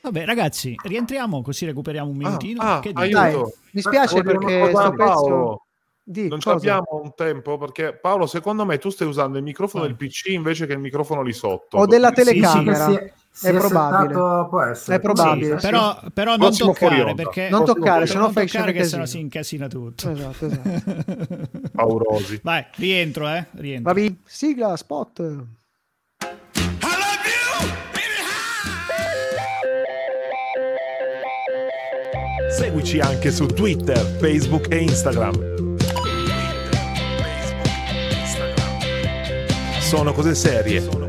Vabbè 0.02 0.24
ragazzi, 0.24 0.74
rientriamo 0.82 1.42
così 1.42 1.64
recuperiamo 1.66 2.10
un 2.10 2.16
minutino. 2.16 2.60
Ah, 2.60 2.78
ah, 2.78 3.08
Dai, 3.08 3.36
mi 3.72 3.80
spiace 3.80 4.22
perché 4.22 4.70
sto 4.70 4.90
pezzo... 4.92 5.66
Di, 6.04 6.26
non 6.26 6.40
abbiamo 6.46 7.00
un 7.00 7.14
tempo 7.14 7.56
perché 7.58 7.96
Paolo 7.96 8.26
secondo 8.26 8.64
me 8.64 8.78
tu 8.78 8.90
stai 8.90 9.06
usando 9.06 9.38
il 9.38 9.44
microfono 9.44 9.84
ah. 9.84 9.86
del 9.86 9.94
PC 9.94 10.30
invece 10.30 10.66
che 10.66 10.72
il 10.72 10.80
microfono 10.80 11.22
lì 11.22 11.32
sotto 11.32 11.76
o 11.76 11.86
della 11.86 12.10
telecamera 12.10 12.86
sì, 12.86 12.92
sì, 12.92 12.98
sì, 12.98 13.12
è, 13.40 13.52
probabile. 13.52 14.14
Può 14.48 14.62
essere. 14.62 14.96
è 14.96 15.00
probabile 15.00 15.56
però, 15.56 15.98
però 16.12 16.36
non 16.36 16.54
toccare 16.54 17.14
perché 17.14 17.48
non 17.48 17.64
toccare 17.64 18.06
se 18.06 18.18
no 18.18 18.30
fai 18.30 18.46
toccare 18.46 18.72
che 18.72 18.84
sennò 18.84 19.06
si 19.06 19.20
incasina 19.20 19.68
tutto. 19.68 20.10
Esatto, 20.10 20.46
esatto. 20.46 21.48
paurosi. 21.72 22.40
Vai 22.42 22.64
rientro 22.76 23.28
eh 23.28 23.46
rientro. 23.52 23.92
Vabbì, 23.92 24.20
sigla 24.24 24.76
spot. 24.76 25.44
Seguici 32.50 33.00
anche 33.00 33.30
su 33.30 33.46
Twitter, 33.46 33.98
Facebook 34.20 34.70
e 34.70 34.82
Instagram. 34.82 35.76
Sono 39.80 40.12
cose 40.12 40.34
serie. 40.34 41.01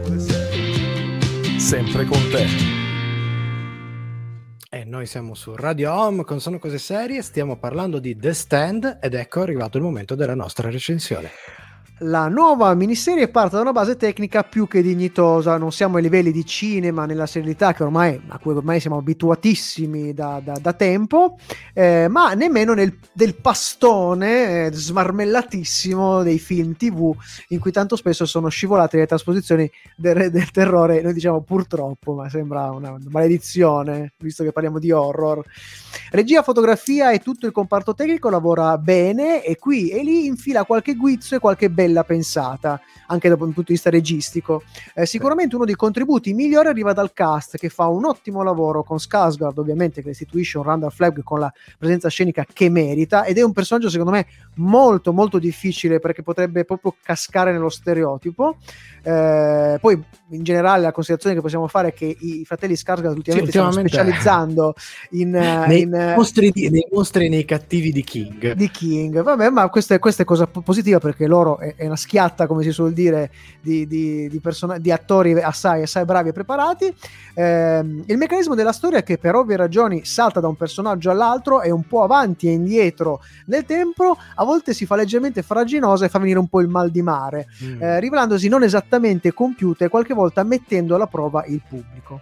Sempre 1.64 2.04
con 2.04 2.20
te. 2.30 2.46
E 4.70 4.84
noi 4.84 5.06
siamo 5.06 5.34
su 5.34 5.56
Radio 5.56 5.94
Home 5.94 6.26
con 6.26 6.42
Sono 6.42 6.60
Cose 6.60 6.78
Serie, 6.78 7.22
stiamo 7.22 7.58
parlando 7.58 8.00
di 8.00 8.18
The 8.18 8.34
Stand 8.34 9.00
ed 9.02 9.14
ecco 9.14 9.40
arrivato 9.40 9.78
il 9.78 9.84
momento 9.84 10.14
della 10.14 10.36
nostra 10.36 10.70
recensione. 10.70 11.30
La 12.06 12.28
nuova 12.28 12.74
miniserie 12.74 13.30
parte 13.30 13.56
da 13.56 13.62
una 13.62 13.72
base 13.72 13.96
tecnica 13.96 14.44
più 14.44 14.68
che 14.68 14.82
dignitosa, 14.82 15.56
non 15.56 15.72
siamo 15.72 15.96
ai 15.96 16.04
livelli 16.04 16.34
di 16.34 16.46
cinema 16.46 17.06
nella 17.06 17.26
serialità 17.26 17.72
che 17.74 17.84
ormai, 17.84 18.22
a 18.28 18.40
cui 18.40 18.54
ormai 18.54 18.82
siamo 18.82 18.98
abituatissimi 18.98 20.14
da, 20.14 20.42
da, 20.44 20.58
da 20.60 20.74
tempo, 20.74 21.38
eh, 21.74 22.08
ma 22.10 22.34
nemmeno 22.34 22.74
nel, 22.74 22.98
del 23.14 23.36
pastone 23.36 24.66
eh, 24.66 24.74
smarmellatissimo 24.74 26.24
dei 26.24 26.40
film 26.40 26.76
tv 26.76 27.16
in 27.50 27.60
cui 27.60 27.72
tanto 27.72 27.96
spesso 27.96 28.26
sono 28.26 28.50
scivolate 28.50 28.98
le 28.98 29.08
trasposizioni 29.08 29.72
del, 29.96 30.30
del 30.30 30.52
terrore, 30.52 31.02
noi 31.02 31.14
diciamo 31.14 31.40
purtroppo, 31.42 32.16
ma 32.16 32.28
sembra 32.28 32.70
una 32.72 32.98
maledizione, 33.08 34.12
visto 34.18 34.44
che 34.44 34.52
parliamo 34.52 34.78
di 34.78 34.92
horror. 34.92 35.42
Regia, 36.12 36.44
fotografia 36.44 37.12
e 37.12 37.20
tutto 37.20 37.46
il 37.46 37.54
comparto 37.54 37.94
tecnico 37.94 38.30
lavora 38.30 38.78
bene 38.78 39.42
e 39.42 39.56
qui 39.56 39.88
e 39.90 40.04
lì 40.04 40.26
infila 40.26 40.66
qualche 40.66 40.96
guizzo 40.96 41.36
e 41.36 41.40
qualche 41.40 41.70
bella 41.70 41.92
pensata, 42.02 42.82
anche 43.10 43.28
dal 43.30 43.38
punto 43.38 43.62
di 43.62 43.74
vista 43.74 43.92
registico. 43.92 44.64
Eh, 44.96 45.06
sicuramente 45.06 45.56
uno 45.56 45.66
dei 45.66 45.76
contributi 45.76 46.34
migliori 46.34 46.70
arriva 46.70 46.94
dal 46.94 47.14
cast 47.14 47.58
che 47.58 47.70
fa 47.70 47.86
un 47.86 48.06
ottimo 48.06 48.42
lavoro 48.42 48.82
con 48.84 48.98
Skarsgård, 48.98 49.60
ovviamente 49.60 50.02
che 50.02 50.08
restituisce 50.08 50.58
un 50.58 50.64
Randall 50.64 50.90
Flagg 50.90 51.22
con 51.22 51.40
la 51.40 51.54
presenza 51.78 52.10
scenica 52.10 52.44
che 52.52 52.70
merita 52.70 53.26
ed 53.26 53.38
è 53.38 53.44
un 53.44 53.52
personaggio 53.52 53.92
secondo 53.92 54.12
me 54.12 54.26
molto 54.56 55.14
molto 55.14 55.38
difficile 55.38 56.00
perché 56.00 56.24
potrebbe 56.24 56.66
proprio 56.66 56.96
cascare 57.04 57.52
nello 57.52 57.70
stereotipo. 57.70 58.56
Eh, 59.04 59.78
poi 59.82 60.02
in 60.30 60.44
generale 60.44 60.82
la 60.84 60.92
considerazione 60.94 61.36
che 61.36 61.42
possiamo 61.42 61.68
fare 61.68 61.90
è 61.90 61.94
che 61.94 62.16
i 62.18 62.44
fratelli 62.46 62.74
Skarsgård 62.76 63.16
ultimamente, 63.18 63.52
Sì, 63.52 63.58
ultimamente- 63.58 63.90
stanno 63.90 64.10
specializzando 64.10 64.74
in, 65.12 65.36
eh, 65.36 65.68
Nei, 65.68 65.82
in, 65.82 65.94
eh, 65.94 66.16
mostri, 66.16 66.52
di- 66.52 66.70
nei 66.70 66.88
mostri 66.92 67.26
e 67.26 67.30
nei 67.30 67.44
cattivi 67.46 67.92
di 67.92 68.04
King. 68.04 68.54
di 68.54 68.70
King. 68.72 69.22
Vabbè, 69.22 69.50
ma 69.50 69.68
questa 69.70 69.96
è, 69.96 70.00
questa 70.00 70.24
è 70.24 70.26
cosa 70.26 70.48
po- 70.48 70.62
positiva 70.62 71.00
perché 71.00 71.28
loro 71.28 71.60
è, 71.76 71.86
una 71.86 71.96
schiatta, 71.96 72.48
come 72.48 72.64
si 72.64 72.72
suol 72.72 72.94
dire, 72.94 73.32
di, 73.62 73.88
di, 73.88 74.30
di, 74.30 74.40
persona- 74.40 74.78
di 74.78 74.92
attori 74.92 75.34
assai, 75.34 75.84
assai 75.84 76.06
bravi 76.06 76.30
e 76.30 76.34
preparati. 76.34 76.94
Ehm, 77.36 78.04
il 78.08 78.18
meccanismo 78.18 78.56
della 78.56 78.72
storia 78.72 79.00
è 79.00 79.04
che 79.04 79.18
per 79.18 79.36
ovvie 79.36 79.56
ragioni 79.56 80.06
salta 80.06 80.40
da 80.40 80.48
un 80.48 80.56
personaggio 80.56 81.10
all'altro, 81.10 81.62
è 81.62 81.70
un 81.70 81.88
po' 81.88 82.04
avanti 82.04 82.48
e 82.48 82.52
indietro 82.52 83.22
nel 83.46 83.66
tempo, 83.66 84.18
a 84.36 84.44
volte 84.44 84.74
si 84.74 84.86
fa 84.86 84.96
leggermente 84.96 85.42
faraginosa 85.42 86.06
e 86.06 86.10
fa 86.10 86.20
venire 86.20 86.40
un 86.40 86.48
po' 86.48 86.62
il 86.62 86.68
mal 86.68 86.90
di 86.90 87.02
mare, 87.02 87.48
Mm. 87.64 87.82
eh, 87.82 88.00
rivelandosi 88.00 88.48
non 88.48 88.64
esattamente 88.64 89.34
compiuta 89.34 89.86
e 89.86 89.90
qualche 89.90 90.14
volta 90.14 90.44
mettendo 90.44 90.96
alla 90.96 91.08
prova 91.08 91.44
il 91.46 91.62
pubblico. 91.68 92.22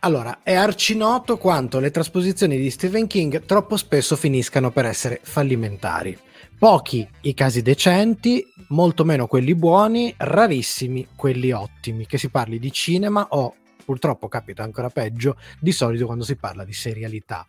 Allora, 0.00 0.38
è 0.42 0.54
arcinoto 0.54 1.38
quanto 1.38 1.80
le 1.80 1.90
trasposizioni 1.90 2.56
di 2.56 2.70
Stephen 2.70 3.06
King 3.08 3.44
troppo 3.44 3.76
spesso 3.76 4.14
finiscano 4.14 4.70
per 4.70 4.84
essere 4.84 5.18
fallimentari. 5.22 6.16
Pochi 6.58 7.08
i 7.20 7.34
casi 7.34 7.62
decenti, 7.62 8.44
molto 8.70 9.04
meno 9.04 9.28
quelli 9.28 9.54
buoni, 9.54 10.12
rarissimi 10.16 11.06
quelli 11.14 11.52
ottimi, 11.52 12.04
che 12.04 12.18
si 12.18 12.30
parli 12.30 12.58
di 12.58 12.72
cinema 12.72 13.28
o, 13.30 13.54
purtroppo 13.84 14.26
capita 14.26 14.64
ancora 14.64 14.90
peggio, 14.90 15.36
di 15.60 15.70
solito 15.70 16.06
quando 16.06 16.24
si 16.24 16.34
parla 16.34 16.64
di 16.64 16.72
serialità. 16.72 17.46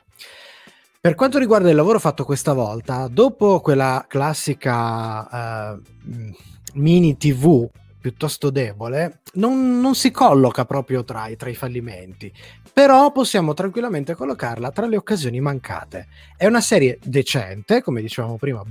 Per 1.01 1.15
quanto 1.15 1.39
riguarda 1.39 1.71
il 1.71 1.75
lavoro 1.75 1.97
fatto 1.99 2.23
questa 2.23 2.53
volta, 2.53 3.07
dopo 3.07 3.61
quella 3.61 4.05
classica 4.07 5.73
eh, 5.73 5.81
mini 6.73 7.17
TV 7.17 7.67
piuttosto 7.99 8.49
debole, 8.49 9.21
non, 9.33 9.79
non 9.79 9.95
si 9.95 10.11
colloca 10.11 10.65
proprio 10.65 11.03
tra 11.03 11.27
i, 11.27 11.35
tra 11.35 11.49
i 11.49 11.55
fallimenti, 11.55 12.31
però 12.71 13.11
possiamo 13.11 13.53
tranquillamente 13.53 14.15
collocarla 14.15 14.71
tra 14.71 14.87
le 14.87 14.97
occasioni 14.97 15.39
mancate. 15.39 16.07
È 16.37 16.45
una 16.45 16.61
serie 16.61 16.97
decente, 17.03 17.81
come 17.81 18.01
dicevamo 18.01 18.37
prima, 18.37 18.63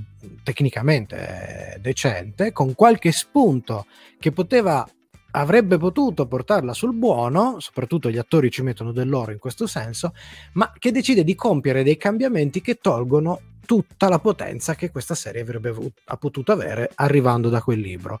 tecnicamente 0.43 1.77
decente, 1.79 2.51
con 2.51 2.73
qualche 2.73 3.11
spunto 3.11 3.85
che 4.19 4.31
poteva 4.31 4.87
avrebbe 5.31 5.77
potuto 5.77 6.25
portarla 6.25 6.73
sul 6.73 6.95
buono, 6.95 7.59
soprattutto 7.59 8.09
gli 8.09 8.17
attori 8.17 8.49
ci 8.49 8.63
mettono 8.63 8.91
del 8.91 9.07
loro 9.07 9.31
in 9.31 9.37
questo 9.37 9.67
senso, 9.67 10.13
ma 10.53 10.73
che 10.77 10.91
decide 10.91 11.23
di 11.23 11.35
compiere 11.35 11.83
dei 11.83 11.97
cambiamenti 11.97 12.61
che 12.61 12.75
tolgono 12.75 13.41
tutta 13.65 14.09
la 14.09 14.17
potenza 14.17 14.73
che 14.73 14.89
questa 14.89 15.13
serie 15.13 15.41
avrebbe 15.41 15.69
avu- 15.69 15.93
ha 16.05 16.17
potuto 16.17 16.51
avere 16.51 16.89
arrivando 16.95 17.49
da 17.49 17.61
quel 17.61 17.79
libro. 17.79 18.19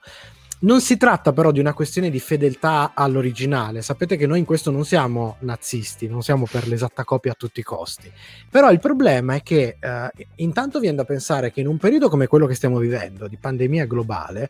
Non 0.61 0.81
si 0.81 0.97
tratta 0.97 1.31
però 1.31 1.51
di 1.51 1.61
una 1.61 1.73
questione 1.73 2.09
di 2.09 2.19
fedeltà 2.19 2.91
all'originale, 2.93 3.81
sapete 3.81 4.17
che 4.17 4.27
noi 4.27 4.39
in 4.39 4.45
questo 4.45 4.71
non 4.71 4.83
siamo 4.83 5.37
nazisti, 5.39 6.09
non 6.09 6.21
siamo 6.21 6.45
per 6.51 6.67
l'esatta 6.67 7.05
copia 7.05 7.31
a 7.31 7.35
tutti 7.35 7.61
i 7.61 7.63
costi, 7.63 8.11
però 8.49 8.69
il 8.69 8.81
problema 8.81 9.35
è 9.35 9.41
che 9.41 9.77
eh, 9.79 10.27
intanto 10.35 10.81
viene 10.81 10.97
da 10.97 11.05
pensare 11.05 11.53
che 11.53 11.61
in 11.61 11.67
un 11.67 11.77
periodo 11.77 12.09
come 12.09 12.27
quello 12.27 12.45
che 12.45 12.55
stiamo 12.55 12.77
vivendo, 12.77 13.29
di 13.29 13.37
pandemia 13.37 13.85
globale, 13.85 14.49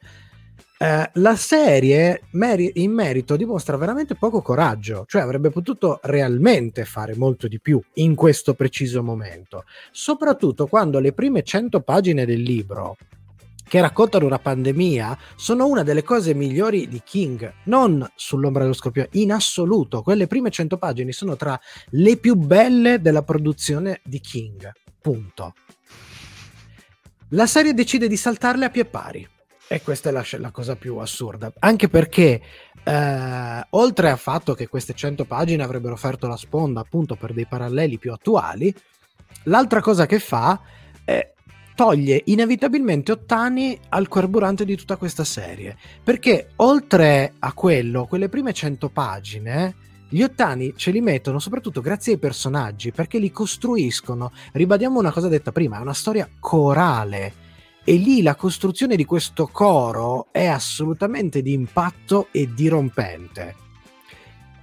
eh, 0.80 1.12
la 1.14 1.36
serie 1.36 2.24
meri- 2.32 2.72
in 2.82 2.91
merito 2.91 3.36
dimostra 3.36 3.78
veramente 3.78 4.16
poco 4.16 4.41
coraggio, 4.41 5.05
cioè 5.07 5.22
avrebbe 5.22 5.51
potuto 5.51 5.99
realmente 6.01 6.86
fare 6.86 7.16
molto 7.16 7.47
di 7.47 7.60
più 7.60 7.80
in 7.95 8.16
questo 8.16 8.55
preciso 8.55 9.03
momento, 9.03 9.64
soprattutto 9.91 10.66
quando 10.66 10.97
le 10.97 11.14
prime 11.14 11.43
100 11.43 11.82
pagine 11.82 12.26
del 12.26 12.41
libro 12.41 12.97
che 13.70 13.80
raccontano 13.80 14.26
una 14.26 14.39
pandemia 14.39 15.17
sono 15.36 15.67
una 15.67 15.84
delle 15.84 16.03
cose 16.03 16.34
migliori 16.34 16.88
di 16.88 17.01
King, 17.05 17.53
non 17.65 18.05
sull'ombra 18.15 18.63
dello 18.63 18.74
scorpione, 18.74 19.09
in 19.13 19.32
assoluto. 19.32 20.01
Quelle 20.01 20.28
prime 20.28 20.49
100 20.49 20.78
pagine 20.78 21.11
sono 21.11 21.38
tra 21.38 21.57
le 21.91 22.17
più 22.17 22.36
belle 22.36 22.99
della 22.99 23.22
produzione 23.22 24.01
di 24.03 24.20
King. 24.20 24.70
Punto. 24.99 25.53
La 27.30 27.45
serie 27.45 27.76
decide 27.76 28.07
di 28.07 28.17
saltarle 28.17 28.65
a 28.65 28.70
pie 28.72 28.86
pari. 28.86 29.30
E 29.67 29.84
questa 29.84 30.09
è 30.09 30.11
la, 30.11 30.26
la 30.39 30.49
cosa 30.49 30.76
più 30.76 30.97
assurda. 30.97 31.53
Anche 31.59 31.89
perché, 31.89 32.41
eh, 32.84 33.67
oltre 33.70 34.09
al 34.09 34.17
fatto 34.17 34.55
che 34.55 34.67
queste 34.67 34.95
100 34.95 35.26
pagine 35.26 35.61
avrebbero 35.61 35.93
offerto 35.93 36.26
la 36.26 36.38
sponda 36.38 36.80
appunto 36.80 37.15
per 37.15 37.34
dei 37.34 37.45
paralleli 37.45 37.99
più 37.99 38.11
attuali, 38.11 38.74
l'altra 39.43 39.80
cosa 39.80 40.07
che 40.07 40.17
fa 40.17 40.59
è 41.05 41.34
toglie 41.80 42.24
inevitabilmente 42.26 43.14
Ottani 43.14 43.80
al 43.88 44.10
carburante 44.10 44.66
di 44.66 44.76
tutta 44.76 44.98
questa 44.98 45.24
serie. 45.24 45.78
Perché 46.04 46.50
oltre 46.58 47.36
a 47.40 47.54
quello, 47.54 48.06
quelle 48.06 48.28
prime 48.28 48.52
100 48.52 48.90
pagine, 48.90 49.76
gli 50.10 50.22
Ottani 50.22 50.74
ce 50.76 50.92
li 50.92 51.00
mettono 51.00 51.40
soprattutto 51.40 51.80
grazie 51.80 52.12
ai 52.12 52.20
personaggi, 52.20 52.92
perché 52.92 53.18
li 53.18 53.32
costruiscono. 53.32 54.34
Ribadiamo 54.52 55.00
una 55.00 55.14
cosa 55.14 55.30
detta 55.30 55.54
prima, 55.54 55.78
è 55.78 55.82
una 55.82 55.94
storia 55.94 56.30
corale. 56.38 57.34
E 57.86 57.94
lì 57.94 58.22
la 58.22 58.36
costruzione 58.36 58.98
di 58.98 59.06
questo 59.06 59.48
coro 59.48 60.28
è 60.34 60.48
assolutamente 60.48 61.42
di 61.42 61.54
impatto 61.54 62.28
e 62.32 62.50
dirompente. 62.54 63.68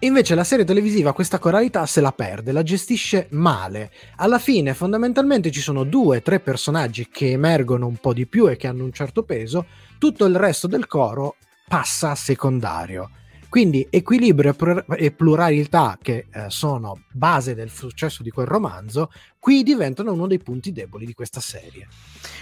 Invece 0.00 0.34
la 0.34 0.44
serie 0.44 0.66
televisiva 0.66 1.14
questa 1.14 1.38
coralità 1.38 1.86
se 1.86 2.02
la 2.02 2.12
perde, 2.12 2.52
la 2.52 2.62
gestisce 2.62 3.28
male. 3.30 3.90
Alla 4.16 4.38
fine 4.38 4.74
fondamentalmente 4.74 5.50
ci 5.50 5.62
sono 5.62 5.84
due 5.84 6.18
o 6.18 6.22
tre 6.22 6.38
personaggi 6.38 7.08
che 7.08 7.30
emergono 7.30 7.86
un 7.86 7.96
po' 7.96 8.12
di 8.12 8.26
più 8.26 8.46
e 8.46 8.56
che 8.56 8.66
hanno 8.66 8.84
un 8.84 8.92
certo 8.92 9.22
peso, 9.22 9.64
tutto 9.98 10.26
il 10.26 10.36
resto 10.36 10.66
del 10.66 10.86
coro 10.86 11.36
passa 11.66 12.10
a 12.10 12.14
secondario. 12.14 13.10
Quindi 13.48 13.86
equilibrio 13.88 14.50
e 14.50 14.54
plur- 14.54 15.10
pluralità 15.12 15.98
che 16.02 16.26
eh, 16.30 16.44
sono 16.48 17.04
base 17.10 17.54
del 17.54 17.70
successo 17.70 18.22
di 18.22 18.28
quel 18.28 18.46
romanzo, 18.46 19.10
qui 19.38 19.62
diventano 19.62 20.12
uno 20.12 20.26
dei 20.26 20.40
punti 20.40 20.72
deboli 20.72 21.06
di 21.06 21.14
questa 21.14 21.40
serie. 21.40 21.88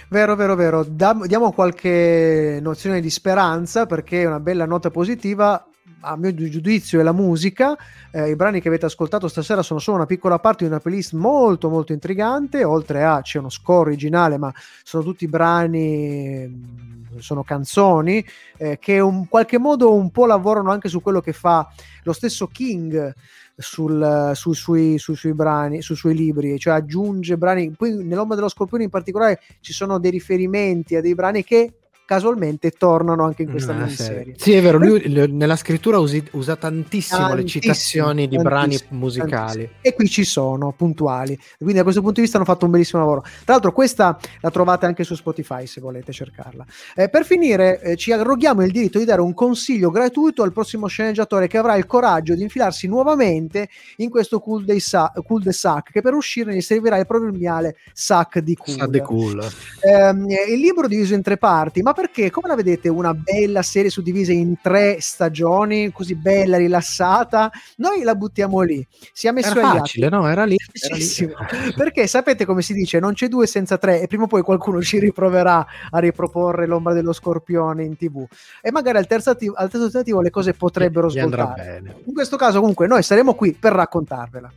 Vero, 0.09 0.35
vero, 0.35 0.55
vero. 0.55 0.83
Dam- 0.83 1.25
diamo 1.25 1.53
qualche 1.53 2.59
nozione 2.61 2.99
di 2.99 3.09
speranza 3.09 3.85
perché 3.85 4.23
è 4.23 4.25
una 4.25 4.41
bella 4.41 4.65
nota 4.65 4.89
positiva. 4.91 5.65
A 6.07 6.15
mio 6.17 6.35
giudizio 6.35 6.99
è 6.99 7.03
la 7.03 7.11
musica. 7.11 7.75
Eh, 8.11 8.29
I 8.29 8.35
brani 8.35 8.61
che 8.61 8.67
avete 8.67 8.85
ascoltato 8.85 9.27
stasera 9.27 9.63
sono 9.63 9.79
solo 9.79 9.97
una 9.97 10.05
piccola 10.05 10.37
parte 10.37 10.63
di 10.63 10.69
una 10.69 10.79
playlist 10.79 11.13
molto, 11.13 11.67
molto 11.67 11.93
intrigante. 11.93 12.63
Oltre 12.63 13.03
a 13.03 13.21
c'è 13.21 13.39
uno 13.39 13.49
score 13.49 13.89
originale, 13.89 14.37
ma 14.37 14.53
sono 14.83 15.01
tutti 15.01 15.27
brani, 15.27 16.45
mh, 16.45 17.17
sono 17.17 17.43
canzoni 17.43 18.23
eh, 18.57 18.77
che 18.77 18.93
in 18.93 19.25
qualche 19.27 19.57
modo 19.57 19.95
un 19.95 20.11
po' 20.11 20.27
lavorano 20.27 20.69
anche 20.69 20.89
su 20.89 21.01
quello 21.01 21.21
che 21.21 21.33
fa 21.33 21.67
lo 22.03 22.13
stesso 22.13 22.45
King 22.47 23.11
sul, 23.57 24.31
su, 24.35 24.53
sui, 24.53 24.99
su, 24.99 25.15
sui 25.15 25.33
brani, 25.33 25.81
sui 25.81 25.95
suoi 25.95 26.13
libri, 26.13 26.59
cioè 26.59 26.75
aggiunge 26.75 27.35
brani. 27.35 27.71
Poi 27.71 28.03
nell'Ombra 28.03 28.35
dello 28.35 28.49
Scorpione 28.49 28.83
in 28.83 28.91
particolare 28.91 29.41
ci 29.59 29.73
sono 29.73 29.97
dei 29.97 30.11
riferimenti 30.11 30.95
a 30.95 31.01
dei 31.01 31.15
brani 31.15 31.43
che 31.43 31.73
casualmente 32.05 32.71
tornano 32.71 33.25
anche 33.25 33.43
in 33.43 33.49
questa 33.49 33.73
Ah, 33.73 33.77
miniserie. 33.79 34.35
Sì, 34.37 34.53
è 34.53 34.61
vero, 34.61 34.77
lui 34.77 35.01
nella 35.31 35.55
scrittura 35.55 35.97
usi- 35.97 36.23
usa 36.31 36.55
tantissimo, 36.55 37.33
le 37.33 37.45
citazioni 37.45 38.27
di 38.27 38.37
brani 38.37 38.77
musicali. 38.89 39.29
tantissimo. 39.31 39.69
E 39.81 39.93
qui 39.93 40.07
ci 40.07 40.23
sono, 40.23 40.73
puntuali. 40.75 41.37
Quindi 41.57 41.75
da 41.75 41.83
questo 41.83 42.01
punto 42.01 42.15
di 42.17 42.21
vista 42.21 42.37
hanno 42.37 42.45
fatto 42.45 42.65
un 42.65 42.71
bellissimo 42.71 43.01
lavoro. 43.01 43.21
Tra 43.21 43.53
l'altro 43.53 43.71
questa 43.71 44.17
la 44.41 44.51
trovate 44.51 44.85
anche 44.85 45.03
su 45.03 45.15
Spotify 45.15 45.65
se 45.65 45.81
volete 45.81 46.11
cercarla. 46.11 46.65
Eh, 46.95 47.09
per 47.09 47.25
finire 47.25 47.81
eh, 47.81 47.95
ci 47.95 48.11
arroghiamo 48.11 48.63
il 48.63 48.71
diritto 48.71 48.99
di 48.99 49.05
dare 49.05 49.21
un 49.21 49.33
consiglio 49.33 49.89
gratuito 49.89 50.43
al 50.43 50.51
prossimo 50.53 50.87
sceneggiatore 50.87 51.47
che 51.47 51.57
avrà 51.57 51.75
il 51.75 51.85
coraggio 51.87 52.35
di 52.35 52.41
infilarsi 52.43 52.87
nuovamente 52.87 53.69
in 53.97 54.09
questo 54.09 54.39
cul-de-sac, 54.39 55.23
cul-de-sac 55.23 55.91
che 55.91 56.01
per 56.01 56.13
uscirne 56.13 56.55
gli 56.55 56.61
servirà 56.61 56.97
il 56.97 57.07
proverbiale 57.07 57.77
sac 57.93 58.39
di 58.39 58.55
cool. 58.55 58.77
Sa 58.77 58.87
de 58.87 59.01
cool. 59.01 59.47
Ehm, 59.81 60.27
il 60.29 60.59
libro 60.59 60.85
è 60.85 60.87
diviso 60.87 61.13
in 61.13 61.21
tre 61.21 61.37
parti, 61.37 61.81
ma 61.81 61.93
perché? 61.95 62.29
Come 62.29 62.47
la 62.49 62.55
vedete 62.55 62.89
una 62.89 63.13
bella 63.13 63.61
serie 63.63 63.89
suddivisa 63.89 64.31
in 64.31 64.55
tre 64.61 64.97
stagioni, 64.99 65.91
così 65.91 66.15
bella, 66.15 66.57
rilassata? 66.57 67.49
Noi 67.77 68.03
la 68.03 68.13
buttiamo 68.13 68.61
lì. 68.61 68.85
Si 69.11 69.27
è 69.27 69.31
messo 69.31 69.51
Era 69.57 69.69
agli 69.71 69.77
facile, 69.79 70.05
atti. 70.07 70.15
no? 70.15 70.27
Era 70.27 70.45
lì. 70.45 70.55
Era 70.73 70.95
lì. 70.95 71.73
Perché 71.75 72.05
sapete 72.07 72.45
come 72.45 72.61
si 72.61 72.73
dice? 72.73 72.99
Non 72.99 73.13
c'è 73.13 73.27
due 73.27 73.47
senza 73.47 73.77
tre, 73.77 74.01
e 74.01 74.07
prima 74.07 74.25
o 74.25 74.27
poi 74.27 74.41
qualcuno 74.43 74.81
ci 74.81 74.99
riproverà 74.99 75.65
a 75.89 75.99
riproporre 75.99 76.67
l'ombra 76.67 76.93
dello 76.93 77.13
scorpione 77.13 77.83
in 77.83 77.95
tv. 77.97 78.27
E 78.61 78.71
magari 78.71 78.97
al 78.97 79.07
terzo, 79.07 79.31
atti- 79.31 79.51
al 79.51 79.69
terzo 79.69 79.89
tentativo 79.89 80.21
le 80.21 80.29
cose 80.29 80.53
potrebbero 80.53 81.09
svoltare. 81.09 81.63
bene. 81.63 81.95
In 82.05 82.13
questo 82.13 82.35
caso, 82.35 82.59
comunque, 82.59 82.85
noi 82.87 83.01
saremo 83.01 83.33
qui 83.33 83.53
per 83.53 83.71
raccontarvela. 83.71 84.51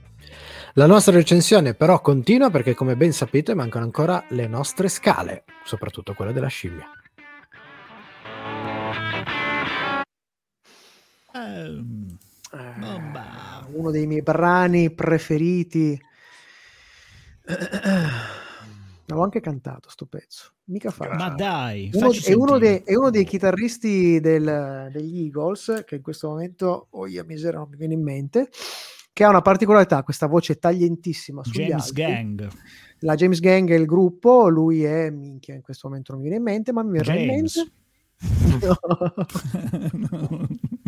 La 0.74 0.86
nostra 0.86 1.14
recensione 1.14 1.74
però 1.74 2.00
continua 2.00 2.50
perché 2.50 2.74
come 2.74 2.94
ben 2.94 3.12
sapete 3.12 3.54
mancano 3.54 3.84
ancora 3.84 4.22
le 4.28 4.46
nostre 4.46 4.88
scale, 4.88 5.44
soprattutto 5.64 6.12
quella 6.14 6.30
della 6.30 6.46
scimmia. 6.46 6.86
Bomba. 12.78 13.66
Uno 13.72 13.90
dei 13.90 14.06
miei 14.06 14.22
brani 14.22 14.90
preferiti. 14.90 16.00
L'avevo 19.06 19.24
anche 19.24 19.40
cantato 19.40 19.88
sto 19.88 20.04
pezzo, 20.04 20.52
mica 20.64 20.90
facile. 20.90 21.16
Ma 21.16 21.30
dai, 21.30 21.90
Uno- 21.94 22.12
è, 22.12 22.32
uno 22.34 22.58
dei, 22.58 22.82
è 22.84 22.94
uno 22.94 23.08
dei 23.08 23.24
chitarristi 23.24 24.20
del- 24.20 24.90
degli 24.92 25.22
Eagles 25.22 25.84
che 25.86 25.94
in 25.96 26.02
questo 26.02 26.28
momento, 26.28 26.88
oh 26.90 27.06
io 27.06 27.24
misera, 27.24 27.56
non 27.56 27.68
mi 27.70 27.76
viene 27.76 27.94
in 27.94 28.02
mente, 28.02 28.50
che 29.14 29.24
ha 29.24 29.30
una 29.30 29.40
particolarità, 29.40 30.02
questa 30.02 30.26
voce 30.26 30.58
taglientissima 30.58 31.42
sugli 31.42 31.64
James 31.68 31.84
alti. 31.86 31.94
Gang. 31.94 32.48
La 32.98 33.14
James 33.14 33.40
Gang 33.40 33.70
è 33.70 33.76
il 33.76 33.86
gruppo, 33.86 34.48
lui 34.48 34.84
è, 34.84 35.08
minchia, 35.08 35.54
in 35.54 35.62
questo 35.62 35.88
momento 35.88 36.12
non 36.12 36.20
mi 36.20 36.28
viene 36.28 36.44
in 36.44 36.50
mente, 36.50 36.72
ma 36.72 36.82
mi 36.82 36.98
verrà 36.98 37.14
in 37.14 37.26
mente. 37.26 37.70
Comunque, 38.18 38.76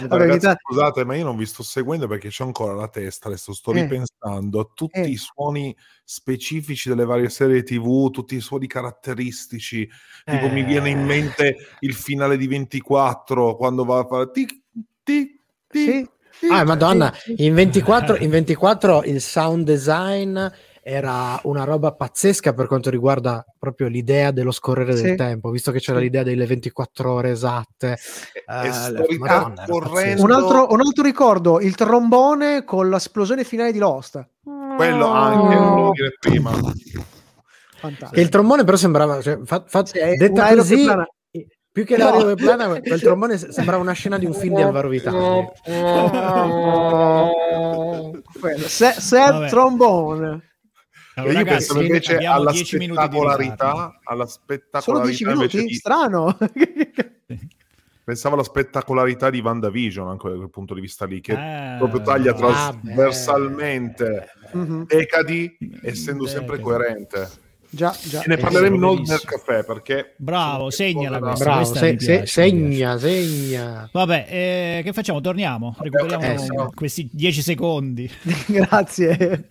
Vabbè, 0.00 0.16
ragazzi, 0.16 0.46
mi 0.46 0.52
dà- 0.52 0.56
scusate, 0.60 1.04
ma 1.04 1.14
io 1.16 1.24
non 1.24 1.36
vi 1.36 1.46
sto 1.46 1.62
seguendo 1.62 2.06
perché 2.06 2.28
c'ho 2.28 2.44
ancora 2.44 2.74
la 2.74 2.88
testa, 2.88 3.28
adesso 3.28 3.52
sto 3.52 3.72
Eh. 3.72 3.82
ripensando 3.82 4.60
a 4.60 4.68
tutti 4.74 5.00
Eh. 5.00 5.08
i 5.08 5.16
suoni 5.16 5.76
specifici 6.04 6.88
delle 6.88 7.04
varie 7.04 7.28
serie 7.28 7.62
TV, 7.62 8.10
tutti 8.10 8.34
i 8.36 8.40
suoni 8.40 8.66
caratteristici. 8.66 9.88
Tipo, 10.24 10.48
mi 10.48 10.62
viene 10.64 10.90
in 10.90 11.00
Eh. 11.00 11.04
mente 11.04 11.56
il 11.80 11.94
finale 11.94 12.36
di 12.36 12.46
24 12.46 13.56
quando 13.56 13.84
va 13.84 13.98
a 14.00 14.06
fare 14.06 14.30
tic, 14.30 14.58
tic, 15.02 15.30
tic, 15.68 15.82
Sì. 15.84 16.08
tic. 16.40 16.50
Ah, 16.50 16.64
madonna, 16.64 17.12
in 17.36 17.54
24, 17.54 18.16
in 18.16 18.30
24 18.30 19.04
il 19.04 19.20
sound 19.20 19.64
design 19.64 20.38
era 20.82 21.38
una 21.44 21.64
roba 21.64 21.92
pazzesca 21.92 22.52
per 22.54 22.66
quanto 22.66 22.88
riguarda 22.90 23.44
proprio 23.58 23.88
l'idea 23.88 24.30
dello 24.30 24.50
scorrere 24.50 24.94
del 24.94 25.10
Sì. 25.10 25.14
tempo, 25.16 25.50
visto 25.50 25.70
che 25.72 25.78
c'era 25.78 25.98
Sì. 25.98 26.04
l'idea 26.04 26.22
delle 26.22 26.46
24 26.46 27.12
ore 27.12 27.30
esatte. 27.30 27.92
Eh, 27.92 28.72
sto 28.72 29.04
Madonna, 29.18 29.64
pazzesco. 29.66 30.22
Un 30.24 30.30
altro, 30.32 30.66
un 30.70 30.80
altro 30.80 31.02
ricordo, 31.04 31.60
il 31.60 31.74
trombone 31.74 32.64
con 32.64 32.88
l'esplosione 32.88 33.44
finale 33.44 33.72
di 33.72 33.78
Lost. 33.78 34.24
Quello 34.76 35.06
anche, 35.06 35.54
Oh. 35.56 35.68
volevo 35.70 35.90
dire 35.92 36.14
prima. 36.18 36.50
Fantastico. 37.80 38.20
Il 38.20 38.28
trombone 38.28 38.64
però 38.64 38.76
sembrava, 38.76 39.20
cioè, 39.22 39.38
fa- 39.44 39.64
fa- 39.66 39.84
Sì, 39.86 39.98
detta 40.16 40.54
così, 40.54 40.86
più 41.72 41.84
che 41.84 41.96
No. 41.96 42.10
l'aeroplano, 42.10 42.80
quel 42.82 43.00
trombone 43.00 43.38
se- 43.38 43.52
sembrava 43.52 43.80
una 43.82 43.92
scena 43.92 44.18
di 44.18 44.26
un 44.26 44.34
film 44.34 44.56
di 44.56 44.62
Alvaro 44.62 44.88
Vitali. 44.88 45.46
Quello, 48.40 48.68
se- 48.68 48.94
Vabbè. 49.16 49.48
trombone. 49.48 50.49
Allora, 51.20 51.32
io 51.32 51.38
ragazzi, 51.44 51.66
pensavo 51.66 51.80
invece 51.82 52.14
abbiamo 52.14 52.36
alla 52.36 52.50
10 52.50 52.76
minuti 52.76 53.00
di 53.00 53.06
spettacolarità, 53.16 54.00
alla 54.04 54.26
Solo 54.26 54.26
spettacolarità 54.26 55.06
10 55.08 55.22
invece 55.24 55.56
minuti? 55.56 55.72
di, 55.72 55.78
Strano. 55.78 56.38
pensavo 58.04 58.34
alla 58.34 58.44
spettacolarità 58.44 59.30
di 59.30 59.38
WandaVision 59.40 60.08
anche 60.08 60.28
da 60.28 60.34
quel 60.36 60.50
punto 60.50 60.74
di 60.74 60.80
vista 60.80 61.04
lì 61.06 61.20
che 61.20 61.32
Eh, 61.32 61.76
proprio 61.78 62.00
taglia 62.02 62.32
Ah, 62.32 62.34
trasversalmente 62.82 64.28
Mhm. 64.52 64.86
decadi 64.86 65.56
essendo 65.82 66.26
sempre 66.26 66.56
Decadi. 66.56 66.62
coerente 66.62 67.30
Già, 67.72 67.96
già. 68.02 68.22
e 68.22 68.24
ne 68.26 68.36
parleremo 68.36 68.76
bellissimo. 68.78 69.06
nel 69.16 69.20
caffè 69.24 69.64
perché 69.64 70.14
Bravo, 70.16 70.70
segnala 70.70 71.20
questa. 71.20 71.44
Bravo, 71.44 71.58
questa 71.58 71.78
se- 71.78 71.86
se- 71.90 71.94
piace, 71.96 72.14
piace. 72.16 72.26
segna, 72.26 72.98
segna. 72.98 73.88
Vabbè, 73.92 74.26
eh, 74.28 74.80
che 74.82 74.92
facciamo? 74.92 75.20
Torniamo, 75.20 75.76
recuperiamo 75.78 76.24
Eh, 76.24 76.70
questi 76.74 77.08
10 77.12 77.42
secondi. 77.42 78.10
Grazie. 78.48 79.50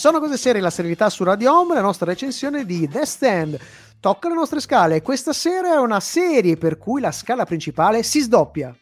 Sono 0.00 0.18
cose 0.18 0.38
serie, 0.38 0.62
la 0.62 0.70
serietà 0.70 1.10
su 1.10 1.24
Radio 1.24 1.52
Home, 1.52 1.74
la 1.74 1.82
nostra 1.82 2.06
recensione 2.06 2.64
di 2.64 2.88
The 2.88 3.04
Stand. 3.04 3.58
Tocca 4.00 4.28
le 4.28 4.34
nostre 4.34 4.58
scale. 4.60 5.02
Questa 5.02 5.34
sera 5.34 5.74
è 5.74 5.76
una 5.76 6.00
serie 6.00 6.56
per 6.56 6.78
cui 6.78 7.02
la 7.02 7.12
scala 7.12 7.44
principale 7.44 8.02
si 8.02 8.20
sdoppia. 8.20 8.74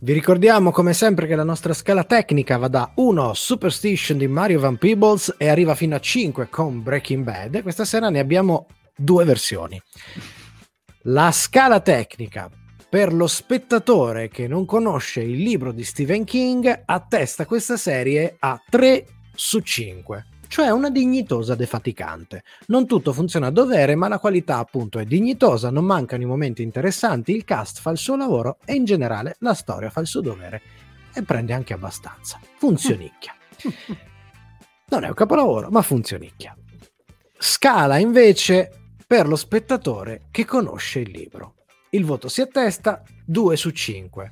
Vi 0.00 0.12
ricordiamo 0.12 0.70
come 0.70 0.92
sempre 0.92 1.26
che 1.26 1.34
la 1.34 1.42
nostra 1.42 1.72
scala 1.72 2.04
tecnica 2.04 2.58
va 2.58 2.68
da 2.68 2.92
1 2.94 3.34
Superstition 3.34 4.18
di 4.18 4.28
Mario 4.28 4.60
Van 4.60 4.78
Peebles 4.78 5.34
e 5.36 5.48
arriva 5.48 5.74
fino 5.74 5.96
a 5.96 6.00
5 6.00 6.48
con 6.48 6.80
Breaking 6.80 7.24
Bad. 7.24 7.62
Questa 7.62 7.84
sera 7.84 8.08
ne 8.08 8.20
abbiamo 8.20 8.68
due 8.94 9.24
versioni. 9.24 9.82
La 11.06 11.32
scala 11.32 11.80
tecnica 11.80 12.48
per 12.88 13.12
lo 13.12 13.26
spettatore 13.26 14.28
che 14.28 14.46
non 14.46 14.64
conosce 14.64 15.22
il 15.22 15.42
libro 15.42 15.72
di 15.72 15.82
Stephen 15.82 16.22
King 16.22 16.82
attesta 16.86 17.46
questa 17.46 17.76
serie 17.76 18.36
a 18.38 18.62
3 18.70 19.06
su 19.42 19.60
5, 19.60 20.26
cioè 20.48 20.68
una 20.68 20.90
dignitosa 20.90 21.54
defaticante. 21.54 22.44
Non 22.66 22.86
tutto 22.86 23.14
funziona 23.14 23.46
a 23.46 23.50
dovere, 23.50 23.94
ma 23.94 24.06
la 24.06 24.18
qualità 24.18 24.58
appunto 24.58 24.98
è 24.98 25.06
dignitosa, 25.06 25.70
non 25.70 25.86
mancano 25.86 26.22
i 26.22 26.26
momenti 26.26 26.62
interessanti, 26.62 27.34
il 27.34 27.44
cast 27.44 27.80
fa 27.80 27.90
il 27.90 27.96
suo 27.96 28.16
lavoro 28.16 28.58
e 28.66 28.74
in 28.74 28.84
generale 28.84 29.36
la 29.38 29.54
storia 29.54 29.88
fa 29.88 30.00
il 30.00 30.06
suo 30.06 30.20
dovere 30.20 30.60
e 31.14 31.22
prende 31.22 31.54
anche 31.54 31.72
abbastanza. 31.72 32.38
Funzionicchia. 32.58 33.34
Non 34.90 35.04
è 35.04 35.06
un 35.06 35.14
capolavoro, 35.14 35.70
ma 35.70 35.82
funzionicchia. 35.82 36.52
Scala 37.38 37.98
invece 37.98 38.96
per 39.06 39.28
lo 39.28 39.36
spettatore 39.36 40.22
che 40.32 40.44
conosce 40.44 40.98
il 40.98 41.12
libro. 41.12 41.58
Il 41.90 42.04
voto 42.04 42.26
si 42.26 42.40
attesta 42.40 43.00
2 43.24 43.56
su 43.56 43.70
5. 43.70 44.30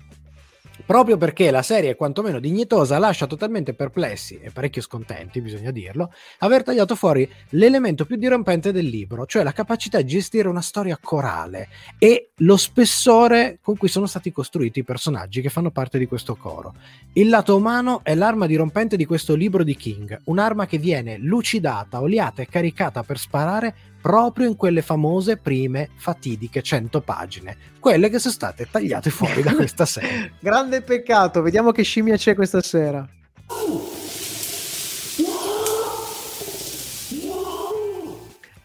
Proprio 0.88 1.18
perché 1.18 1.50
la 1.50 1.60
serie 1.60 1.90
è 1.90 1.96
quantomeno 1.96 2.40
dignitosa, 2.40 2.96
lascia 2.96 3.26
totalmente 3.26 3.74
perplessi 3.74 4.38
e 4.40 4.50
parecchio 4.50 4.80
scontenti, 4.80 5.42
bisogna 5.42 5.70
dirlo, 5.70 6.10
aver 6.38 6.62
tagliato 6.62 6.94
fuori 6.94 7.30
l'elemento 7.50 8.06
più 8.06 8.16
dirompente 8.16 8.72
del 8.72 8.86
libro, 8.86 9.26
cioè 9.26 9.42
la 9.42 9.52
capacità 9.52 9.98
di 10.00 10.06
gestire 10.06 10.48
una 10.48 10.62
storia 10.62 10.98
corale 10.98 11.68
e 11.98 12.30
lo 12.36 12.56
spessore 12.56 13.58
con 13.60 13.76
cui 13.76 13.88
sono 13.88 14.06
stati 14.06 14.32
costruiti 14.32 14.78
i 14.78 14.84
personaggi 14.84 15.42
che 15.42 15.50
fanno 15.50 15.70
parte 15.70 15.98
di 15.98 16.06
questo 16.06 16.36
coro. 16.36 16.72
Il 17.12 17.28
lato 17.28 17.54
umano 17.54 18.00
è 18.02 18.14
l'arma 18.14 18.46
dirompente 18.46 18.96
di 18.96 19.04
questo 19.04 19.34
libro 19.34 19.64
di 19.64 19.76
King, 19.76 20.18
un'arma 20.24 20.64
che 20.64 20.78
viene 20.78 21.18
lucidata, 21.18 22.00
oliata 22.00 22.40
e 22.40 22.46
caricata 22.46 23.02
per 23.02 23.18
sparare 23.18 23.74
proprio 24.08 24.48
in 24.48 24.56
quelle 24.56 24.80
famose 24.80 25.36
prime 25.36 25.90
fatidiche 25.96 26.62
100 26.62 27.02
pagine, 27.02 27.56
quelle 27.78 28.08
che 28.08 28.18
sono 28.18 28.32
state 28.32 28.66
tagliate 28.70 29.10
fuori 29.10 29.42
da 29.42 29.52
questa 29.54 29.84
serie. 29.84 30.32
Grande 30.40 30.80
peccato, 30.80 31.42
vediamo 31.42 31.72
che 31.72 31.82
scimmia 31.82 32.16
c'è 32.16 32.34
questa 32.34 32.62
sera. 32.62 33.06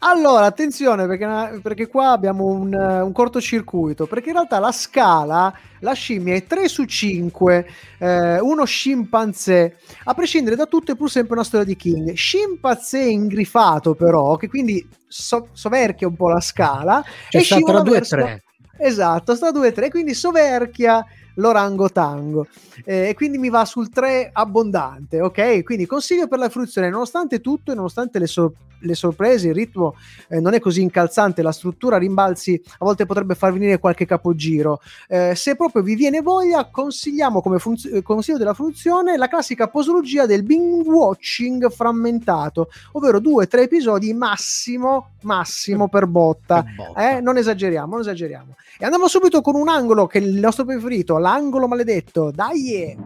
Allora, 0.05 0.45
attenzione 0.45 1.07
perché, 1.07 1.59
perché 1.61 1.87
qua 1.87 2.11
abbiamo 2.11 2.45
un, 2.45 2.73
un 2.73 3.11
cortocircuito, 3.13 4.05
perché 4.05 4.29
in 4.29 4.35
realtà 4.35 4.59
la 4.59 4.73
scala, 4.73 5.53
la 5.79 5.93
scimmia 5.93 6.35
è 6.35 6.43
3 6.43 6.67
su 6.67 6.83
5, 6.83 7.67
eh, 7.99 8.39
uno 8.41 8.65
scimpanzé, 8.65 9.77
a 10.03 10.13
prescindere 10.13 10.57
da 10.57 10.65
tutto 10.65 10.91
è 10.91 10.95
pur 10.95 11.09
sempre 11.09 11.35
una 11.35 11.45
storia 11.45 11.65
di 11.65 11.77
King. 11.77 12.11
Scimpanzé 12.13 12.99
ingrifato 12.99 13.95
però, 13.95 14.35
che 14.35 14.49
quindi 14.49 14.85
so- 15.07 15.47
soverchia 15.53 16.07
un 16.07 16.15
po' 16.15 16.29
la 16.29 16.41
scala, 16.41 17.01
Cioè 17.29 17.39
e 17.39 17.45
sta 17.45 17.59
tra 17.59 17.79
2 17.79 17.89
e 17.89 17.99
verso- 17.99 18.15
3. 18.17 18.43
Esatto, 18.79 19.35
sta 19.35 19.51
2 19.51 19.71
3, 19.71 19.89
quindi 19.89 20.13
soverchia 20.13 21.05
l'orangotango 21.35 22.47
eh, 22.83 23.09
e 23.09 23.13
quindi 23.13 23.37
mi 23.37 23.49
va 23.49 23.63
sul 23.63 23.89
3 23.89 24.31
abbondante, 24.33 25.21
ok? 25.21 25.63
Quindi 25.63 25.85
consiglio 25.85 26.27
per 26.27 26.39
la 26.39 26.49
fruizione, 26.49 26.89
nonostante 26.89 27.39
tutto 27.39 27.71
e 27.71 27.75
nonostante 27.75 28.19
le, 28.19 28.27
sor- 28.27 28.51
le 28.83 28.95
sorprese, 28.95 29.49
il 29.49 29.53
ritmo 29.53 29.95
eh, 30.29 30.39
non 30.39 30.53
è 30.53 30.59
così 30.59 30.81
incalzante, 30.81 31.41
la 31.41 31.51
struttura 31.51 31.97
rimbalzi 31.97 32.61
a 32.65 32.85
volte 32.85 33.05
potrebbe 33.05 33.35
far 33.35 33.53
venire 33.53 33.79
qualche 33.79 34.05
capogiro. 34.05 34.81
Eh, 35.07 35.33
se 35.35 35.55
proprio 35.55 35.81
vi 35.81 35.95
viene 35.95 36.21
voglia, 36.21 36.69
consigliamo 36.69 37.41
come 37.41 37.59
funz- 37.59 37.89
eh, 37.91 38.01
consiglio 38.01 38.37
della 38.37 38.53
fruizione 38.53 39.17
la 39.17 39.27
classica 39.27 39.67
posologia 39.67 40.25
del 40.25 40.43
binge 40.43 40.89
watching 40.89 41.71
frammentato, 41.71 42.69
ovvero 42.93 43.19
due 43.19 43.43
o 43.43 43.47
tre 43.47 43.63
episodi 43.63 44.13
massimo, 44.13 45.11
massimo 45.21 45.87
per 45.87 46.07
botta. 46.07 46.63
Per 46.63 46.75
botta. 46.75 47.17
Eh? 47.17 47.21
Non 47.21 47.37
esageriamo, 47.37 47.91
non 47.91 48.01
esageriamo. 48.01 48.55
E 48.77 48.85
andiamo 48.85 49.07
subito 49.07 49.41
con 49.41 49.55
un 49.55 49.69
angolo 49.69 50.07
che 50.07 50.19
è 50.19 50.21
il 50.21 50.39
nostro 50.39 50.65
preferito, 50.65 51.17
l'angolo 51.17 51.67
maledetto. 51.67 52.31
Dai! 52.31 52.97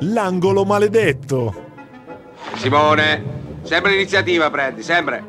L'angolo 0.00 0.64
maledetto. 0.64 1.70
Simone, 2.56 3.22
sempre 3.62 3.92
l'iniziativa 3.92 4.50
prendi, 4.50 4.82
sempre. 4.82 5.24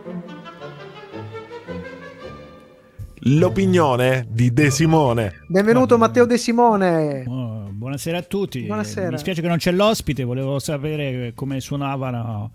L'opinione 3.26 4.26
di 4.30 4.52
De 4.52 4.70
Simone. 4.70 5.44
Benvenuto 5.48 5.98
Matteo 5.98 6.26
De 6.26 6.38
Simone. 6.38 7.24
Oh, 7.26 7.70
buonasera 7.72 8.18
a 8.18 8.22
tutti. 8.22 8.64
Buonasera. 8.64 9.12
Mi 9.12 9.18
spiace 9.18 9.42
che 9.42 9.48
non 9.48 9.58
c'è 9.58 9.72
l'ospite, 9.72 10.24
volevo 10.24 10.60
sapere 10.60 11.32
come 11.34 11.62
suonavano. 11.62 12.52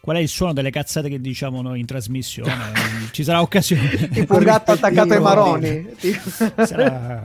Qual 0.00 0.16
è 0.16 0.20
il 0.20 0.26
suono 0.26 0.52
delle 0.52 0.70
cazzate 0.70 1.08
che 1.08 1.20
diciamo 1.20 1.62
noi 1.62 1.78
in 1.78 1.86
trasmissione? 1.86 2.52
Ci 3.12 3.22
sarà 3.22 3.40
occasione. 3.40 4.08
Tipo 4.08 4.34
un 4.34 4.42
gatto 4.42 4.72
attaccato 4.72 5.12
ai 5.12 5.20
maroni. 5.20 5.86
Sarà- 6.66 7.24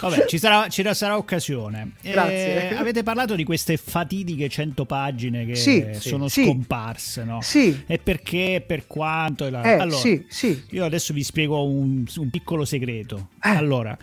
Vabbè, 0.00 0.26
ci 0.26 0.38
sarà, 0.38 0.68
ci 0.68 0.84
sarà 0.92 1.16
occasione. 1.16 1.92
Eh, 2.02 2.10
Grazie. 2.12 2.76
avete 2.76 3.02
parlato 3.02 3.34
di 3.34 3.44
queste 3.44 3.76
fatidiche 3.76 4.48
100 4.48 4.84
pagine 4.84 5.44
che 5.46 5.54
Sì, 5.56 5.86
sono 5.98 6.28
sì. 6.28 6.44
scomparse, 6.44 7.24
no? 7.24 7.40
Sì. 7.42 7.84
E 7.86 7.98
perché, 7.98 8.62
per 8.66 8.86
quanto? 8.86 9.48
la- 9.50 9.62
Eh, 9.62 9.72
allora, 9.80 9.96
sì, 9.98 10.24
sì. 10.28 10.62
io 10.70 10.84
adesso 10.84 11.12
vi 11.12 11.22
spiego 11.24 11.64
un, 11.64 12.04
un 12.16 12.30
piccolo 12.30 12.64
segreto. 12.64 13.30
Eh. 13.42 13.48
Allora, 13.50 13.96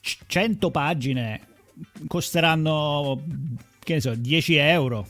c- 0.00 0.18
100 0.26 0.70
pagine 0.70 1.40
costeranno, 2.06 3.22
che 3.82 3.94
ne 3.94 4.00
so, 4.00 4.14
10 4.14 4.54
euro. 4.56 5.06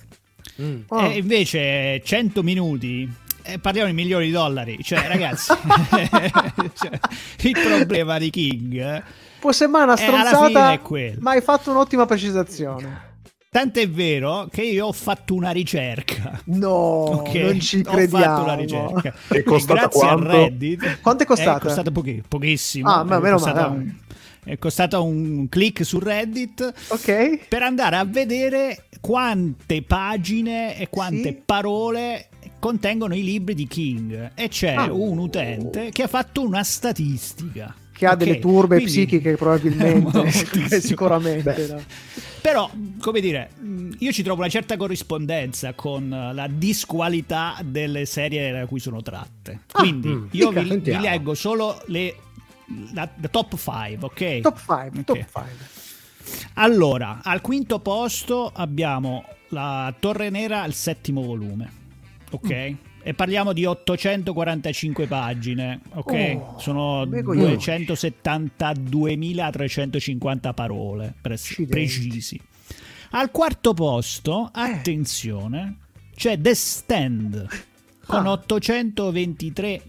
Mm. 0.61 0.81
Oh. 0.89 1.07
E 1.11 1.19
invece 1.19 2.01
100 2.05 2.43
minuti 2.43 3.09
eh, 3.43 3.59
parliamo 3.59 3.89
di 3.89 3.95
milioni 3.95 4.27
di 4.27 4.33
dollari. 4.33 4.79
Cioè, 4.83 5.07
ragazzi, 5.09 5.53
cioè, 6.75 6.99
il 7.43 7.59
problema 7.63 8.19
di 8.19 8.31
King. 8.31 8.75
eh, 8.81 9.03
Può 9.41 9.53
sembrare 9.53 9.85
una 9.85 9.95
Eh, 9.95 10.03
stronzata, 10.03 10.81
ma 11.21 11.31
hai 11.33 11.41
fatto 11.41 11.71
un'ottima 11.71 12.07
precisazione. 12.07 13.09
Tant'è 13.51 13.89
vero 13.91 14.47
che 14.49 14.63
io 14.63 14.87
ho 14.87 14.93
fatto 14.93 15.35
una 15.35 15.51
ricerca. 15.51 16.41
No, 16.45 16.69
Ok, 16.69 17.35
non 17.35 17.59
ci 17.61 17.83
Ho 17.85 17.91
crediamo. 17.91 18.25
fatto 18.25 18.43
una 18.43 18.55
ricerca. 18.55 19.15
È 19.29 19.43
costata 19.43 19.81
grazie 19.81 20.01
quanto? 20.01 20.29
a 20.29 20.33
Reddit. 20.33 21.01
Quanto 21.01 21.23
è 21.25 21.27
costata? 21.27 21.57
È 21.57 21.61
costata 21.61 21.91
pochi- 21.91 22.23
pochissimo. 22.29 22.89
Ah, 22.89 23.03
ma 23.03 23.19
meno 23.19 23.39
male. 23.39 23.63
un- 23.63 23.95
è 24.45 24.59
costata 24.59 25.01
un 25.01 25.49
click 25.49 25.85
su 25.85 25.99
Reddit 25.99 26.73
Ok. 26.89 27.47
per 27.49 27.63
andare 27.63 27.97
a 27.97 28.05
vedere 28.05 28.85
quante 29.01 29.83
pagine 29.83 30.77
e 30.79 30.89
quante 30.89 31.29
Sì. 31.29 31.43
parole 31.45 32.29
contengono 32.59 33.15
i 33.15 33.23
libri 33.23 33.55
di 33.55 33.67
King. 33.67 34.33
E 34.35 34.49
c'è 34.49 34.75
Ah. 34.75 34.93
un 34.93 35.19
utente 35.19 35.91
che 35.91 36.03
ha 36.03 36.09
fatto 36.09 36.43
una 36.43 36.63
statistica. 36.63 37.75
Che 37.93 38.07
ha 38.07 38.13
Ok, 38.13 38.17
delle 38.19 38.39
turbe 38.39 38.77
quindi- 38.77 38.93
psichiche 38.93 39.37
probabilmente. 39.37 40.31
Sicuramente. 40.81 41.67
no. 41.71 41.83
Però, 42.41 42.71
come 42.99 43.21
dire, 43.21 43.51
io 43.99 44.13
ci 44.13 44.23
trovo 44.23 44.41
una 44.41 44.49
certa 44.49 44.79
corrispondenza 44.79 45.75
con 45.75 46.09
la 46.09 46.49
disqualità 46.51 47.59
delle 47.63 48.07
serie 48.07 48.51
da 48.53 48.65
cui 48.67 48.81
sono 48.81 49.03
tratte. 49.03 49.61
Quindi 49.71 50.09
mm, 50.09 50.27
io 50.31 50.49
vi, 50.51 50.77
vi 50.79 50.99
leggo 50.99 51.35
solo 51.35 51.83
le 51.89 52.15
la, 52.93 53.09
la 53.15 53.29
top 53.29 53.57
5, 53.57 53.99
ok? 54.01 54.41
Top 54.41 54.59
5, 54.59 54.99
Ok. 55.01 55.05
top 55.05 55.17
5. 55.17 55.43
Allora, 56.55 57.21
al 57.23 57.41
quinto 57.41 57.81
posto 57.81 58.51
abbiamo 58.55 59.25
la 59.49 59.93
Torre 59.99 60.31
Nera 60.31 60.63
al 60.63 60.73
settimo 60.75 61.23
volume, 61.23 61.71
ok? 62.31 62.75
E 63.03 63.15
parliamo 63.15 63.53
di 63.55 63.65
845 63.65 65.07
pagine, 65.07 65.81
ok? 65.95 66.13
Oh, 66.37 66.59
Sono 66.59 67.07
beh, 67.07 67.23
coglione. 67.23 67.55
272.350 69.25 70.53
parole, 70.55 71.15
Accidenti. 71.23 71.67
precisi. 71.71 72.41
Al 73.13 73.31
quarto 73.31 73.75
posto, 73.75 74.49
attenzione, 74.53 75.79
c'è 76.15 76.41
The 76.41 76.55
Stand 76.55 77.49
con 78.07 78.27
Ah. 78.27 78.31
823 78.33 79.83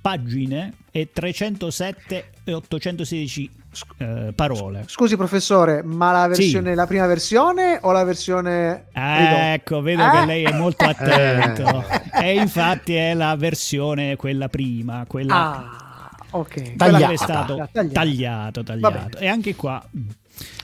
pagine 0.00 0.74
e 1.00 1.10
307 1.12 2.30
e 2.44 2.52
816 2.54 3.50
eh, 3.98 4.32
parole. 4.34 4.84
Scusi 4.86 5.16
professore, 5.16 5.82
ma 5.82 6.10
la 6.26 6.34
Sì. 6.34 6.40
versione, 6.42 6.74
la 6.74 6.86
prima 6.86 7.06
versione 7.06 7.78
o 7.82 7.92
la 7.92 8.04
versione 8.04 8.86
ridotta? 8.92 9.52
Ecco, 9.52 9.80
vedo 9.82 10.04
Eh? 10.06 10.10
che 10.10 10.24
lei 10.26 10.42
è 10.44 10.52
molto 10.52 10.84
attento. 10.84 11.84
e 12.20 12.34
infatti 12.34 12.94
è 12.94 13.14
la 13.14 13.36
versione 13.36 14.16
quella 14.16 14.48
prima, 14.48 15.04
quella, 15.06 15.34
Ah, 15.34 16.10
ok. 16.30 16.74
Tagliata. 16.76 17.06
che 17.06 17.12
è 17.12 17.16
stato 17.16 17.54
Tagliata. 17.72 17.88
tagliato, 17.92 18.62
tagliato. 18.62 19.18
E 19.18 19.26
anche 19.28 19.54
qua. 19.54 19.84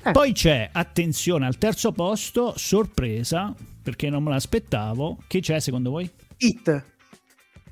Eh. 0.04 0.10
Poi 0.12 0.32
c'è, 0.32 0.68
attenzione, 0.72 1.46
al 1.46 1.58
terzo 1.58 1.92
posto, 1.92 2.54
sorpresa, 2.56 3.52
perché 3.82 4.08
non 4.10 4.22
me 4.22 4.30
l'aspettavo. 4.30 5.18
Che 5.26 5.40
c'è 5.40 5.60
secondo 5.60 5.90
voi? 5.90 6.10
It. 6.38 6.84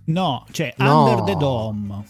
No, 0.05 0.45
c'è 0.51 0.75
No. 0.79 1.05
Under 1.05 1.25
the 1.25 1.37
Dome. 1.37 2.05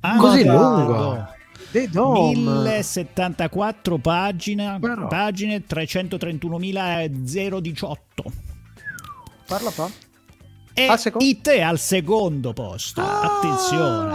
Così 0.00 0.40
Under 0.40 0.42
the 0.42 0.48
lungo? 0.52 1.36
The 1.70 1.88
Dome. 1.90 2.34
1074 2.36 3.98
pagine, 3.98 4.78
Però. 4.80 5.06
pagine 5.06 5.64
331.018. 5.68 7.96
Parla 9.46 9.70
qua. 9.70 9.88
E 10.72 10.86
Al 10.86 10.98
secondo? 10.98 11.26
It 11.26 11.48
è 11.48 11.60
al 11.60 11.78
secondo 11.78 12.52
posto. 12.52 13.00
Attenzione. 13.02 14.12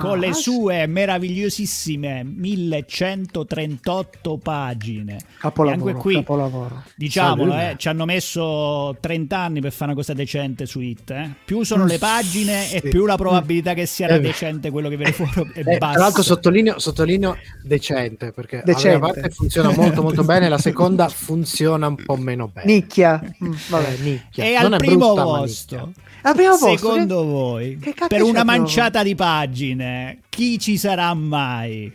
Con 0.00 0.18
le 0.18 0.28
ah, 0.28 0.32
sue 0.32 0.86
meravigliosissime 0.86 2.24
1138 2.24 4.38
pagine. 4.42 5.18
Capolavoro, 5.38 5.86
E 5.86 5.90
anche 5.90 6.00
qui, 6.02 6.14
capolavoro. 6.14 6.82
diciamolo, 6.96 7.54
eh, 7.56 7.74
ci 7.76 7.88
hanno 7.88 8.04
messo 8.04 8.96
30 9.00 9.38
anni 9.38 9.60
per 9.60 9.72
fare 9.72 9.84
una 9.86 9.94
cosa 9.94 10.12
decente 10.12 10.66
su 10.66 10.80
It. 10.80 11.10
eh. 11.10 11.30
Più 11.44 11.62
sono 11.62 11.84
le 11.84 11.98
pagine 11.98 12.70
e 12.72 12.80
più 12.80 13.06
la 13.06 13.16
probabilità 13.16 13.74
che 13.74 13.86
sia 13.86 14.08
Eh, 14.08 14.20
decente 14.20 14.70
quello 14.70 14.88
che 14.88 14.96
viene 14.96 15.12
fuori 15.12 15.50
è 15.54 15.60
Eh, 15.60 15.64
tra 15.64 15.78
bassa. 15.78 15.98
l'altro 15.98 16.22
sottolineo, 16.22 16.78
sottolineo 16.78 17.36
decente 17.62 18.32
perché 18.32 18.62
Decente. 18.64 18.88
la 18.92 18.98
prima 18.98 19.12
parte 19.12 19.30
funziona 19.30 19.70
molto 19.72 20.02
molto 20.02 20.24
bene, 20.24 20.48
la 20.48 20.58
seconda 20.58 21.08
funziona 21.08 21.86
un 21.86 21.96
po' 21.96 22.16
meno 22.16 22.48
bene. 22.52 22.72
Nicchia. 22.72 23.20
Mm, 23.44 23.52
Eh, 23.52 23.56
vabbè. 23.68 23.96
nicchia. 24.00 24.44
E 24.44 24.52
Non 24.62 24.72
al 24.72 24.80
è 24.80 24.84
primo 24.84 25.06
brutta, 25.14 25.24
ma 25.24 25.38
posto. 25.38 25.92
Al 26.22 26.34
primo 26.34 26.50
posto, 26.58 26.76
secondo 26.76 27.24
voi, 27.24 27.78
che 27.78 27.94
per 28.08 28.22
una 28.22 28.44
manciata 28.44 29.02
di 29.02 29.14
pagine, 29.14 30.20
chi 30.28 30.58
ci 30.58 30.76
sarà 30.76 31.12
mai? 31.14 31.92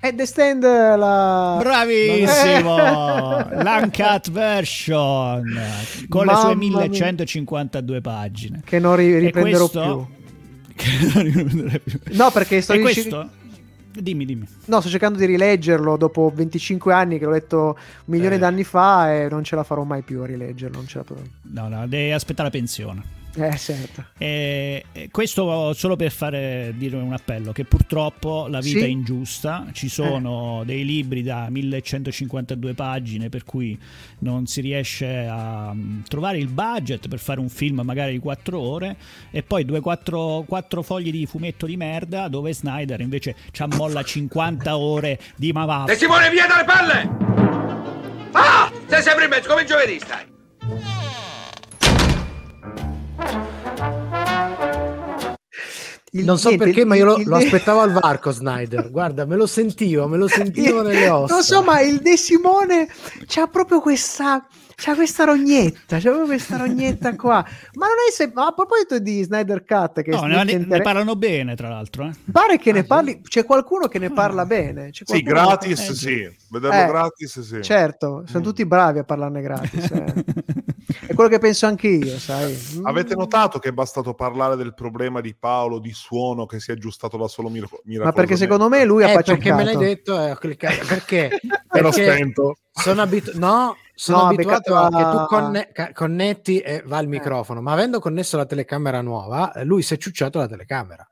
È 0.00 0.14
The 0.14 0.26
Stand 0.26 0.62
la... 0.62 1.56
Bravissimo! 1.60 2.76
L'uncut 3.62 4.30
version 4.30 5.42
con 6.08 6.24
le 6.26 6.34
sue 6.34 6.42
Mamma 6.42 6.54
mia. 6.54 6.68
1152 6.68 8.00
pagine. 8.00 8.60
Che 8.64 8.78
non 8.78 8.94
ri- 8.94 9.18
riprenderò 9.18 9.68
questo- 9.68 10.08
più. 10.08 10.16
Che 10.78 10.90
non 11.12 11.22
riprenderò 11.24 11.78
più. 11.82 11.98
No, 12.12 12.30
perché 12.30 12.60
sto 12.60 12.78
questo? 12.78 13.28
Dimmi, 13.98 14.24
dimmi. 14.24 14.46
No, 14.66 14.80
sto 14.80 14.88
cercando 14.88 15.18
di 15.18 15.24
rileggerlo 15.26 15.96
dopo 15.96 16.30
25 16.32 16.92
anni 16.94 17.18
che 17.18 17.24
l'ho 17.24 17.32
letto 17.32 17.58
un 17.76 17.76
milione 18.04 18.36
Eh. 18.36 18.38
d'anni 18.38 18.62
fa 18.62 19.12
e 19.12 19.28
non 19.28 19.42
ce 19.42 19.56
la 19.56 19.64
farò 19.64 19.82
mai 19.82 20.02
più 20.02 20.22
a 20.22 20.26
rileggerlo. 20.26 20.76
Non 20.76 20.86
ce 20.86 20.98
la 20.98 21.04
farò. 21.04 21.20
No, 21.42 21.68
no, 21.68 21.88
devi 21.88 22.12
aspettare 22.12 22.50
la 22.50 22.56
pensione. 22.56 23.02
Eh, 23.34 23.56
certo. 23.56 24.04
E, 24.18 24.84
e 24.92 25.08
questo 25.10 25.72
solo 25.74 25.94
per 25.96 26.10
fare 26.10 26.72
dire 26.76 26.96
un 26.96 27.12
appello 27.12 27.52
che 27.52 27.64
purtroppo 27.64 28.46
la 28.48 28.58
vita 28.60 28.80
Sì. 28.80 28.84
è 28.84 28.88
ingiusta, 28.88 29.66
ci 29.72 29.88
sono 29.88 30.62
dei 30.64 30.84
libri 30.84 31.22
da 31.22 31.48
1152 31.48 32.74
pagine 32.74 33.28
per 33.28 33.44
cui 33.44 33.78
non 34.20 34.46
si 34.46 34.60
riesce 34.60 35.26
a 35.30 35.72
mm, 35.72 36.00
trovare 36.08 36.38
il 36.38 36.48
budget 36.48 37.06
per 37.08 37.18
fare 37.20 37.38
un 37.38 37.48
film 37.48 37.80
magari 37.84 38.12
di 38.12 38.18
4 38.18 38.58
ore 38.58 38.96
e 39.30 39.42
poi 39.42 39.64
due 39.64 39.80
quattro, 39.80 40.44
quattro 40.46 40.82
fogli 40.82 41.10
di 41.10 41.26
fumetto 41.26 41.66
di 41.66 41.76
merda 41.76 42.26
dove 42.28 42.52
Snyder 42.52 43.00
invece 43.00 43.36
ci 43.52 43.62
ammolla 43.62 44.02
50 44.02 44.76
ore 44.76 45.20
di 45.36 45.52
ma 45.52 45.64
va 45.64 45.84
De 45.86 45.94
Simone, 45.96 46.28
via 46.30 46.46
dalle 46.46 46.64
palle! 46.64 47.26
Ah! 48.32 48.70
Sei 48.86 49.02
sempre 49.02 49.24
in 49.24 49.30
mezzo, 49.30 49.48
come 49.48 49.64
giovedì 49.64 49.98
stai. 50.00 50.36
Il- 56.12 56.24
non 56.24 56.38
so 56.38 56.48
niente, 56.48 56.64
perché, 56.64 56.80
il- 56.80 56.86
ma 56.86 56.96
io 56.96 57.04
lo, 57.04 57.16
il- 57.18 57.26
lo 57.28 57.36
aspettavo 57.36 57.80
al 57.80 57.92
varco 58.00 58.30
Snyder. 58.30 58.90
Guarda, 58.90 59.24
me 59.26 59.36
lo 59.36 59.46
sentivo, 59.46 60.08
me 60.08 60.16
lo 60.16 60.26
sentivo 60.28 60.82
nelle 60.82 61.08
ossa. 61.08 61.34
Non 61.34 61.42
so, 61.42 61.62
ma 61.62 61.80
il 61.80 61.98
De 62.00 62.16
Simone 62.16 62.88
c'ha 63.26 63.46
proprio 63.46 63.80
questa. 63.80 64.46
C'ha 64.80 64.94
questa 64.94 65.24
rognetta, 65.24 65.96
c'ha 65.96 66.02
proprio 66.10 66.26
questa 66.26 66.56
rognetta 66.56 67.16
qua. 67.16 67.44
Ma 67.72 67.86
non 67.86 67.96
è 68.08 68.12
se... 68.12 68.30
ma 68.32 68.46
a 68.46 68.52
proposito 68.52 69.00
di 69.00 69.24
Snyder 69.24 69.64
Cut, 69.64 70.02
che 70.02 70.10
No, 70.12 70.22
ne, 70.22 70.44
ne 70.44 70.52
Inter- 70.52 70.82
parlano 70.82 71.16
bene, 71.16 71.56
tra 71.56 71.68
l'altro. 71.68 72.04
eh. 72.06 72.12
pare 72.30 72.58
che 72.58 72.70
ne 72.70 72.84
parli. 72.84 73.20
C'è 73.22 73.44
qualcuno 73.44 73.88
che 73.88 73.98
ne 73.98 74.12
parla 74.12 74.46
bene. 74.46 74.90
C'è 74.90 75.02
Sì, 75.04 75.14
che- 75.14 75.22
gratis, 75.22 75.80
eh, 75.88 75.94
sì. 75.94 76.36
Vederlo 76.48 76.80
Eh, 76.80 76.86
gratis, 76.86 77.40
sì. 77.40 77.60
Certo, 77.60 78.22
sono 78.28 78.38
Mm. 78.38 78.42
tutti 78.44 78.64
bravi 78.66 79.00
a 79.00 79.04
parlarne 79.04 79.40
gratis. 79.42 79.90
eh. 79.90 80.24
È 81.06 81.12
quello 81.14 81.28
che 81.28 81.38
penso 81.38 81.66
anche 81.66 81.88
io, 81.88 82.18
sai. 82.18 82.56
Mm. 82.76 82.86
Avete 82.86 83.14
notato 83.14 83.58
che 83.58 83.68
è 83.68 83.72
bastato 83.72 84.14
parlare 84.14 84.56
del 84.56 84.72
problema 84.74 85.20
di 85.20 85.34
Paolo 85.34 85.78
di 85.78 85.92
suono 85.92 86.46
che 86.46 86.60
si 86.60 86.70
è 86.70 86.74
aggiustato 86.74 87.16
da 87.16 87.28
solo 87.28 87.48
mir- 87.50 87.68
Ma 88.02 88.12
perché 88.12 88.36
secondo 88.36 88.68
me 88.68 88.84
lui 88.84 89.02
ha 89.04 89.10
Eh, 89.10 89.22
perché 89.22 89.52
me 89.52 89.64
l'hai 89.64 89.74
pacificato. 89.74 90.12
detto 90.14 90.20
e 90.26 90.30
ho 90.30 90.36
cliccato. 90.36 90.86
Perché? 90.86 91.28
Ero 91.70 91.90
Perché 91.90 92.12
spento. 92.12 92.56
sono 92.72 93.02
abituato. 93.02 93.38
No, 93.38 93.76
sono 93.94 94.18
No, 94.18 94.24
abituato 94.28 94.74
a 94.76 94.88
che 94.88 95.02
tu 95.18 95.24
conne- 95.26 95.72
connetti 95.94 96.58
e 96.60 96.82
va 96.86 96.98
il 96.98 97.06
Eh. 97.06 97.08
microfono, 97.10 97.60
ma 97.60 97.72
avendo 97.72 98.00
connesso 98.00 98.36
la 98.36 98.46
telecamera 98.46 99.00
nuova, 99.00 99.52
eh, 99.52 99.64
lui 99.64 99.82
si 99.82 99.94
è 99.94 99.96
ciucciato 99.96 100.38
la 100.38 100.46
telecamera. 100.48 101.07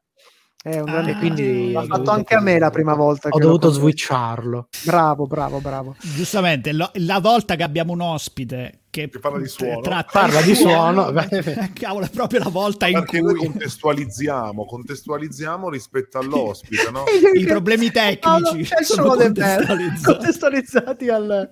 È 0.67 0.81
un 0.81 0.89
Ah, 0.89 0.93
grande 0.95 1.11
e 1.13 1.17
quindi 1.19 1.71
L'ha 1.71 1.81
fatto 1.83 1.93
dovuto- 1.93 2.11
anche 2.11 2.35
a 2.35 2.41
me 2.41 2.59
la 2.59 2.71
prima 2.71 2.95
volta. 2.95 3.29
Ho 3.31 3.39
dovuto 3.39 3.71
switcharlo. 3.71 4.67
Bravo, 4.83 5.25
bravo, 5.29 5.61
bravo. 5.61 5.95
Giustamente, 6.01 6.73
lo- 6.73 6.91
la 6.95 7.21
volta 7.21 7.55
che 7.55 7.63
abbiamo 7.63 7.93
un 7.93 8.01
ospite 8.01 8.81
che, 8.91 9.09
Che 9.09 9.19
parla 9.21 9.39
di 9.39 9.47
suono. 9.47 9.79
tratta 9.81 10.11
Parla 10.19 10.41
di 10.43 10.57
suono, 10.57 11.13
cavolo, 11.73 12.07
è 12.07 12.11
proprio 12.11 12.41
la 12.41 12.49
volta 12.49 12.89
in 12.89 12.95
Perché 12.95 13.21
noi 13.21 13.37
cui 13.37 13.47
contestualizziamo, 13.47 14.65
contestualizziamo 14.65 15.71
rispetto 15.71 16.19
all'ospite, 16.19 16.91
no? 16.91 17.05
i 17.39 17.45
problemi 17.45 17.93
tecnici 17.93 18.63
È 18.75 18.83
sono 18.83 19.11
contestualizzati. 19.15 20.03
contestualizzati 20.03 21.09
al 21.09 21.51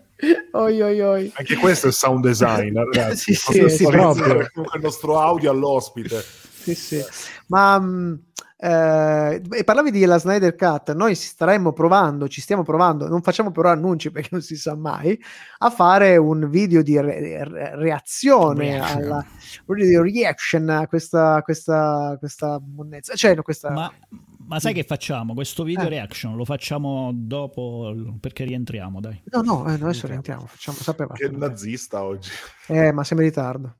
oi 0.54 0.80
oi 0.82 1.00
oi. 1.00 1.32
Anche 1.36 1.54
questo 1.54 1.86
è 1.86 1.92
sound 1.92 2.24
design, 2.24 2.74
ragazzi. 2.82 3.32
Sì, 3.32 3.52
sì, 3.52 3.68
sì, 3.68 3.86
proprio. 3.86 4.38
il 4.40 4.80
nostro 4.82 5.20
audio 5.20 5.52
all'ospite. 5.52 6.20
Sì, 6.64 6.74
sì. 6.74 7.04
Ma 7.48 7.78
mh, 7.78 8.18
eh, 8.64 9.42
e 9.50 9.62
parlavi 9.62 9.90
di 9.90 10.06
la 10.06 10.18
Snyder 10.18 10.54
Cut, 10.54 10.94
noi 10.94 11.14
staremmo 11.14 11.74
provando, 11.74 12.28
ci 12.28 12.40
stiamo 12.40 12.62
provando, 12.62 13.06
non 13.08 13.20
facciamo 13.20 13.50
però 13.50 13.68
annunci 13.68 14.10
perché 14.10 14.30
non 14.32 14.40
si 14.40 14.56
sa 14.56 14.74
mai, 14.74 15.22
a 15.58 15.68
fare 15.68 16.16
un 16.16 16.48
video 16.48 16.82
di 16.82 16.98
re- 16.98 17.44
re- 17.44 17.76
reazione 17.76 18.70
Reaction. 18.70 19.02
alla 19.02 19.26
un 19.66 19.76
video 19.76 20.02
di 20.02 20.12
reaction 20.12 20.68
a 20.70 20.86
questa 20.86 21.42
questa 21.42 22.16
questa 22.18 22.58
monnezza, 22.64 23.14
cioè 23.14 23.34
no, 23.34 23.42
questa 23.42 23.68
Ma, 23.70 23.92
ma 24.46 24.58
sai 24.60 24.72
che 24.72 24.84
facciamo? 24.84 25.34
Questo 25.34 25.62
video 25.62 25.84
Eh. 25.84 25.90
reaction 25.90 26.34
lo 26.34 26.46
facciamo 26.46 27.10
dopo 27.14 27.94
perché 28.18 28.44
rientriamo, 28.44 28.98
dai. 29.00 29.20
No, 29.26 29.42
no, 29.42 29.68
eh, 29.68 29.74
adesso 29.74 30.06
rientriamo, 30.06 30.46
facciamo 30.46 30.78
sapeva. 30.78 31.12
Che 31.12 31.28
nazista 31.28 32.02
oggi. 32.02 32.30
Eh, 32.68 32.92
ma 32.92 33.04
siamo 33.04 33.20
in 33.20 33.28
ritardo. 33.28 33.76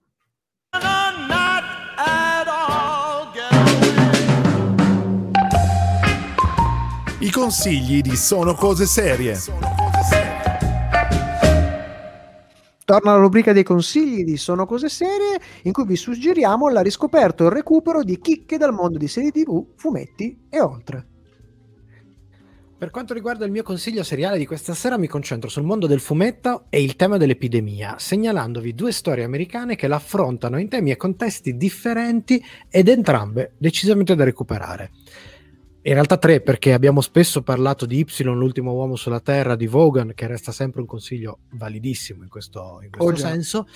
Consigli 7.35 8.01
di 8.01 8.15
Sono 8.15 8.55
Cose 8.55 8.87
Serie. 8.87 9.37
Torna 12.85 13.11
la 13.11 13.19
rubrica 13.19 13.53
dei 13.53 13.65
consigli 13.65 14.23
di 14.23 14.37
Sono 14.37 14.67
Cose 14.67 14.89
Serie, 14.89 15.41
in 15.63 15.73
cui 15.73 15.85
vi 15.85 15.97
suggeriamo 15.97 16.69
la 16.69 16.81
riscoperta 16.81 17.43
o 17.43 17.49
il 17.49 17.53
recupero 17.53 18.05
di 18.05 18.21
chicche 18.21 18.57
dal 18.57 18.73
mondo 18.73 18.99
di 18.99 19.09
serie 19.09 19.33
TV, 19.33 19.67
fumetti 19.75 20.47
e 20.49 20.61
oltre. 20.61 21.07
Per 22.79 22.91
quanto 22.91 23.15
riguarda 23.15 23.45
il 23.45 23.51
mio 23.51 23.65
consiglio 23.65 24.05
seriale 24.05 24.39
di 24.39 24.47
questa 24.47 24.75
sera, 24.75 24.97
mi 24.97 25.09
concentro 25.09 25.49
sul 25.49 25.65
mondo 25.65 25.89
del 25.89 26.01
fumetto 26.01 26.67
e 26.69 26.85
il 26.85 26.95
tema 26.95 27.17
dell'epidemia, 27.17 27.97
segnalandovi 27.99 28.75
due 28.75 28.93
storie 28.93 29.25
americane 29.25 29.75
che 29.75 29.89
l'affrontano 29.89 30.61
in 30.61 30.69
temi 30.69 30.93
e 30.93 30.97
contesti 30.97 31.57
differenti 31.57 32.41
ed 32.71 32.87
entrambe 32.89 33.55
decisamente 33.59 34.15
da 34.15 34.23
recuperare. 34.23 34.91
In 35.87 35.93
realtà 35.93 36.17
tre, 36.17 36.41
perché 36.41 36.73
abbiamo 36.73 37.03
spesso 37.03 37.43
parlato 37.43 37.85
di 37.85 37.99
Y, 37.99 38.23
l'ultimo 38.23 38.73
uomo 38.73 38.97
sulla 38.97 39.21
Terra, 39.21 39.55
di 39.55 39.67
Vaughan, 39.67 40.13
che 40.15 40.27
resta 40.27 40.51
sempre 40.51 40.81
un 40.81 40.87
consiglio 40.87 41.41
validissimo 41.51 42.23
in 42.23 42.31
questo, 42.31 42.81
in 42.83 42.89
questo 42.91 43.13
Oh, 43.13 43.15
senso. 43.15 43.67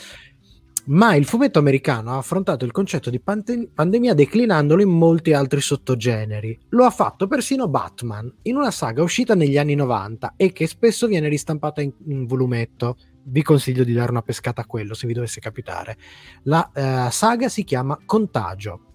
Ma 0.87 1.15
il 1.15 1.27
fumetto 1.27 1.59
americano 1.59 2.13
ha 2.13 2.17
affrontato 2.17 2.65
il 2.65 2.73
concetto 2.73 3.11
di 3.11 3.21
pante- 3.21 3.69
pandemia 3.75 4.15
declinandolo 4.15 4.81
in 4.81 4.89
molti 4.89 5.35
altri 5.35 5.61
sottogeneri. 5.61 6.59
Lo 6.71 6.87
ha 6.87 6.91
fatto 6.91 7.27
persino 7.27 7.69
Batman, 7.69 8.33
in 8.45 8.57
una 8.57 8.71
saga 8.71 9.03
uscita 9.03 9.35
negli 9.35 9.59
anni 9.59 9.75
90 9.75 10.33
e 10.39 10.51
che 10.53 10.67
spesso 10.67 11.07
viene 11.09 11.29
ristampata 11.29 11.83
in, 11.83 11.93
in 12.07 12.25
volumetto. 12.25 12.97
Vi 13.25 13.43
consiglio 13.43 13.85
di 13.85 13.93
dare 13.93 14.11
una 14.11 14.23
pescata 14.23 14.63
a 14.63 14.67
quello 14.67 14.95
se 14.95 15.07
vi 15.07 15.13
dovesse 15.13 15.41
capitare. 15.41 15.99
La 16.45 16.71
eh, 16.73 17.11
saga 17.11 17.51
si 17.51 17.65
chiama 17.65 17.99
Contagio. 18.07 18.88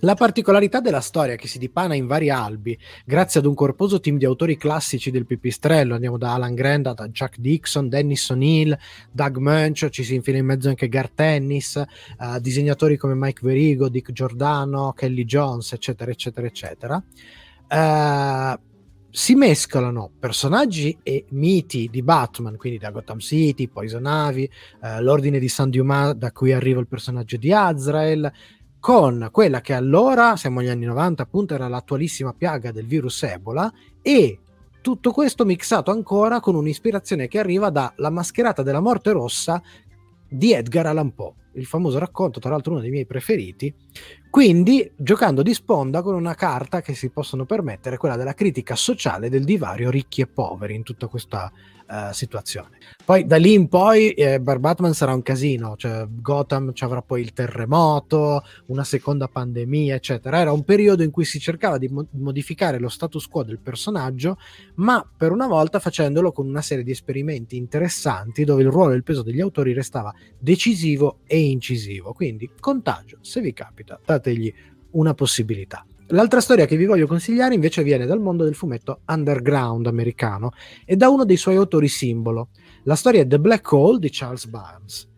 La 0.00 0.14
particolarità 0.14 0.80
della 0.80 1.00
storia 1.00 1.36
che 1.36 1.48
si 1.48 1.58
dipana 1.58 1.94
in 1.94 2.06
vari 2.06 2.28
albi, 2.28 2.78
grazie 3.06 3.40
ad 3.40 3.46
un 3.46 3.54
corposo 3.54 3.98
team 3.98 4.18
di 4.18 4.26
autori 4.26 4.58
classici 4.58 5.10
del 5.10 5.24
pipistrello, 5.24 5.94
andiamo 5.94 6.18
da 6.18 6.34
Alan 6.34 6.54
Grant, 6.54 6.92
da 6.92 7.08
Jack 7.08 7.38
Dixon, 7.38 7.88
Dennis 7.88 8.28
O'Neill, 8.28 8.76
Doug 9.10 9.38
Munch, 9.38 9.88
ci 9.88 10.04
si 10.04 10.14
infila 10.14 10.36
in 10.36 10.44
mezzo 10.44 10.68
anche 10.68 10.88
Garth 10.88 11.18
Ennis, 11.20 11.76
eh, 11.76 11.86
disegnatori 12.40 12.98
come 12.98 13.14
Mike 13.14 13.40
Verigo, 13.42 13.88
Dick 13.88 14.12
Giordano, 14.12 14.92
Kelly 14.92 15.24
Jones, 15.24 15.72
eccetera, 15.72 16.10
eccetera, 16.10 16.46
eccetera. 16.46 17.02
Eh, 17.66 18.58
si 19.16 19.34
mescolano 19.34 20.10
personaggi 20.18 20.98
e 21.02 21.24
miti 21.30 21.88
di 21.90 22.02
Batman, 22.02 22.58
quindi 22.58 22.78
da 22.78 22.90
Gotham 22.90 23.18
City, 23.18 23.66
Poison 23.66 24.04
Ivy, 24.04 24.46
eh, 24.82 25.00
l'ordine 25.00 25.38
di 25.38 25.48
San 25.48 25.70
Dumas 25.70 26.12
da 26.12 26.32
cui 26.32 26.52
arriva 26.52 26.80
il 26.80 26.86
personaggio 26.86 27.38
di 27.38 27.50
Azrael, 27.50 28.30
con 28.86 29.30
quella 29.32 29.62
che 29.62 29.72
allora, 29.72 30.36
siamo 30.36 30.60
agli 30.60 30.68
anni 30.68 30.84
90, 30.84 31.20
appunto 31.20 31.54
era 31.54 31.66
l'attualissima 31.66 32.32
piaga 32.32 32.70
del 32.70 32.86
virus 32.86 33.24
Ebola 33.24 33.68
e 34.00 34.38
tutto 34.80 35.10
questo 35.10 35.44
mixato 35.44 35.90
ancora 35.90 36.38
con 36.38 36.54
un'ispirazione 36.54 37.26
che 37.26 37.40
arriva 37.40 37.70
da 37.70 37.92
La 37.96 38.10
mascherata 38.10 38.62
della 38.62 38.78
morte 38.78 39.10
rossa 39.10 39.60
di 40.28 40.52
Edgar 40.52 40.86
Allan 40.86 41.12
Poe, 41.12 41.32
il 41.56 41.66
famoso 41.66 41.98
racconto, 41.98 42.40
tra 42.40 42.50
l'altro 42.50 42.72
uno 42.72 42.80
dei 42.80 42.90
miei 42.90 43.06
preferiti. 43.06 43.72
Quindi, 44.30 44.90
giocando 44.96 45.42
di 45.42 45.54
sponda 45.54 46.02
con 46.02 46.14
una 46.14 46.34
carta 46.34 46.82
che 46.82 46.94
si 46.94 47.10
possono 47.10 47.46
permettere, 47.46 47.96
quella 47.96 48.16
della 48.16 48.34
critica 48.34 48.76
sociale 48.76 49.30
del 49.30 49.44
divario 49.44 49.90
ricchi 49.90 50.20
e 50.20 50.26
poveri 50.26 50.74
in 50.74 50.82
tutta 50.82 51.06
questa 51.06 51.50
eh, 51.88 52.12
situazione. 52.12 52.78
Poi 53.04 53.24
da 53.26 53.36
lì 53.36 53.52
in 53.52 53.68
poi 53.68 54.10
eh, 54.10 54.40
per 54.40 54.58
Batman 54.58 54.92
sarà 54.92 55.14
un 55.14 55.22
casino, 55.22 55.76
cioè 55.76 56.04
Gotham 56.08 56.72
ci 56.72 56.82
avrà 56.82 57.00
poi 57.00 57.20
il 57.20 57.32
terremoto, 57.32 58.42
una 58.66 58.82
seconda 58.82 59.28
pandemia, 59.28 59.94
eccetera. 59.94 60.40
Era 60.40 60.50
un 60.50 60.64
periodo 60.64 61.04
in 61.04 61.12
cui 61.12 61.24
si 61.24 61.38
cercava 61.38 61.78
di 61.78 61.86
mo- 61.86 62.08
modificare 62.10 62.80
lo 62.80 62.88
status 62.88 63.28
quo 63.28 63.44
del 63.44 63.60
personaggio, 63.60 64.36
ma 64.74 65.08
per 65.16 65.30
una 65.30 65.46
volta 65.46 65.78
facendolo 65.78 66.32
con 66.32 66.48
una 66.48 66.62
serie 66.62 66.82
di 66.82 66.90
esperimenti 66.90 67.56
interessanti 67.56 68.42
dove 68.42 68.62
il 68.62 68.70
ruolo 68.70 68.92
e 68.92 68.96
il 68.96 69.04
peso 69.04 69.22
degli 69.22 69.40
autori 69.40 69.72
restava 69.72 70.12
decisivo 70.36 71.18
e 71.24 71.38
incisivo. 71.50 72.12
Quindi, 72.12 72.50
contagio, 72.58 73.18
se 73.20 73.40
vi 73.40 73.52
capita, 73.52 73.98
dategli 74.04 74.52
una 74.92 75.14
possibilità. 75.14 75.84
L'altra 76.10 76.40
storia 76.40 76.66
che 76.66 76.76
vi 76.76 76.84
voglio 76.84 77.06
consigliare 77.06 77.54
invece 77.54 77.82
viene 77.82 78.06
dal 78.06 78.20
mondo 78.20 78.44
del 78.44 78.54
fumetto 78.54 79.00
underground 79.06 79.86
americano 79.86 80.52
e 80.84 80.94
da 80.94 81.08
uno 81.08 81.24
dei 81.24 81.36
suoi 81.36 81.56
autori 81.56 81.88
simbolo. 81.88 82.50
La 82.84 82.94
storia 82.94 83.26
The 83.26 83.40
Black 83.40 83.72
Hole 83.72 83.98
di 83.98 84.08
Charles 84.10 84.46
Barnes 84.46 85.08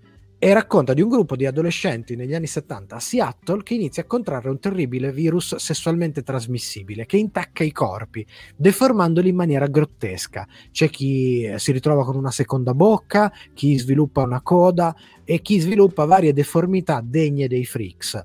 e 0.41 0.53
racconta 0.53 0.95
di 0.95 1.03
un 1.03 1.09
gruppo 1.09 1.35
di 1.35 1.47
adolescenti 1.47 2.15
negli 2.15 2.33
anni 2.33 2.47
70 2.47 2.95
a 2.95 3.01
Seattle 3.01 3.65
che 3.65 3.75
inizia 3.75 4.05
a 4.05 4.07
contrarre 4.07 4.51
un 4.51 4.61
terribile 4.61 5.11
virus 5.11 5.57
sessualmente 5.57 6.23
trasmissibile 6.23 7.07
che 7.07 7.17
intacca 7.17 7.65
i 7.65 7.73
corpi, 7.73 8.25
deformandoli 8.55 9.31
in 9.31 9.35
maniera 9.35 9.67
grottesca. 9.67 10.47
C'è 10.71 10.89
chi 10.91 11.43
eh, 11.43 11.59
si 11.59 11.73
ritrova 11.73 12.05
con 12.05 12.15
una 12.15 12.31
seconda 12.31 12.73
bocca, 12.73 13.33
chi 13.53 13.77
sviluppa 13.79 14.23
una 14.23 14.41
coda 14.41 14.95
e 15.25 15.43
chi 15.43 15.59
sviluppa 15.59 16.05
varie 16.05 16.33
deformità 16.33 17.01
degne 17.05 17.49
dei 17.49 17.65
freaks 17.65 18.25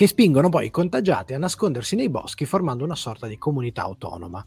che 0.00 0.06
spingono 0.06 0.48
poi 0.48 0.64
i 0.64 0.70
contagiati 0.70 1.34
a 1.34 1.38
nascondersi 1.38 1.94
nei 1.94 2.08
boschi 2.08 2.46
formando 2.46 2.84
una 2.84 2.94
sorta 2.94 3.26
di 3.26 3.36
comunità 3.36 3.82
autonoma. 3.82 4.42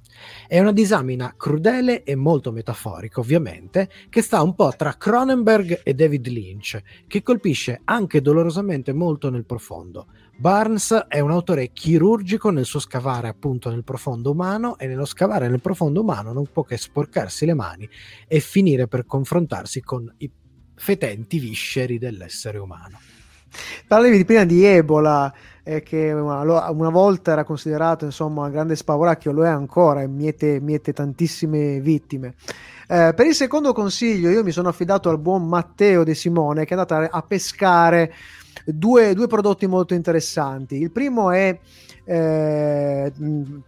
È 0.47 0.59
una 0.59 0.71
disamina 0.71 1.35
crudele 1.37 2.01
e 2.01 2.15
molto 2.15 2.51
metaforica, 2.51 3.19
ovviamente, 3.19 3.87
che 4.09 4.23
sta 4.23 4.41
un 4.41 4.55
po' 4.55 4.73
tra 4.75 4.97
Cronenberg 4.97 5.81
e 5.83 5.93
David 5.93 6.25
Lynch, 6.25 6.81
che 7.05 7.21
colpisce 7.21 7.81
anche 7.83 8.19
dolorosamente 8.19 8.93
molto 8.93 9.29
nel 9.29 9.45
profondo. 9.45 10.07
Barnes 10.35 11.05
è 11.07 11.19
un 11.19 11.29
autore 11.29 11.71
chirurgico 11.71 12.49
nel 12.49 12.65
suo 12.65 12.79
scavare 12.79 13.27
appunto 13.27 13.69
nel 13.69 13.83
profondo 13.83 14.31
umano 14.31 14.75
e 14.79 14.87
nello 14.87 15.05
scavare 15.05 15.49
nel 15.49 15.61
profondo 15.61 16.01
umano 16.01 16.33
non 16.33 16.47
può 16.51 16.63
che 16.63 16.77
sporcarsi 16.77 17.45
le 17.45 17.53
mani 17.53 17.87
e 18.27 18.39
finire 18.39 18.87
per 18.87 19.05
confrontarsi 19.05 19.81
con 19.81 20.11
i 20.17 20.31
fetenti 20.73 21.37
visceri 21.37 21.99
dell'essere 21.99 22.57
umano. 22.57 22.97
Parlavi 23.87 24.25
prima 24.25 24.45
di 24.45 24.63
Ebola, 24.63 25.33
eh, 25.63 25.81
che 25.81 26.11
una, 26.11 26.69
una, 26.69 26.89
volta 26.89 27.31
era 27.31 27.43
considerato 27.43 28.05
insomma 28.05 28.45
un 28.45 28.51
grande 28.51 28.75
spavoracchio, 28.75 29.31
lo 29.31 29.45
è 29.45 29.49
ancora 29.49 30.01
e 30.01 30.07
miete, 30.07 30.59
miete 30.59 30.93
tantissime 30.93 31.79
vittime. 31.79 32.35
Eh, 32.87 33.13
per 33.15 33.25
il 33.25 33.33
secondo 33.33 33.73
consiglio, 33.73 34.29
io 34.29 34.43
mi 34.43 34.51
sono 34.51 34.69
affidato 34.69 35.09
al 35.09 35.19
buon 35.19 35.47
Matteo 35.47 36.03
De 36.03 36.13
Simone 36.13 36.65
che 36.65 36.75
è 36.75 36.77
andato 36.77 36.95
a, 36.95 37.21
pescare 37.21 38.13
due, 38.65 39.13
due 39.13 39.27
prodotti 39.27 39.65
molto 39.67 39.93
interessanti. 39.93 40.81
Il 40.81 40.91
primo 40.91 41.31
è 41.31 41.57
eh, 42.05 43.11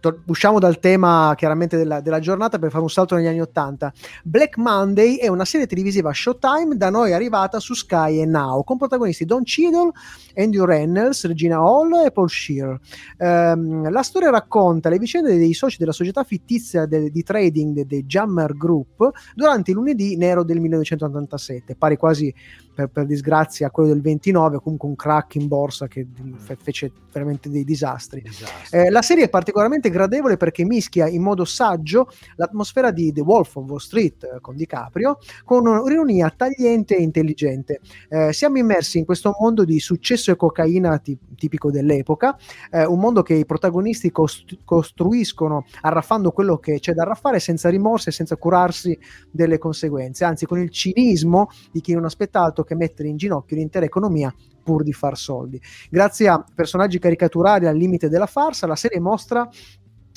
to- 0.00 0.20
usciamo 0.26 0.58
dal 0.58 0.78
tema 0.78 1.32
chiaramente 1.36 1.76
della, 1.76 2.00
della, 2.00 2.20
giornata 2.20 2.58
per 2.58 2.70
fare 2.70 2.82
un 2.82 2.90
salto 2.90 3.14
negli 3.14 3.26
anni 3.26 3.40
80. 3.40 3.92
Black 4.24 4.56
Monday 4.56 5.16
è 5.16 5.28
una 5.28 5.44
serie 5.44 5.66
televisiva 5.66 6.12
Showtime 6.12 6.76
da 6.76 6.90
noi 6.90 7.12
arrivata 7.12 7.60
su 7.60 7.74
Sky 7.74 8.20
e 8.20 8.26
Now 8.26 8.62
con 8.64 8.76
protagonisti 8.76 9.24
Don 9.24 9.42
Cheadle, 9.42 9.90
Andrew 10.34 10.64
Reynolds, 10.64 11.26
Regina 11.26 11.56
Hall 11.56 12.04
e 12.04 12.10
Paul 12.10 12.28
Shear. 12.28 12.78
Um, 13.18 13.90
la 13.90 14.02
storia 14.02 14.30
racconta 14.30 14.88
le 14.88 14.98
vicende 14.98 15.36
dei 15.36 15.54
soci 15.54 15.78
della 15.78 15.92
società 15.92 16.24
fittizia 16.24 16.86
de- 16.86 17.10
di 17.10 17.22
trading 17.22 17.82
dei 17.82 18.04
Jammer 18.04 18.56
Group 18.56 19.10
durante 19.34 19.70
il 19.70 19.76
lunedì 19.76 20.16
nero 20.16 20.42
del 20.42 20.60
1987, 20.60 21.76
pari 21.76 21.96
quasi 21.96 22.34
per, 22.76 22.88
per, 22.88 23.06
disgrazia 23.06 23.68
a 23.68 23.70
quello 23.70 23.88
del 23.88 24.02
29, 24.02 24.60
comunque 24.60 24.88
un 24.88 24.96
crack 24.96 25.36
in 25.36 25.48
borsa 25.48 25.88
che 25.88 26.06
fe- 26.36 26.58
fece 26.60 26.92
veramente 27.10 27.48
dei 27.48 27.64
disastri. 27.64 28.22
Eh, 28.70 28.90
la 28.90 29.02
serie 29.02 29.24
è 29.24 29.28
particolarmente 29.28 29.90
gradevole 29.90 30.36
perché 30.36 30.64
mischia 30.64 31.06
in 31.08 31.22
modo 31.22 31.44
saggio 31.44 32.08
l'atmosfera 32.36 32.90
di 32.90 33.12
The 33.12 33.20
Wolf 33.20 33.56
of 33.56 33.68
Wall 33.68 33.78
Street 33.78 34.24
eh, 34.24 34.40
con 34.40 34.56
DiCaprio 34.56 35.18
con 35.44 35.66
un'ironia 35.66 36.32
tagliente 36.36 36.96
e 36.96 37.02
intelligente. 37.02 37.80
Eh, 38.08 38.32
siamo 38.32 38.58
immersi 38.58 38.98
in 38.98 39.04
questo 39.04 39.34
mondo 39.38 39.64
di 39.64 39.78
successo 39.78 40.30
e 40.30 40.36
cocaina 40.36 40.98
t- 40.98 41.16
tipico 41.36 41.70
dell'epoca, 41.70 42.36
eh, 42.70 42.84
un 42.84 42.98
mondo 42.98 43.22
che 43.22 43.34
i 43.34 43.46
protagonisti 43.46 44.10
cost- 44.10 44.58
costruiscono 44.64 45.64
arraffando 45.82 46.30
quello 46.32 46.58
che 46.58 46.80
c'è 46.80 46.92
da 46.92 47.02
arraffare 47.02 47.40
senza 47.40 47.68
rimorsi 47.68 48.08
e 48.08 48.12
senza 48.12 48.36
curarsi 48.36 48.98
delle 49.30 49.58
conseguenze, 49.58 50.24
anzi 50.24 50.46
con 50.46 50.58
il 50.58 50.70
cinismo 50.70 51.48
di 51.70 51.80
chi 51.80 51.92
non 51.94 52.04
aspetta 52.04 52.40
altro 52.40 52.64
che 52.64 52.74
mettere 52.74 53.08
in 53.08 53.16
ginocchio 53.16 53.56
l'intera 53.56 53.84
economia 53.84 54.34
pur 54.66 54.82
di 54.82 54.92
far 54.92 55.16
soldi. 55.16 55.62
Grazie 55.88 56.28
a 56.28 56.44
personaggi 56.52 56.98
caricaturali 56.98 57.68
al 57.68 57.76
limite 57.76 58.08
della 58.08 58.26
farsa, 58.26 58.66
la 58.66 58.74
serie 58.74 58.98
mostra 58.98 59.48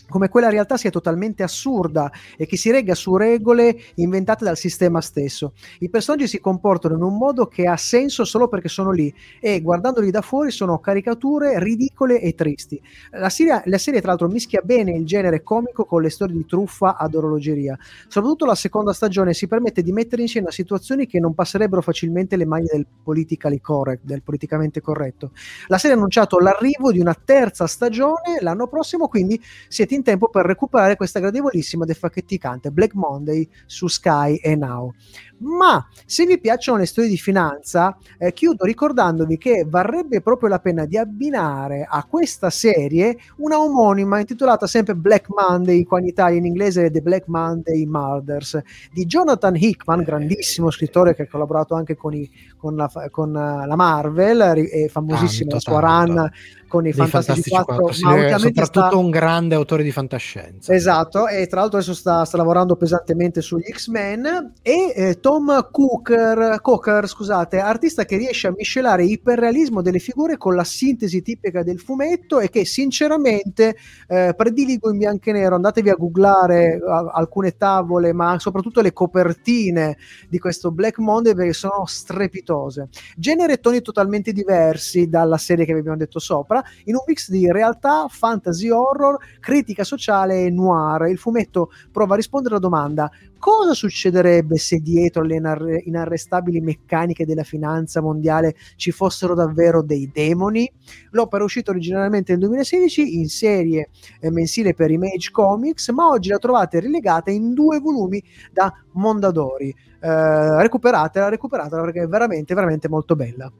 come 0.10 0.30
quella 0.30 0.50
realtà 0.50 0.76
sia 0.78 0.90
totalmente 0.90 1.44
assurda 1.44 2.12
e 2.38 2.46
che 2.46 2.58
si 2.58 2.72
regga 2.72 2.96
su 2.96 3.16
regole 3.16 3.78
inventate 3.96 4.44
dal 4.44 4.58
sistema 4.58 5.00
stesso. 5.02 5.54
I 5.80 5.90
personaggi 5.90 6.28
si 6.28 6.40
comportano 6.40 6.96
in 6.96 7.04
un 7.04 7.18
modo 7.18 7.48
che 7.48 7.68
ha 7.68 7.78
senso 7.78 8.26
solo 8.26 8.48
perché 8.48 8.68
sono 8.68 8.92
lì 8.92 9.14
e 9.40 9.62
guardandoli 9.62 10.12
da 10.12 10.22
fuori 10.22 10.52
sono 10.52 10.80
caricature 10.80 11.60
ridicole 11.60 12.20
e 12.20 12.34
tristi. 12.34 12.82
La 13.12 13.30
serie, 13.30 13.62
la 13.66 13.78
serie 13.78 14.00
tra 14.00 14.10
l'altro 14.10 14.28
mischia 14.28 14.62
bene 14.62 14.92
il 14.92 15.06
genere 15.06 15.44
comico 15.44 15.86
con 15.86 16.02
le 16.02 16.10
storie 16.10 16.36
di 16.36 16.46
truffa 16.46 16.98
ad 16.98 17.16
orologeria. 17.16 17.78
Soprattutto 18.08 18.46
la 18.46 18.56
seconda 18.56 18.94
stagione 18.94 19.34
si 19.34 19.48
permette 19.48 19.82
di 19.82 19.92
mettere 19.92 20.22
in 20.24 20.28
scena 20.28 20.52
situazioni 20.52 21.06
che 21.06 21.20
non 21.20 21.34
passerebbero 21.34 21.82
facilmente 21.82 22.36
le 22.36 22.46
maglie 22.46 22.70
del 22.72 22.88
politically 23.04 23.60
correct, 23.60 24.04
del 24.04 24.24
politicamente 24.24 24.82
corretto. 24.82 25.32
La 25.68 25.78
serie 25.78 25.96
ha 25.96 26.00
annunciato 26.00 26.40
l'arrivo 26.40 26.92
di 26.92 27.00
una 27.00 27.14
terza 27.14 27.68
stagione 27.68 28.38
l'anno 28.40 28.68
prossimo, 28.68 29.08
quindi 29.08 29.42
siete 29.68 29.96
in 29.96 29.99
tempo 30.04 30.30
per 30.30 30.46
recuperare 30.46 30.96
questa 30.96 31.20
gradevolissima 31.20 31.86
defaccheticante 31.86 32.72
Black 32.72 32.94
Monday 32.94 33.48
su 33.66 33.88
Sky 33.88 34.36
e 34.36 34.56
Now. 34.56 34.94
Ma 35.40 35.88
se 36.06 36.26
vi 36.26 36.40
piacciono 36.40 36.80
le 36.80 36.86
storie 36.86 37.10
di 37.10 37.18
finanza, 37.18 37.98
eh, 38.18 38.34
chiudo 38.34 38.66
ricordandovi 38.66 39.38
che 39.38 39.66
varrebbe 39.68 40.22
proprio 40.22 40.50
la 40.50 40.60
pena 40.60 40.86
di 40.86 40.98
abbinare 40.98 41.88
a 41.90 42.06
questa 42.10 42.50
serie 42.50 43.18
una 43.38 43.60
omonima 43.60 44.20
intitolata 44.20 44.68
sempre 44.68 44.96
Black 44.96 45.28
Monday, 45.30 45.84
qua 45.84 46.00
in 46.00 46.08
Italia 46.08 46.38
in 46.38 46.46
inglese 46.46 46.92
The 46.92 47.02
Black 47.02 47.28
Monday 47.28 47.86
Murders, 47.86 48.60
di 48.92 49.06
Jonathan 49.06 49.56
Hickman, 49.56 50.04
grandissimo 50.04 50.72
scrittore 50.72 51.16
che 51.16 51.24
ha 51.24 51.28
collaborato 51.28 51.74
anche 51.74 51.96
con, 51.96 52.14
i, 52.14 52.30
con, 52.58 52.76
la, 52.76 52.92
con 53.10 53.30
uh, 53.30 53.66
la, 53.66 53.76
Marvel, 53.76 54.40
è 54.40 54.88
famosissima 54.90 55.54
la 55.54 55.60
sua 55.60 55.80
run 55.80 56.32
con 56.70 56.88
i 56.88 56.94
Fantastici 56.94 57.50
4, 57.50 57.76
4 57.76 57.94
sì, 57.94 58.04
ma 58.06 58.38
soprattutto 58.38 58.88
sta... 58.88 58.96
un 58.96 59.10
grande 59.10 59.56
autore 59.56 59.84
di 59.84 59.92
fantascienza. 59.92 60.74
Esatto, 60.74 61.28
e 61.28 61.48
tra 61.48 61.60
l'altro 61.60 61.80
adesso 61.80 61.94
sta, 61.94 62.24
sta 62.24 62.38
lavorando 62.38 62.78
pesantemente 62.78 63.42
sugli 63.42 63.70
X-Men 63.70 64.54
e 64.62 64.94
eh, 64.96 65.20
Tom 65.20 65.68
Cooker, 65.70 66.62
Coker, 66.62 67.08
scusate, 67.08 67.60
artista 67.60 68.06
che 68.06 68.16
riesce 68.16 68.48
a 68.48 68.54
miscelare 68.56 69.04
iperrealismo 69.04 69.82
delle 69.82 70.00
figure 70.00 70.38
con 70.38 70.56
la 70.56 70.64
sintesi 70.64 71.22
tipica 71.22 71.64
del 71.64 71.80
fumetto 71.80 72.40
e 72.40 72.50
che 72.50 72.64
sinceramente 72.64 73.76
eh, 74.08 74.34
prediligo 74.38 74.92
in 74.92 74.98
bianco 75.00 75.30
e 75.32 75.34
nero. 75.34 75.56
Andatevi 75.56 75.90
a 75.90 75.96
googlare 75.96 76.80
a, 76.88 77.12
alcune 77.14 77.58
tavole, 77.58 78.14
ma 78.14 78.38
soprattutto 78.40 78.82
le 78.82 78.94
copertine 78.94 79.98
di 80.30 80.40
questo 80.40 80.72
Black 80.72 81.00
Monday 81.00 81.34
perché 81.34 81.54
sono 81.54 81.86
strepitose. 81.86 82.90
Genere 83.18 83.54
e 83.54 83.60
toni 83.60 83.82
totalmente 83.82 84.32
diversi 84.32 85.10
dalla 85.10 85.38
serie 85.38 85.66
che 85.66 85.74
vi 85.74 85.80
abbiamo 85.80 85.98
detto 85.98 86.20
sopra, 86.20 86.59
in 86.86 86.96
un 86.96 87.04
mix 87.06 87.30
di 87.30 87.52
realtà, 87.52 88.08
fantasy 88.10 88.70
horror, 88.70 89.18
critica 89.40 89.84
sociale 89.84 90.46
e 90.46 90.50
noir. 90.50 91.08
Il 91.10 91.18
fumetto 91.18 91.72
prova 91.92 92.14
a 92.14 92.18
rispondere 92.18 92.56
alla 92.56 92.64
domanda 92.64 93.12
cosa 93.40 93.74
succederebbe 93.74 94.58
se 94.58 94.80
dietro 94.80 95.24
le 95.24 95.36
inar- 95.36 95.82
inarrestabili 95.86 96.60
meccaniche 96.60 97.26
della 97.26 97.44
finanza 97.44 98.02
mondiale 98.02 98.56
ci 98.76 98.92
fossero 98.92 99.34
davvero 99.34 99.82
dei 99.82 100.12
demoni? 100.14 100.70
L'opera 101.12 101.42
è 101.42 101.46
uscita 101.46 101.72
originariamente 101.72 102.34
nel 102.34 102.42
2016 102.42 103.18
in 103.18 103.30
serie 103.30 103.90
eh, 104.20 104.30
mensile 104.30 104.74
per 104.74 104.92
Image 104.92 105.32
Comics, 105.32 105.90
ma 105.90 106.10
oggi 106.10 106.30
la 106.30 106.38
trovate 106.38 106.80
rilegata 106.80 107.32
in 107.32 107.54
due 107.54 107.80
volumi 107.80 108.22
da 108.52 108.72
Mondadori. 108.92 109.74
Eh, 110.02 110.62
recuperatela, 110.62 111.30
recuperatela 111.30 111.82
perché 111.82 112.04
è 112.04 112.08
veramente, 112.08 112.54
veramente 112.54 112.90
molto 112.90 113.16
bella. 113.16 113.52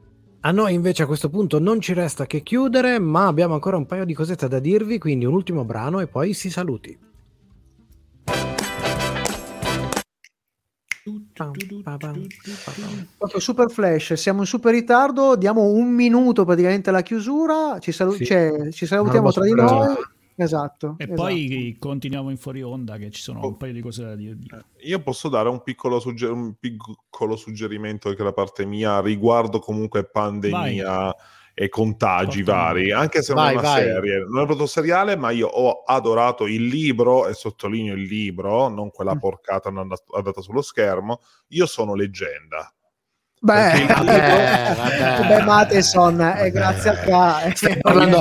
A 0.42 0.52
noi 0.52 0.72
invece 0.72 1.02
a 1.02 1.06
questo 1.06 1.28
punto 1.28 1.58
non 1.58 1.80
ci 1.80 1.92
resta 1.92 2.24
che 2.24 2.42
chiudere, 2.42 2.98
ma 2.98 3.26
abbiamo 3.26 3.52
ancora 3.52 3.76
un 3.76 3.84
paio 3.84 4.06
di 4.06 4.14
cosette 4.14 4.48
da 4.48 4.58
dirvi, 4.58 4.98
quindi 4.98 5.26
un 5.26 5.34
ultimo 5.34 5.64
brano 5.64 6.00
e 6.00 6.06
poi 6.06 6.32
si 6.32 6.48
saluti. 6.48 6.98
Proprio 13.18 13.38
super 13.38 13.70
flash, 13.70 14.14
siamo 14.14 14.40
in 14.40 14.46
super 14.46 14.72
ritardo, 14.72 15.36
diamo 15.36 15.64
un 15.64 15.90
minuto 15.90 16.46
praticamente 16.46 16.88
alla 16.88 17.02
chiusura, 17.02 17.78
ci, 17.78 17.92
salu- 17.92 18.16
sì. 18.16 18.24
cioè, 18.24 18.70
ci 18.70 18.86
salutiamo 18.86 19.30
tra 19.32 19.44
di 19.44 19.52
noi. 19.52 19.94
Esatto. 20.42 20.94
E 20.98 21.04
esatto. 21.04 21.20
poi 21.20 21.76
continuiamo 21.78 22.30
in 22.30 22.36
fuori 22.38 22.62
onda 22.62 22.96
che 22.96 23.10
ci 23.10 23.20
sono 23.20 23.40
oh. 23.40 23.48
un 23.48 23.56
paio 23.56 23.72
di 23.72 23.80
cose 23.80 24.04
da 24.04 24.14
dirvi. 24.14 24.48
Eh, 24.52 24.88
io 24.88 25.00
posso 25.00 25.28
dare 25.28 25.48
un 25.48 25.62
piccolo, 25.62 26.00
sugger- 26.00 26.32
un 26.32 26.54
piccolo 26.58 27.36
suggerimento 27.36 28.08
anche 28.08 28.22
da 28.22 28.32
parte 28.32 28.64
mia 28.64 29.00
riguardo 29.00 29.58
comunque 29.58 30.04
pandemia. 30.04 30.84
Vai 30.84 31.14
e 31.52 31.68
contagi 31.68 32.42
Porto 32.42 32.58
vari, 32.58 32.90
anche 32.90 33.20
se 33.22 33.34
non 33.34 33.42
vai, 33.42 33.54
è 33.54 33.58
una 33.58 33.68
vai. 33.68 33.82
serie, 33.82 34.18
non 34.20 34.42
è 34.42 34.46
proprio 34.46 34.66
seriale, 34.66 35.14
ma 35.16 35.30
io 35.30 35.46
ho 35.46 35.82
adorato 35.84 36.46
il 36.46 36.64
libro, 36.64 37.26
e 37.26 37.34
sottolineo 37.34 37.94
il 37.94 38.04
libro, 38.04 38.68
non 38.68 38.90
quella 38.90 39.14
mm. 39.14 39.18
porcata 39.18 39.68
andata 39.68 40.40
sullo 40.40 40.62
schermo, 40.62 41.20
io 41.48 41.66
sono 41.66 41.94
leggenda. 41.94 42.72
Beh, 43.42 43.74
libro... 43.74 44.04
beh, 44.04 45.42
Matheson, 45.44 46.20
eh, 46.20 46.50
grazie 46.50 46.90
a 46.90 46.96
ca... 46.96 47.50
Stai 47.54 47.78
parlando, 47.80 48.20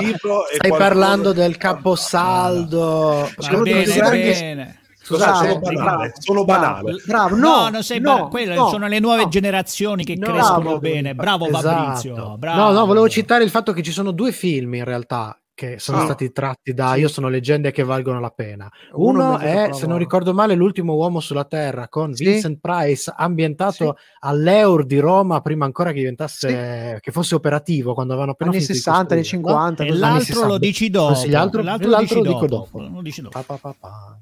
stai 0.53 0.71
parlando 0.71 1.33
del 1.33 1.57
caposaldo. 1.57 3.29
Va 3.35 3.57
bene, 3.57 4.09
bene. 4.11 4.79
Scusate, 5.01 5.47
sono 5.47 5.59
banale, 5.59 6.13
sono 6.19 6.45
banale. 6.45 6.95
Bravo, 7.05 7.35
no, 7.35 7.61
no, 7.63 7.69
non 7.69 7.83
sei 7.83 7.99
no, 7.99 8.27
quelle 8.29 8.55
no, 8.55 8.69
sono 8.69 8.87
le 8.87 8.99
nuove 8.99 9.23
no, 9.23 9.29
generazioni 9.29 10.05
che 10.05 10.17
crescono 10.17 10.61
bravo, 10.61 10.79
bene. 10.79 11.15
Bravo 11.15 11.47
esatto. 11.47 11.67
Fabrizio. 11.67 12.37
Bravo. 12.37 12.61
No, 12.61 12.71
no, 12.71 12.85
volevo 12.85 13.09
citare 13.09 13.43
il 13.43 13.49
fatto 13.49 13.73
che 13.73 13.81
ci 13.81 13.91
sono 13.91 14.11
due 14.11 14.31
film 14.31 14.75
in 14.75 14.83
realtà 14.85 15.37
che 15.59 15.77
sono 15.77 15.99
oh. 15.99 16.03
stati 16.05 16.31
tratti 16.31 16.73
da 16.73 16.95
Io 16.95 17.09
sono 17.09 17.27
leggende 17.27 17.71
che 17.71 17.83
valgono 17.83 18.21
la 18.21 18.29
pena. 18.29 18.71
Uno, 18.93 19.31
Uno 19.31 19.37
è, 19.39 19.71
se 19.73 19.87
non 19.87 19.97
ricordo 19.97 20.33
male, 20.33 20.55
L'ultimo 20.55 20.93
uomo 20.93 21.19
sulla 21.19 21.43
Terra 21.43 21.89
con 21.89 22.13
sì. 22.13 22.23
Vincent 22.23 22.59
Price, 22.61 23.13
ambientato 23.13 23.95
sì. 23.97 24.03
all'Eur 24.19 24.85
di 24.85 24.99
Roma 24.99 25.41
prima 25.41 25.65
ancora 25.65 25.91
che 25.91 25.97
diventasse 25.97 26.93
sì. 26.95 27.01
che 27.01 27.11
fosse 27.11 27.35
operativo 27.35 27.93
quando 27.93 28.13
avevano 28.13 28.31
appena 28.31 28.51
anni 28.51 28.61
60, 28.61 29.13
anni 29.13 29.23
50. 29.25 29.83
E 29.83 29.91
l'altro 29.91 30.47
lo 30.47 30.57
dici 30.57 30.89
dopo. 30.89 31.21
L'altro, 31.25 31.61
l'altro, 31.61 31.89
l'altro 31.89 32.23
lo 32.23 32.31
dico 32.31 32.47
dopo. 32.47 32.79
Lo 32.79 33.01
dici 33.01 33.21
dopo. 33.21 33.43
Pa, 33.45 33.57
pa, 33.57 33.75
pa, 33.77 34.17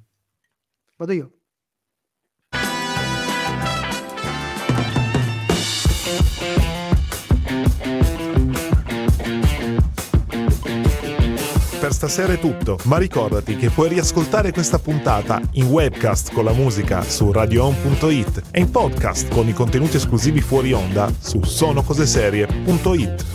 Vado 0.95 1.11
io. 1.13 1.31
Per 11.87 11.95
stasera 11.95 12.33
è 12.33 12.37
tutto, 12.37 12.77
ma 12.83 12.97
ricordati 12.97 13.55
che 13.55 13.69
puoi 13.69 13.87
riascoltare 13.87 14.51
questa 14.51 14.77
puntata 14.77 15.39
in 15.51 15.67
webcast 15.67 16.33
con 16.33 16.43
la 16.43 16.51
musica 16.51 17.01
su 17.01 17.31
radioon.it 17.31 18.41
e 18.51 18.59
in 18.59 18.69
podcast 18.69 19.33
con 19.33 19.47
i 19.47 19.53
contenuti 19.53 19.95
esclusivi 19.95 20.41
fuori 20.41 20.73
onda 20.73 21.09
su 21.17 21.41
sonocoseserie.it. 21.41 23.25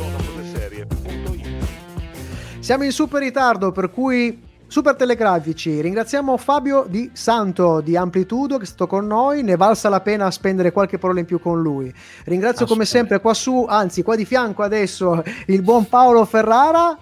Siamo 2.58 2.84
in 2.84 2.92
super 2.92 3.22
ritardo, 3.22 3.72
per 3.72 3.90
cui 3.90 4.42
super 4.66 4.96
telegrafici. 4.96 5.80
Ringraziamo 5.80 6.36
Fabio 6.36 6.84
Di 6.86 7.08
Santo 7.14 7.80
di 7.80 7.96
Amplitudo 7.96 8.58
che 8.58 8.64
è 8.64 8.66
stato 8.66 8.86
con 8.86 9.06
noi. 9.06 9.42
Ne 9.42 9.56
valsa 9.56 9.88
la 9.88 10.02
pena 10.02 10.30
spendere 10.30 10.72
qualche 10.72 10.98
parola 10.98 11.20
in 11.20 11.24
più 11.24 11.40
con 11.40 11.62
lui. 11.62 11.90
Ringrazio 12.24 12.66
come 12.66 12.84
sempre 12.84 13.18
qua 13.22 13.32
su, 13.32 13.64
anzi 13.66 14.02
qua 14.02 14.14
di 14.14 14.26
fianco 14.26 14.62
adesso, 14.62 15.22
il 15.46 15.62
buon 15.62 15.88
Paolo 15.88 16.26
Ferrara. 16.26 16.98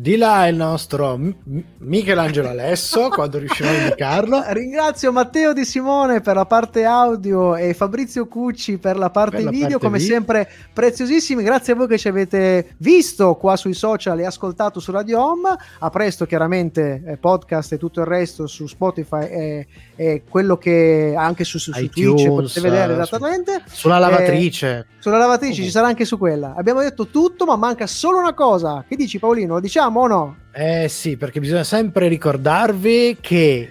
Di 0.00 0.16
là 0.16 0.46
il 0.46 0.54
nostro 0.54 1.16
M- 1.16 1.34
Michelangelo 1.78 2.50
Alesso, 2.50 3.08
quando 3.10 3.38
riuscirò 3.38 3.68
a 3.68 3.72
indicarlo. 3.72 4.44
Ringrazio 4.50 5.10
Matteo 5.10 5.52
Di 5.52 5.64
Simone 5.64 6.20
per 6.20 6.36
la 6.36 6.46
parte 6.46 6.84
audio 6.84 7.56
e 7.56 7.74
Fabrizio 7.74 8.28
Cucci 8.28 8.78
per 8.78 8.96
la 8.96 9.10
parte 9.10 9.38
Per 9.38 9.44
la 9.46 9.50
video, 9.50 9.66
parte 9.70 9.84
come 9.86 9.98
video. 9.98 10.14
sempre 10.14 10.48
preziosissimi. 10.72 11.42
Grazie 11.42 11.72
a 11.72 11.76
voi 11.76 11.88
che 11.88 11.98
ci 11.98 12.06
avete 12.06 12.74
visto 12.76 13.34
qua 13.34 13.56
sui 13.56 13.74
social 13.74 14.20
e 14.20 14.24
ascoltato 14.24 14.78
su 14.78 14.92
Radio 14.92 15.20
Home. 15.20 15.48
A 15.80 15.90
presto, 15.90 16.26
chiaramente, 16.26 17.02
eh, 17.04 17.16
podcast 17.16 17.72
e 17.72 17.76
tutto 17.76 17.98
il 17.98 18.06
resto 18.06 18.46
su 18.46 18.68
Spotify 18.68 19.24
e, 19.26 19.66
e 19.96 20.22
quello 20.28 20.58
che 20.58 21.12
anche 21.16 21.42
su, 21.42 21.58
su, 21.58 21.72
su 21.72 21.80
iTunes, 21.82 22.22
Twitch 22.22 22.28
potete 22.28 22.60
vedere 22.60 22.92
eh, 22.92 23.00
esattamente. 23.00 23.62
Sulla 23.66 23.96
Eh, 23.96 24.00
lavatrice. 24.00 24.86
sulla 25.00 25.18
lavatrice 25.18 25.64
ci 25.64 25.70
sarà 25.70 25.88
anche 25.88 26.04
su 26.04 26.16
quella. 26.18 26.54
Abbiamo 26.56 26.82
detto 26.82 27.08
tutto, 27.08 27.44
ma 27.46 27.56
manca 27.56 27.88
solo 27.88 28.18
una 28.18 28.32
cosa. 28.34 28.84
Che 28.86 28.94
dici, 28.94 29.18
Paolino? 29.18 29.54
Lo 29.54 29.60
diciamo 29.60 29.86
o 29.96 30.06
no? 30.06 30.36
Eh 30.52 30.88
sì, 30.88 31.16
perché 31.16 31.40
bisogna 31.40 31.64
sempre 31.64 32.08
ricordarvi 32.08 33.18
che 33.20 33.70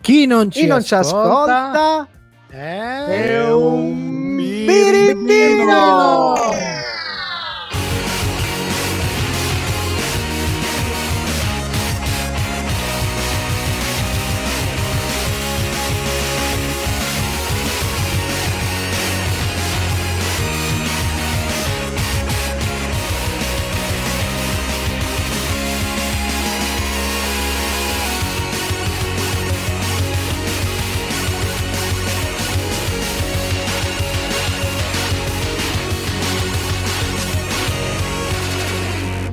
chi 0.00 0.26
non 0.26 0.50
ci 0.50 0.60
Chi 0.60 0.66
non 0.66 0.82
ci 0.82 0.94
ascolta, 0.94 1.70
ascolta 1.70 2.08
è, 2.48 3.04
è 3.04 3.52
un 3.52 4.36
birimbino. 4.36 5.24
birimbino. 5.24 6.34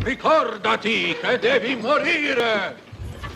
Ricordati 0.07 1.17
che 1.19 1.37
devi 1.37 1.75
morire! 1.75 2.77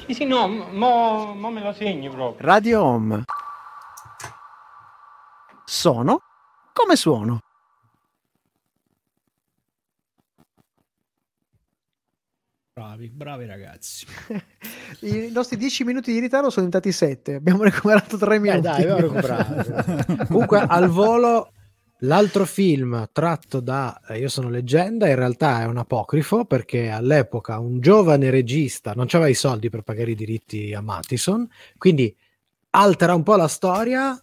Sì, 0.05 0.13
sì, 0.13 0.23
no, 0.25 0.47
mo, 0.47 1.33
mo 1.33 1.49
me 1.51 1.61
lo 1.61 1.73
segno 1.73 2.09
proprio. 2.09 2.47
Radio 2.47 2.81
Home. 2.81 3.23
Sono 5.65 6.21
come 6.71 6.95
suono. 6.95 7.39
Bravi, 12.73 13.09
bravi 13.09 13.45
ragazzi. 13.45 14.05
I 15.01 15.29
nostri 15.33 15.57
10 15.57 15.83
minuti 15.83 16.13
di 16.13 16.19
ritardo 16.19 16.49
sono 16.49 16.65
diventati 16.67 16.93
7. 16.93 17.35
Abbiamo 17.35 17.63
recuperato 17.63 18.17
3 18.17 18.35
Eh, 18.35 18.39
minuti. 18.39 18.61
dai, 18.61 18.81
abbiamo 18.83 19.13
recuperato. 19.13 20.25
Comunque 20.31 20.61
al 20.61 20.87
volo 20.87 21.51
l'altro 22.01 22.45
film 22.45 23.09
tratto 23.11 23.59
da 23.59 23.99
eh, 24.07 24.17
Io 24.19 24.29
sono 24.29 24.49
leggenda 24.49 25.07
in 25.07 25.15
realtà 25.15 25.61
è 25.61 25.65
un 25.65 25.77
apocrifo 25.77 26.45
perché 26.45 26.89
all'epoca 26.89 27.59
un 27.59 27.79
giovane 27.79 28.29
regista 28.29 28.93
non 28.93 29.07
aveva 29.09 29.27
i 29.27 29.33
soldi 29.33 29.69
per 29.69 29.81
pagare 29.81 30.11
i 30.11 30.15
diritti 30.15 30.73
a 30.73 30.81
Mattison, 30.81 31.47
quindi 31.77 32.15
altera 32.71 33.13
un 33.13 33.23
po' 33.23 33.35
la 33.35 33.47
storia 33.47 34.19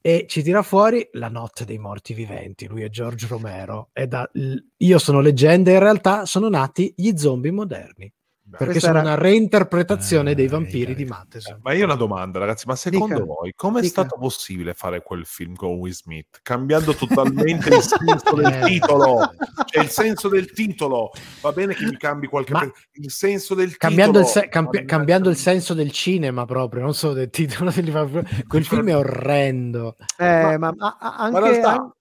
e 0.00 0.26
ci 0.28 0.42
tira 0.42 0.62
fuori 0.62 1.08
La 1.12 1.28
notte 1.28 1.64
dei 1.64 1.78
morti 1.78 2.12
viventi. 2.12 2.66
Lui 2.66 2.82
è 2.82 2.90
George 2.90 3.26
Romero 3.26 3.88
e 3.92 4.06
da 4.06 4.28
Io 4.76 4.98
sono 4.98 5.20
leggenda 5.20 5.70
in 5.70 5.78
realtà 5.78 6.26
sono 6.26 6.48
nati 6.48 6.92
gli 6.96 7.16
zombie 7.16 7.50
moderni. 7.50 8.12
Perché 8.56 8.72
Questa 8.72 8.88
sono 8.88 8.98
era- 9.00 9.08
una 9.12 9.16
reinterpretazione 9.20 10.30
Eh, 10.30 10.34
dei 10.34 10.48
vampiri 10.48 10.94
di 10.94 11.04
Mattison. 11.04 11.58
Ma 11.62 11.72
io 11.72 11.82
ho 11.82 11.84
una 11.86 11.94
domanda, 11.94 12.38
ragazzi, 12.38 12.66
ma 12.66 12.76
secondo 12.76 13.14
Dica. 13.14 13.24
voi 13.26 13.52
com'è 13.54 13.80
Dica. 13.80 13.90
stato 14.02 14.16
possibile 14.18 14.74
fare 14.74 15.02
quel 15.02 15.24
film 15.26 15.54
con 15.54 15.70
Will 15.74 15.92
Smith? 15.92 16.38
Cambiando 16.42 16.94
totalmente 16.94 17.74
il 17.74 17.82
senso 17.82 18.34
del 18.34 18.52
Eh. 18.52 18.60
titolo. 18.66 19.34
Cioè 19.66 19.82
il 19.82 19.88
senso 19.90 20.28
del 20.28 20.52
titolo. 20.52 21.10
Va 21.40 21.52
bene 21.52 21.74
che 21.74 21.84
mi 21.84 21.96
cambi 21.96 22.26
qualche... 22.26 22.52
Ma- 22.52 22.70
il 22.92 23.10
senso 23.10 23.54
del 23.54 23.76
cambiando 23.76 24.20
il, 24.20 24.24
titolo. 24.26 24.44
se- 24.44 24.50
cambi- 24.50 24.84
cambiando 24.84 25.28
il 25.30 25.36
senso 25.36 25.74
del 25.74 25.90
cinema 25.90 26.44
proprio, 26.44 26.82
non 26.82 26.94
solo 26.94 27.12
del 27.14 27.30
titolo. 27.30 27.70
Quel 28.46 28.64
film 28.64 28.88
è 28.88 28.96
orrendo. 28.96 29.96
Eh, 30.18 30.56
ma, 30.58 30.72
a- 30.76 30.96
a- 31.00 31.08
Ma 31.08 31.16
anche, 31.16 31.38
in 31.38 31.44
realtà 31.44 31.70
an- 31.72 31.92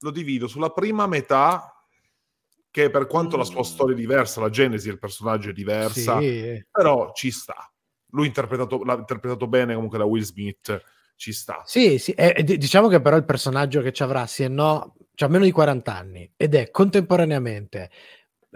lo 0.00 0.10
divido 0.10 0.46
sulla 0.46 0.70
prima 0.70 1.06
metà, 1.06 1.77
che 2.82 2.90
per 2.90 3.06
quanto 3.08 3.36
la 3.36 3.44
sua 3.44 3.64
storia 3.64 3.94
è 3.94 3.98
diversa, 3.98 4.40
la 4.40 4.50
genesi 4.50 4.86
del 4.88 4.98
personaggio 4.98 5.50
è 5.50 5.52
diversa, 5.52 6.20
Sì. 6.20 6.64
però 6.70 7.10
ci 7.12 7.30
sta. 7.32 7.70
Lui 8.12 8.26
interpretato, 8.26 8.82
l'ha 8.84 8.94
interpretato 8.96 9.48
bene 9.48 9.74
comunque 9.74 9.98
da 9.98 10.04
Will 10.04 10.22
Smith, 10.22 10.80
ci 11.16 11.32
sta. 11.32 11.62
Sì, 11.64 11.98
sì, 11.98 12.12
e- 12.12 12.34
e 12.36 12.44
di- 12.44 12.56
diciamo 12.56 12.86
che 12.88 13.00
però 13.00 13.16
il 13.16 13.24
personaggio 13.24 13.82
che 13.82 13.92
ci 13.92 14.02
avrà, 14.04 14.26
sì 14.26 14.44
e 14.44 14.48
no, 14.48 14.94
c'ha 15.14 15.26
meno 15.26 15.44
di 15.44 15.50
40 15.50 15.96
anni 15.96 16.30
ed 16.36 16.54
è 16.54 16.70
contemporaneamente 16.70 17.82
eh, 17.82 17.90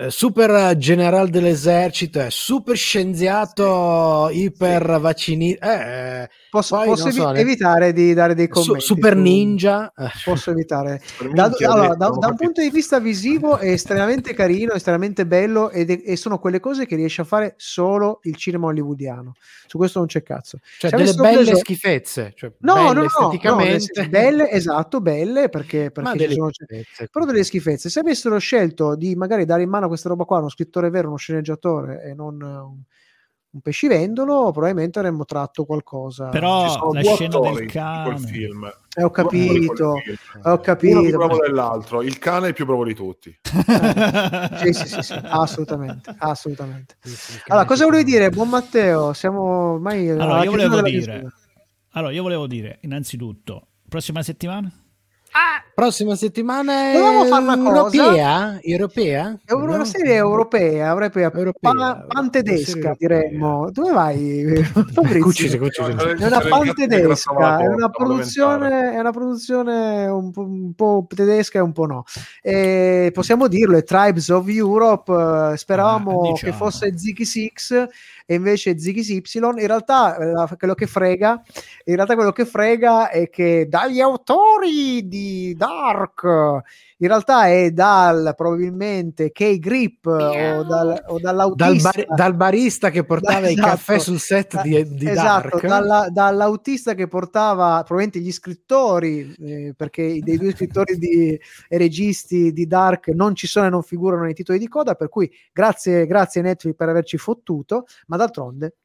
super 0.09 0.77
general 0.79 1.29
dell'esercito, 1.29 2.19
è 2.21 2.31
super 2.31 2.77
scienziato, 2.77 4.29
iper 4.33 4.99
vaccinista, 5.01 6.29
posso, 6.51 6.77
poi 6.77 6.87
posso 6.87 7.05
non 7.05 7.13
so, 7.13 7.33
evitare 7.35 7.93
di 7.93 8.15
dare 8.15 8.35
dei 8.35 8.49
commenti. 8.49 8.81
super 8.81 9.13
su- 9.13 9.19
ninja. 9.21 9.93
eh. 9.97 10.09
Posso 10.25 10.51
evitare. 10.51 11.01
Da, 11.33 11.51
allora, 11.67 11.95
da, 11.95 12.09
da 12.09 12.27
un 12.29 12.37
punto 12.37 12.61
di 12.61 12.71
vista 12.71 12.99
visivo 13.01 13.59
è 13.59 13.69
estremamente 13.71 14.35
carino, 14.35 14.73
estremamente 14.73 15.27
bello 15.27 15.71
ed 15.71 15.91
è- 15.91 16.03
e 16.05 16.17
sono 16.17 16.39
quelle 16.39 16.61
cose 16.61 16.87
che 16.87 16.97
riesce 16.97 17.21
a 17.23 17.25
fare 17.25 17.55
solo 17.57 18.21
il 18.25 18.37
cinema 18.37 18.67
hollywoodiano. 18.67 19.35
Su 19.67 19.79
questo 19.79 19.99
non 19.99 20.09
c'è 20.09 20.23
cazzo. 20.23 20.59
Cioè 20.79 20.91
Se 20.91 20.97
delle 20.97 21.13
belle 21.15 21.43
preso- 21.45 21.57
schifezze, 21.57 22.33
cioè 22.37 22.53
No, 22.61 22.75
belle 22.75 22.87
no, 22.87 22.93
no, 22.93 23.01
no, 23.01 23.07
esteticamente. 23.07 23.81
senso, 23.81 24.11
belle, 24.11 24.51
esatto, 24.51 25.01
belle 25.01 25.49
perché, 25.49 25.91
perché 25.91 26.17
delle 26.17 26.35
sono- 26.35 26.51
però 27.11 27.25
delle 27.25 27.45
schifezze. 27.45 27.89
Se 27.89 28.01
avessero 28.01 28.39
scelto 28.39 28.95
di 28.97 29.15
magari 29.15 29.45
dare 29.45 29.63
in 29.63 29.69
mano 29.71 29.82
a 29.85 29.89
questa 29.89 30.09
roba 30.09 30.25
qua 30.25 30.39
uno 30.39 30.49
scrittore 30.49 30.91
vero, 30.91 31.09
uno 31.09 31.17
sceneggiatore 31.17 32.03
e 32.03 32.15
non 32.15 32.41
eh, 32.41 32.47
un, 32.47 32.81
un 33.51 33.61
pescivendolo, 33.61 34.51
probabilmente 34.51 34.99
avremmo 34.99 35.25
tratto 35.25 35.65
qualcosa. 35.65 36.29
Però 36.29 36.65
Ci 36.67 36.71
sono 36.71 36.93
la 36.93 37.01
due 37.01 37.15
scena 37.15 37.41
del 37.41 37.67
cane. 37.67 38.19
film. 38.19 38.73
Eh, 38.95 39.03
ho 39.03 39.11
capito, 39.11 39.97
film. 39.97 40.17
ho 40.43 40.49
Uno 40.49 40.57
più 40.57 40.63
capito. 40.63 41.17
bravo 41.19 41.39
dell'altro. 41.39 42.03
Il 42.03 42.19
cane 42.19 42.47
è 42.47 42.49
il 42.49 42.55
più 42.55 42.65
bravo 42.67 42.85
di 42.85 42.95
tutti. 42.95 43.39
Sì, 44.63 44.73
sì, 44.73 44.87
sì, 44.87 45.03
sì, 45.03 45.21
assolutamente, 45.23 46.15
assolutamente. 46.19 46.97
Allora, 47.49 47.67
cosa 47.67 47.85
volevi 47.85 48.05
dire? 48.05 48.31
Buon 48.31 48.49
Matteo, 48.49 49.13
siamo 49.13 49.73
ormai 49.73 50.09
alla 50.09 50.23
Allora, 50.23 50.45
io 50.45 50.51
volevo 50.51 50.81
dire, 50.83 51.33
allora, 51.91 52.13
io 52.13 52.23
volevo 52.23 52.47
dire, 52.47 52.79
innanzitutto, 52.83 53.67
prossima 53.89 54.23
settimana? 54.23 54.73
Prossima 55.75 56.15
settimana 56.17 56.91
è 56.91 56.93
Dovevamo 56.93 57.25
fare 57.25 57.45
una 57.45 57.71
europea? 57.71 58.59
Europea? 58.63 59.39
È 59.43 59.53
una 59.53 59.77
No? 59.79 59.85
serie 59.87 60.15
europea, 60.15 60.89
europea, 60.91 61.33
Europea, 61.33 61.73
pa- 61.73 62.05
pan 62.07 62.31
tedesca 62.31 62.95
diremmo. 62.99 63.71
Dove 63.71 63.91
vai? 63.91 64.63
Fabrizio? 64.93 65.23
Cucci, 65.23 65.59
cucci, 65.59 65.81
No, 65.81 65.87
cucci. 65.89 65.97
no, 65.97 66.11
È 66.11 66.13
una 66.13 66.29
C'era 66.29 66.43
il 66.43 66.49
pan 66.49 66.61
gatto 66.61 66.73
che 66.75 66.87
tedesca, 66.89 67.33
grattava 67.33 67.57
la 67.57 67.65
è 67.65 67.67
una 67.69 67.89
produzione, 67.89 68.93
è 68.93 68.99
una 68.99 69.11
produzione 69.13 70.07
un 70.09 70.31
po', 70.31 70.43
un 70.43 70.75
po' 70.75 71.07
tedesca 71.09 71.59
e 71.59 71.63
un 71.63 71.73
po' 71.73 71.87
no. 71.87 72.05
E 72.43 73.11
possiamo 73.15 73.49
dirlo, 73.49 73.79
è 73.79 73.83
Tribes 73.83 74.29
of 74.29 74.47
Europe, 74.49 75.53
eh, 75.53 75.57
speravamo 75.57 76.21
Ah, 76.21 76.25
che 76.27 76.33
diciamo. 76.33 76.53
fosse 76.53 76.99
Ziggy 76.99 77.25
Six 77.25 77.87
e 78.27 78.35
invece 78.35 78.79
Ziggy 78.79 79.01
Y. 79.17 79.23
In 79.59 79.67
realtà 79.67 80.47
quello 80.59 80.75
che 80.75 80.87
frega, 80.87 81.43
in 81.87 81.95
realtà 81.95 82.15
quello 82.15 82.33
che 82.33 82.45
frega 82.45 83.09
è 83.09 83.31
che 83.31 83.67
dagli 83.69 84.01
autori 84.01 85.09
di 85.09 85.55
Dark. 85.67 86.23
In 86.99 87.09
realtà 87.09 87.47
è 87.49 87.71
dal 87.71 88.35
probabilmente 88.37 89.33
K-Grip 89.33 90.07
o, 90.07 90.63
dal, 90.63 91.05
o 91.09 91.19
dall'autista. 91.19 91.91
Dal, 91.91 92.05
bar- 92.07 92.17
dal, 92.17 92.35
barista 92.37 92.91
che 92.91 93.05
portava 93.05 93.47
esatto. 93.51 93.67
i 93.67 93.71
caffè 93.71 93.99
sul 93.99 94.19
set 94.19 94.61
di, 94.63 94.95
di 94.95 95.09
esatto, 95.09 95.49
Dark. 95.49 95.67
Dalla, 95.67 96.09
dall'autista 96.11 96.95
che 96.95 97.09
portava 97.09 97.83
probabilmente 97.85 98.21
gli 98.21 98.33
scrittori, 98.33 99.35
eh, 99.39 99.75
perché 99.77 100.19
dei 100.21 100.39
due 100.39 100.53
scrittori 100.53 100.97
di, 100.97 101.39
e 101.69 101.79
registi 101.79 102.53
di 102.53 102.67
Dark 102.67 103.09
non 103.09 103.35
ci 103.35 103.47
sono 103.47 103.67
e 103.67 103.71
non 103.71 103.83
figurano 103.83 104.25
nei 104.25 104.35
titoli 104.35 104.59
di 104.59 104.69
coda, 104.69 104.95
per 104.95 105.09
cui 105.09 105.31
grazie, 105.53 106.07
grazie 106.07 106.43
Netflix 106.43 106.77
per 106.77 106.89
averci 106.89 107.19
fottuto, 107.19 107.87
ma 108.07 108.17
d'altronde 108.17 108.77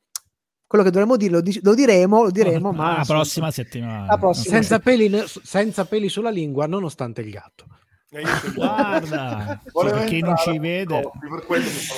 quello 0.67 0.83
che 0.83 0.91
dovremmo 0.91 1.15
dire 1.17 1.31
lo, 1.31 1.41
di- 1.41 1.59
lo 1.63 1.73
diremo, 1.73 2.23
lo 2.23 2.31
diremo, 2.31 2.71
ma 2.73 2.97
la 2.97 3.03
prossima 3.05 3.49
settimana. 3.51 4.05
La 4.05 4.17
prossima 4.17 4.55
senza, 4.55 4.75
settimana. 4.75 5.23
peli, 5.23 5.27
senza 5.43 5.85
peli 5.85 6.09
sulla 6.09 6.29
lingua, 6.29 6.65
nonostante 6.67 7.21
il 7.21 7.29
gatto. 7.31 7.65
Guarda, 8.55 9.59
per 9.69 10.03
chi 10.05 10.21
non 10.21 10.37
ci 10.37 10.57
vede, 10.59 11.01
sono- 11.01 11.11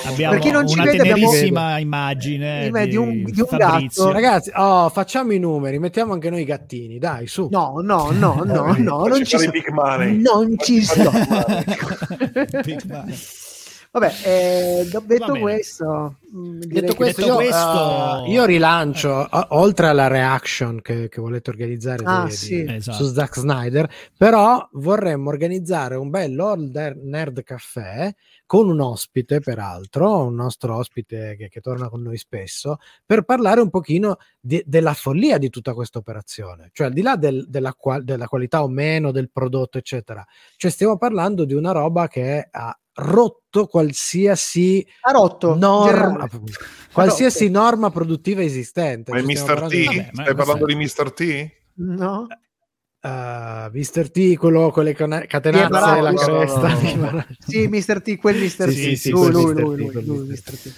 abbiamo 0.06 0.32
Per 0.32 0.42
chi 0.42 0.50
non 0.50 0.66
ci 0.66 0.74
una 0.74 0.84
vede, 0.84 0.98
abbiamo- 0.98 1.20
tenerissima 1.30 1.78
immagine 1.78 2.70
Di 2.72 2.88
di 2.88 2.96
un- 2.96 3.22
di 3.22 3.40
un 3.40 3.46
gatto. 3.56 4.10
Ragazzi, 4.10 4.50
oh, 4.56 4.88
facciamo 4.88 5.32
i 5.32 5.38
numeri, 5.38 5.78
mettiamo 5.78 6.12
anche 6.12 6.28
noi 6.28 6.40
i 6.42 6.44
gattini, 6.44 6.98
dai, 6.98 7.28
su. 7.28 7.46
No, 7.50 7.78
no, 7.80 8.10
no, 8.10 8.42
no, 8.44 8.74
no, 8.78 9.06
non 9.06 9.24
ci 9.24 9.36
money. 9.72 10.16
Non 10.20 10.56
ci 10.58 10.82
sto. 10.82 11.10
Vabbè, 13.92 14.12
eh, 14.24 14.88
detto 15.04 15.32
questo, 15.40 16.14
direi 16.30 16.80
Detto 16.80 16.94
questo, 16.94 17.20
detto 17.22 17.32
io, 17.32 17.34
questo- 17.34 18.24
eh, 18.24 18.30
io 18.30 18.44
rilancio, 18.44 19.08
o- 19.28 19.46
oltre 19.48 19.88
alla 19.88 20.06
reaction 20.06 20.80
che, 20.80 21.08
che 21.08 21.20
volete 21.20 21.50
organizzare 21.50 22.04
Ah, 22.06 22.24
di- 22.26 22.30
sì. 22.30 22.64
di- 22.64 22.74
Esatto. 22.76 23.04
su 23.04 23.12
Zack 23.12 23.36
Snyder, 23.40 23.90
però 24.16 24.68
vorremmo 24.74 25.28
organizzare 25.30 25.96
un 25.96 26.08
bello 26.08 26.50
Old 26.50 26.76
Nerd 27.02 27.42
Caffè 27.42 28.14
con 28.46 28.68
un 28.68 28.78
ospite, 28.80 29.40
peraltro, 29.40 30.24
un 30.24 30.36
nostro 30.36 30.76
ospite 30.76 31.34
che, 31.36 31.48
che 31.48 31.60
torna 31.60 31.88
con 31.88 32.00
noi 32.00 32.16
spesso, 32.16 32.76
per 33.04 33.22
parlare 33.22 33.60
un 33.60 33.70
pochino 33.70 34.18
di- 34.38 34.62
della 34.66 34.94
follia 34.94 35.36
di 35.36 35.50
tutta 35.50 35.74
questa 35.74 35.98
operazione, 35.98 36.70
cioè 36.72 36.86
al 36.86 36.92
di 36.92 37.02
là 37.02 37.16
del- 37.16 37.44
della, 37.48 37.74
qua- 37.74 38.00
della 38.00 38.28
qualità 38.28 38.62
o 38.62 38.68
meno 38.68 39.10
del 39.10 39.30
prodotto, 39.32 39.78
eccetera, 39.78 40.24
cioè 40.56 40.70
stiamo 40.70 40.96
parlando 40.96 41.44
di 41.44 41.54
una 41.54 41.72
roba 41.72 42.06
che 42.06 42.46
ha 42.48 42.72
rotto 42.94 43.66
qualsiasi 43.66 44.86
ha 45.02 45.10
rotto 45.12 45.54
norma, 45.54 46.26
generale. 46.26 46.28
qualsiasi 46.92 47.48
norma 47.50 47.90
produttiva 47.90 48.42
esistente. 48.42 49.12
Ma 49.12 49.18
è 49.18 49.22
stiamo 49.22 49.38
Mr. 49.40 49.44
T? 49.44 49.46
parlando 49.46 49.74
di- 49.76 49.84
Vabbè, 49.86 50.08
Stai 50.12 50.34
parlando 50.34 50.64
questo 50.64 50.66
di 50.66 50.74
Mr. 50.74 51.12
T? 51.12 51.50
No? 51.74 52.26
Uh, 53.02 53.08
Mr. 53.72 54.10
T, 54.10 54.36
quello 54.36 54.70
con 54.70 54.84
le 54.84 54.92
catenazze 54.92 55.96
e 55.96 56.00
la 56.02 56.12
cresta. 56.12 56.68
no, 56.68 56.94
no, 56.96 57.10
no. 57.12 57.26
Sì, 57.38 57.66
Mr. 57.68 58.02
T, 58.02 58.16
quel 58.18 58.36
Mr. 58.36 58.48
Sì, 58.48 58.64
T. 58.66 58.68
sì, 58.68 58.96
sì, 58.96 59.10
lui, 59.10 59.30
lui, 59.30 59.44
Mr. 59.54 59.62
lui, 59.62 59.88
T, 59.88 59.94
lui, 60.04 60.28
Mr. 60.28 60.58
T. 60.58 60.74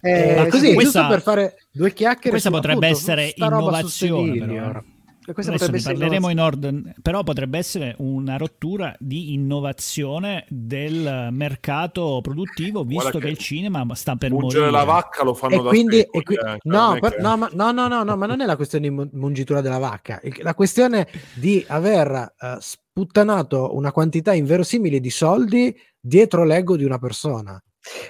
Eh, 0.00 0.42
Eh, 0.44 0.48
così, 0.48 0.74
questa- 0.74 1.00
giusto 1.00 1.08
per 1.08 1.22
fare 1.22 1.54
due 1.72 1.92
chiacchiere. 1.92 2.30
questa 2.30 2.50
potrebbe 2.50 2.86
appunto, 2.86 2.98
essere 3.12 3.32
innovazione. 3.34 4.96
Questa 5.32 5.52
Adesso 5.52 5.70
ne 5.70 5.80
parleremo 5.80 6.28
in 6.30 6.40
ordine, 6.40 6.94
però 7.02 7.22
potrebbe 7.22 7.58
essere 7.58 7.94
una 7.98 8.36
rottura 8.36 8.94
di 8.98 9.32
innovazione 9.34 10.44
del 10.48 11.28
mercato 11.30 12.20
produttivo, 12.22 12.84
visto 12.84 13.12
che, 13.12 13.18
che 13.20 13.28
il 13.28 13.38
cinema 13.38 13.86
sta 13.94 14.16
per 14.16 14.30
Mungere 14.30 14.64
morire. 14.66 14.78
la 14.78 14.84
vacca 14.84 15.24
lo 15.24 15.34
fanno 15.34 15.60
E 15.60 15.62
da 15.62 15.68
quindi, 15.68 16.00
e 16.00 16.22
qui- 16.22 16.34
eh, 16.36 16.58
no, 16.62 16.78
non 16.88 16.96
è 16.96 17.00
per- 17.00 17.14
che- 17.16 17.22
no, 17.22 17.36
ma, 17.36 17.48
no, 17.52 17.70
no, 17.72 17.88
no, 17.88 18.02
no, 18.02 18.16
ma 18.16 18.26
non 18.26 18.40
è 18.40 18.46
la 18.46 18.56
questione 18.56 18.88
di 18.88 18.94
mu- 18.94 19.08
mungitura 19.12 19.60
della 19.60 19.78
vacca, 19.78 20.20
la 20.42 20.54
questione 20.54 21.06
di 21.34 21.64
aver 21.68 22.34
eh, 22.38 22.56
sputtanato 22.60 23.74
una 23.76 23.92
quantità 23.92 24.32
inverosimile 24.34 25.00
di 25.00 25.10
soldi 25.10 25.74
dietro 26.00 26.44
l'ego 26.44 26.76
di 26.76 26.84
una 26.84 26.98
persona. 26.98 27.60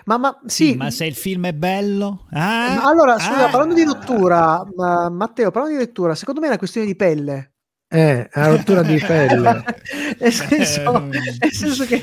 Ma, 0.04 0.16
ma 0.18 0.40
Sì, 0.46 0.70
sì, 0.70 0.76
ma 0.76 0.90
se 0.90 1.06
il 1.06 1.14
film 1.14 1.46
è 1.46 1.52
bello, 1.52 2.26
ah, 2.32 2.82
allora, 2.82 3.18
scusa, 3.18 3.46
ah. 3.46 3.50
parlando 3.50 3.74
di 3.74 3.84
rottura, 3.84 4.64
ma- 4.74 5.08
Matteo, 5.08 5.50
parlando 5.50 5.78
di 5.78 5.84
lettura, 5.84 6.14
secondo 6.14 6.40
me 6.40 6.46
è 6.46 6.50
una 6.50 6.58
questione 6.58 6.86
di 6.86 6.96
pelle. 6.96 7.52
Eh, 7.90 8.28
la 8.34 8.48
rottura 8.48 8.82
di 8.82 8.98
pelle. 8.98 9.64
nel, 10.20 10.32
senso, 10.32 11.10
Eh, 11.10 11.20
nel 11.40 11.52
senso 11.52 11.86
che 11.86 12.02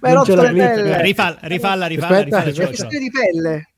ma 0.00 0.08
è 0.10 0.12
rotto 0.12 0.34
la 0.34 0.50
le 0.50 0.52
pelle. 0.52 1.02
Rifalla, 1.02 1.38
rifalla, 1.42 1.86
rifalla, 1.86 2.16
Aspetta, 2.16 2.42
rifalla, 2.42 2.50
È 2.50 2.56
una 2.58 2.66
questione 2.66 2.98
di 2.98 3.10
pelle. 3.10 3.68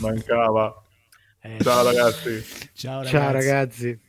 Mancava. 0.00 0.82
Eh, 1.40 1.58
Ciao 1.62 1.84
ragazzi. 1.84 2.44
Ciao 2.74 3.02
ragazzi. 3.02 3.10
Ciao 3.12 3.32
ragazzi. 3.32 4.00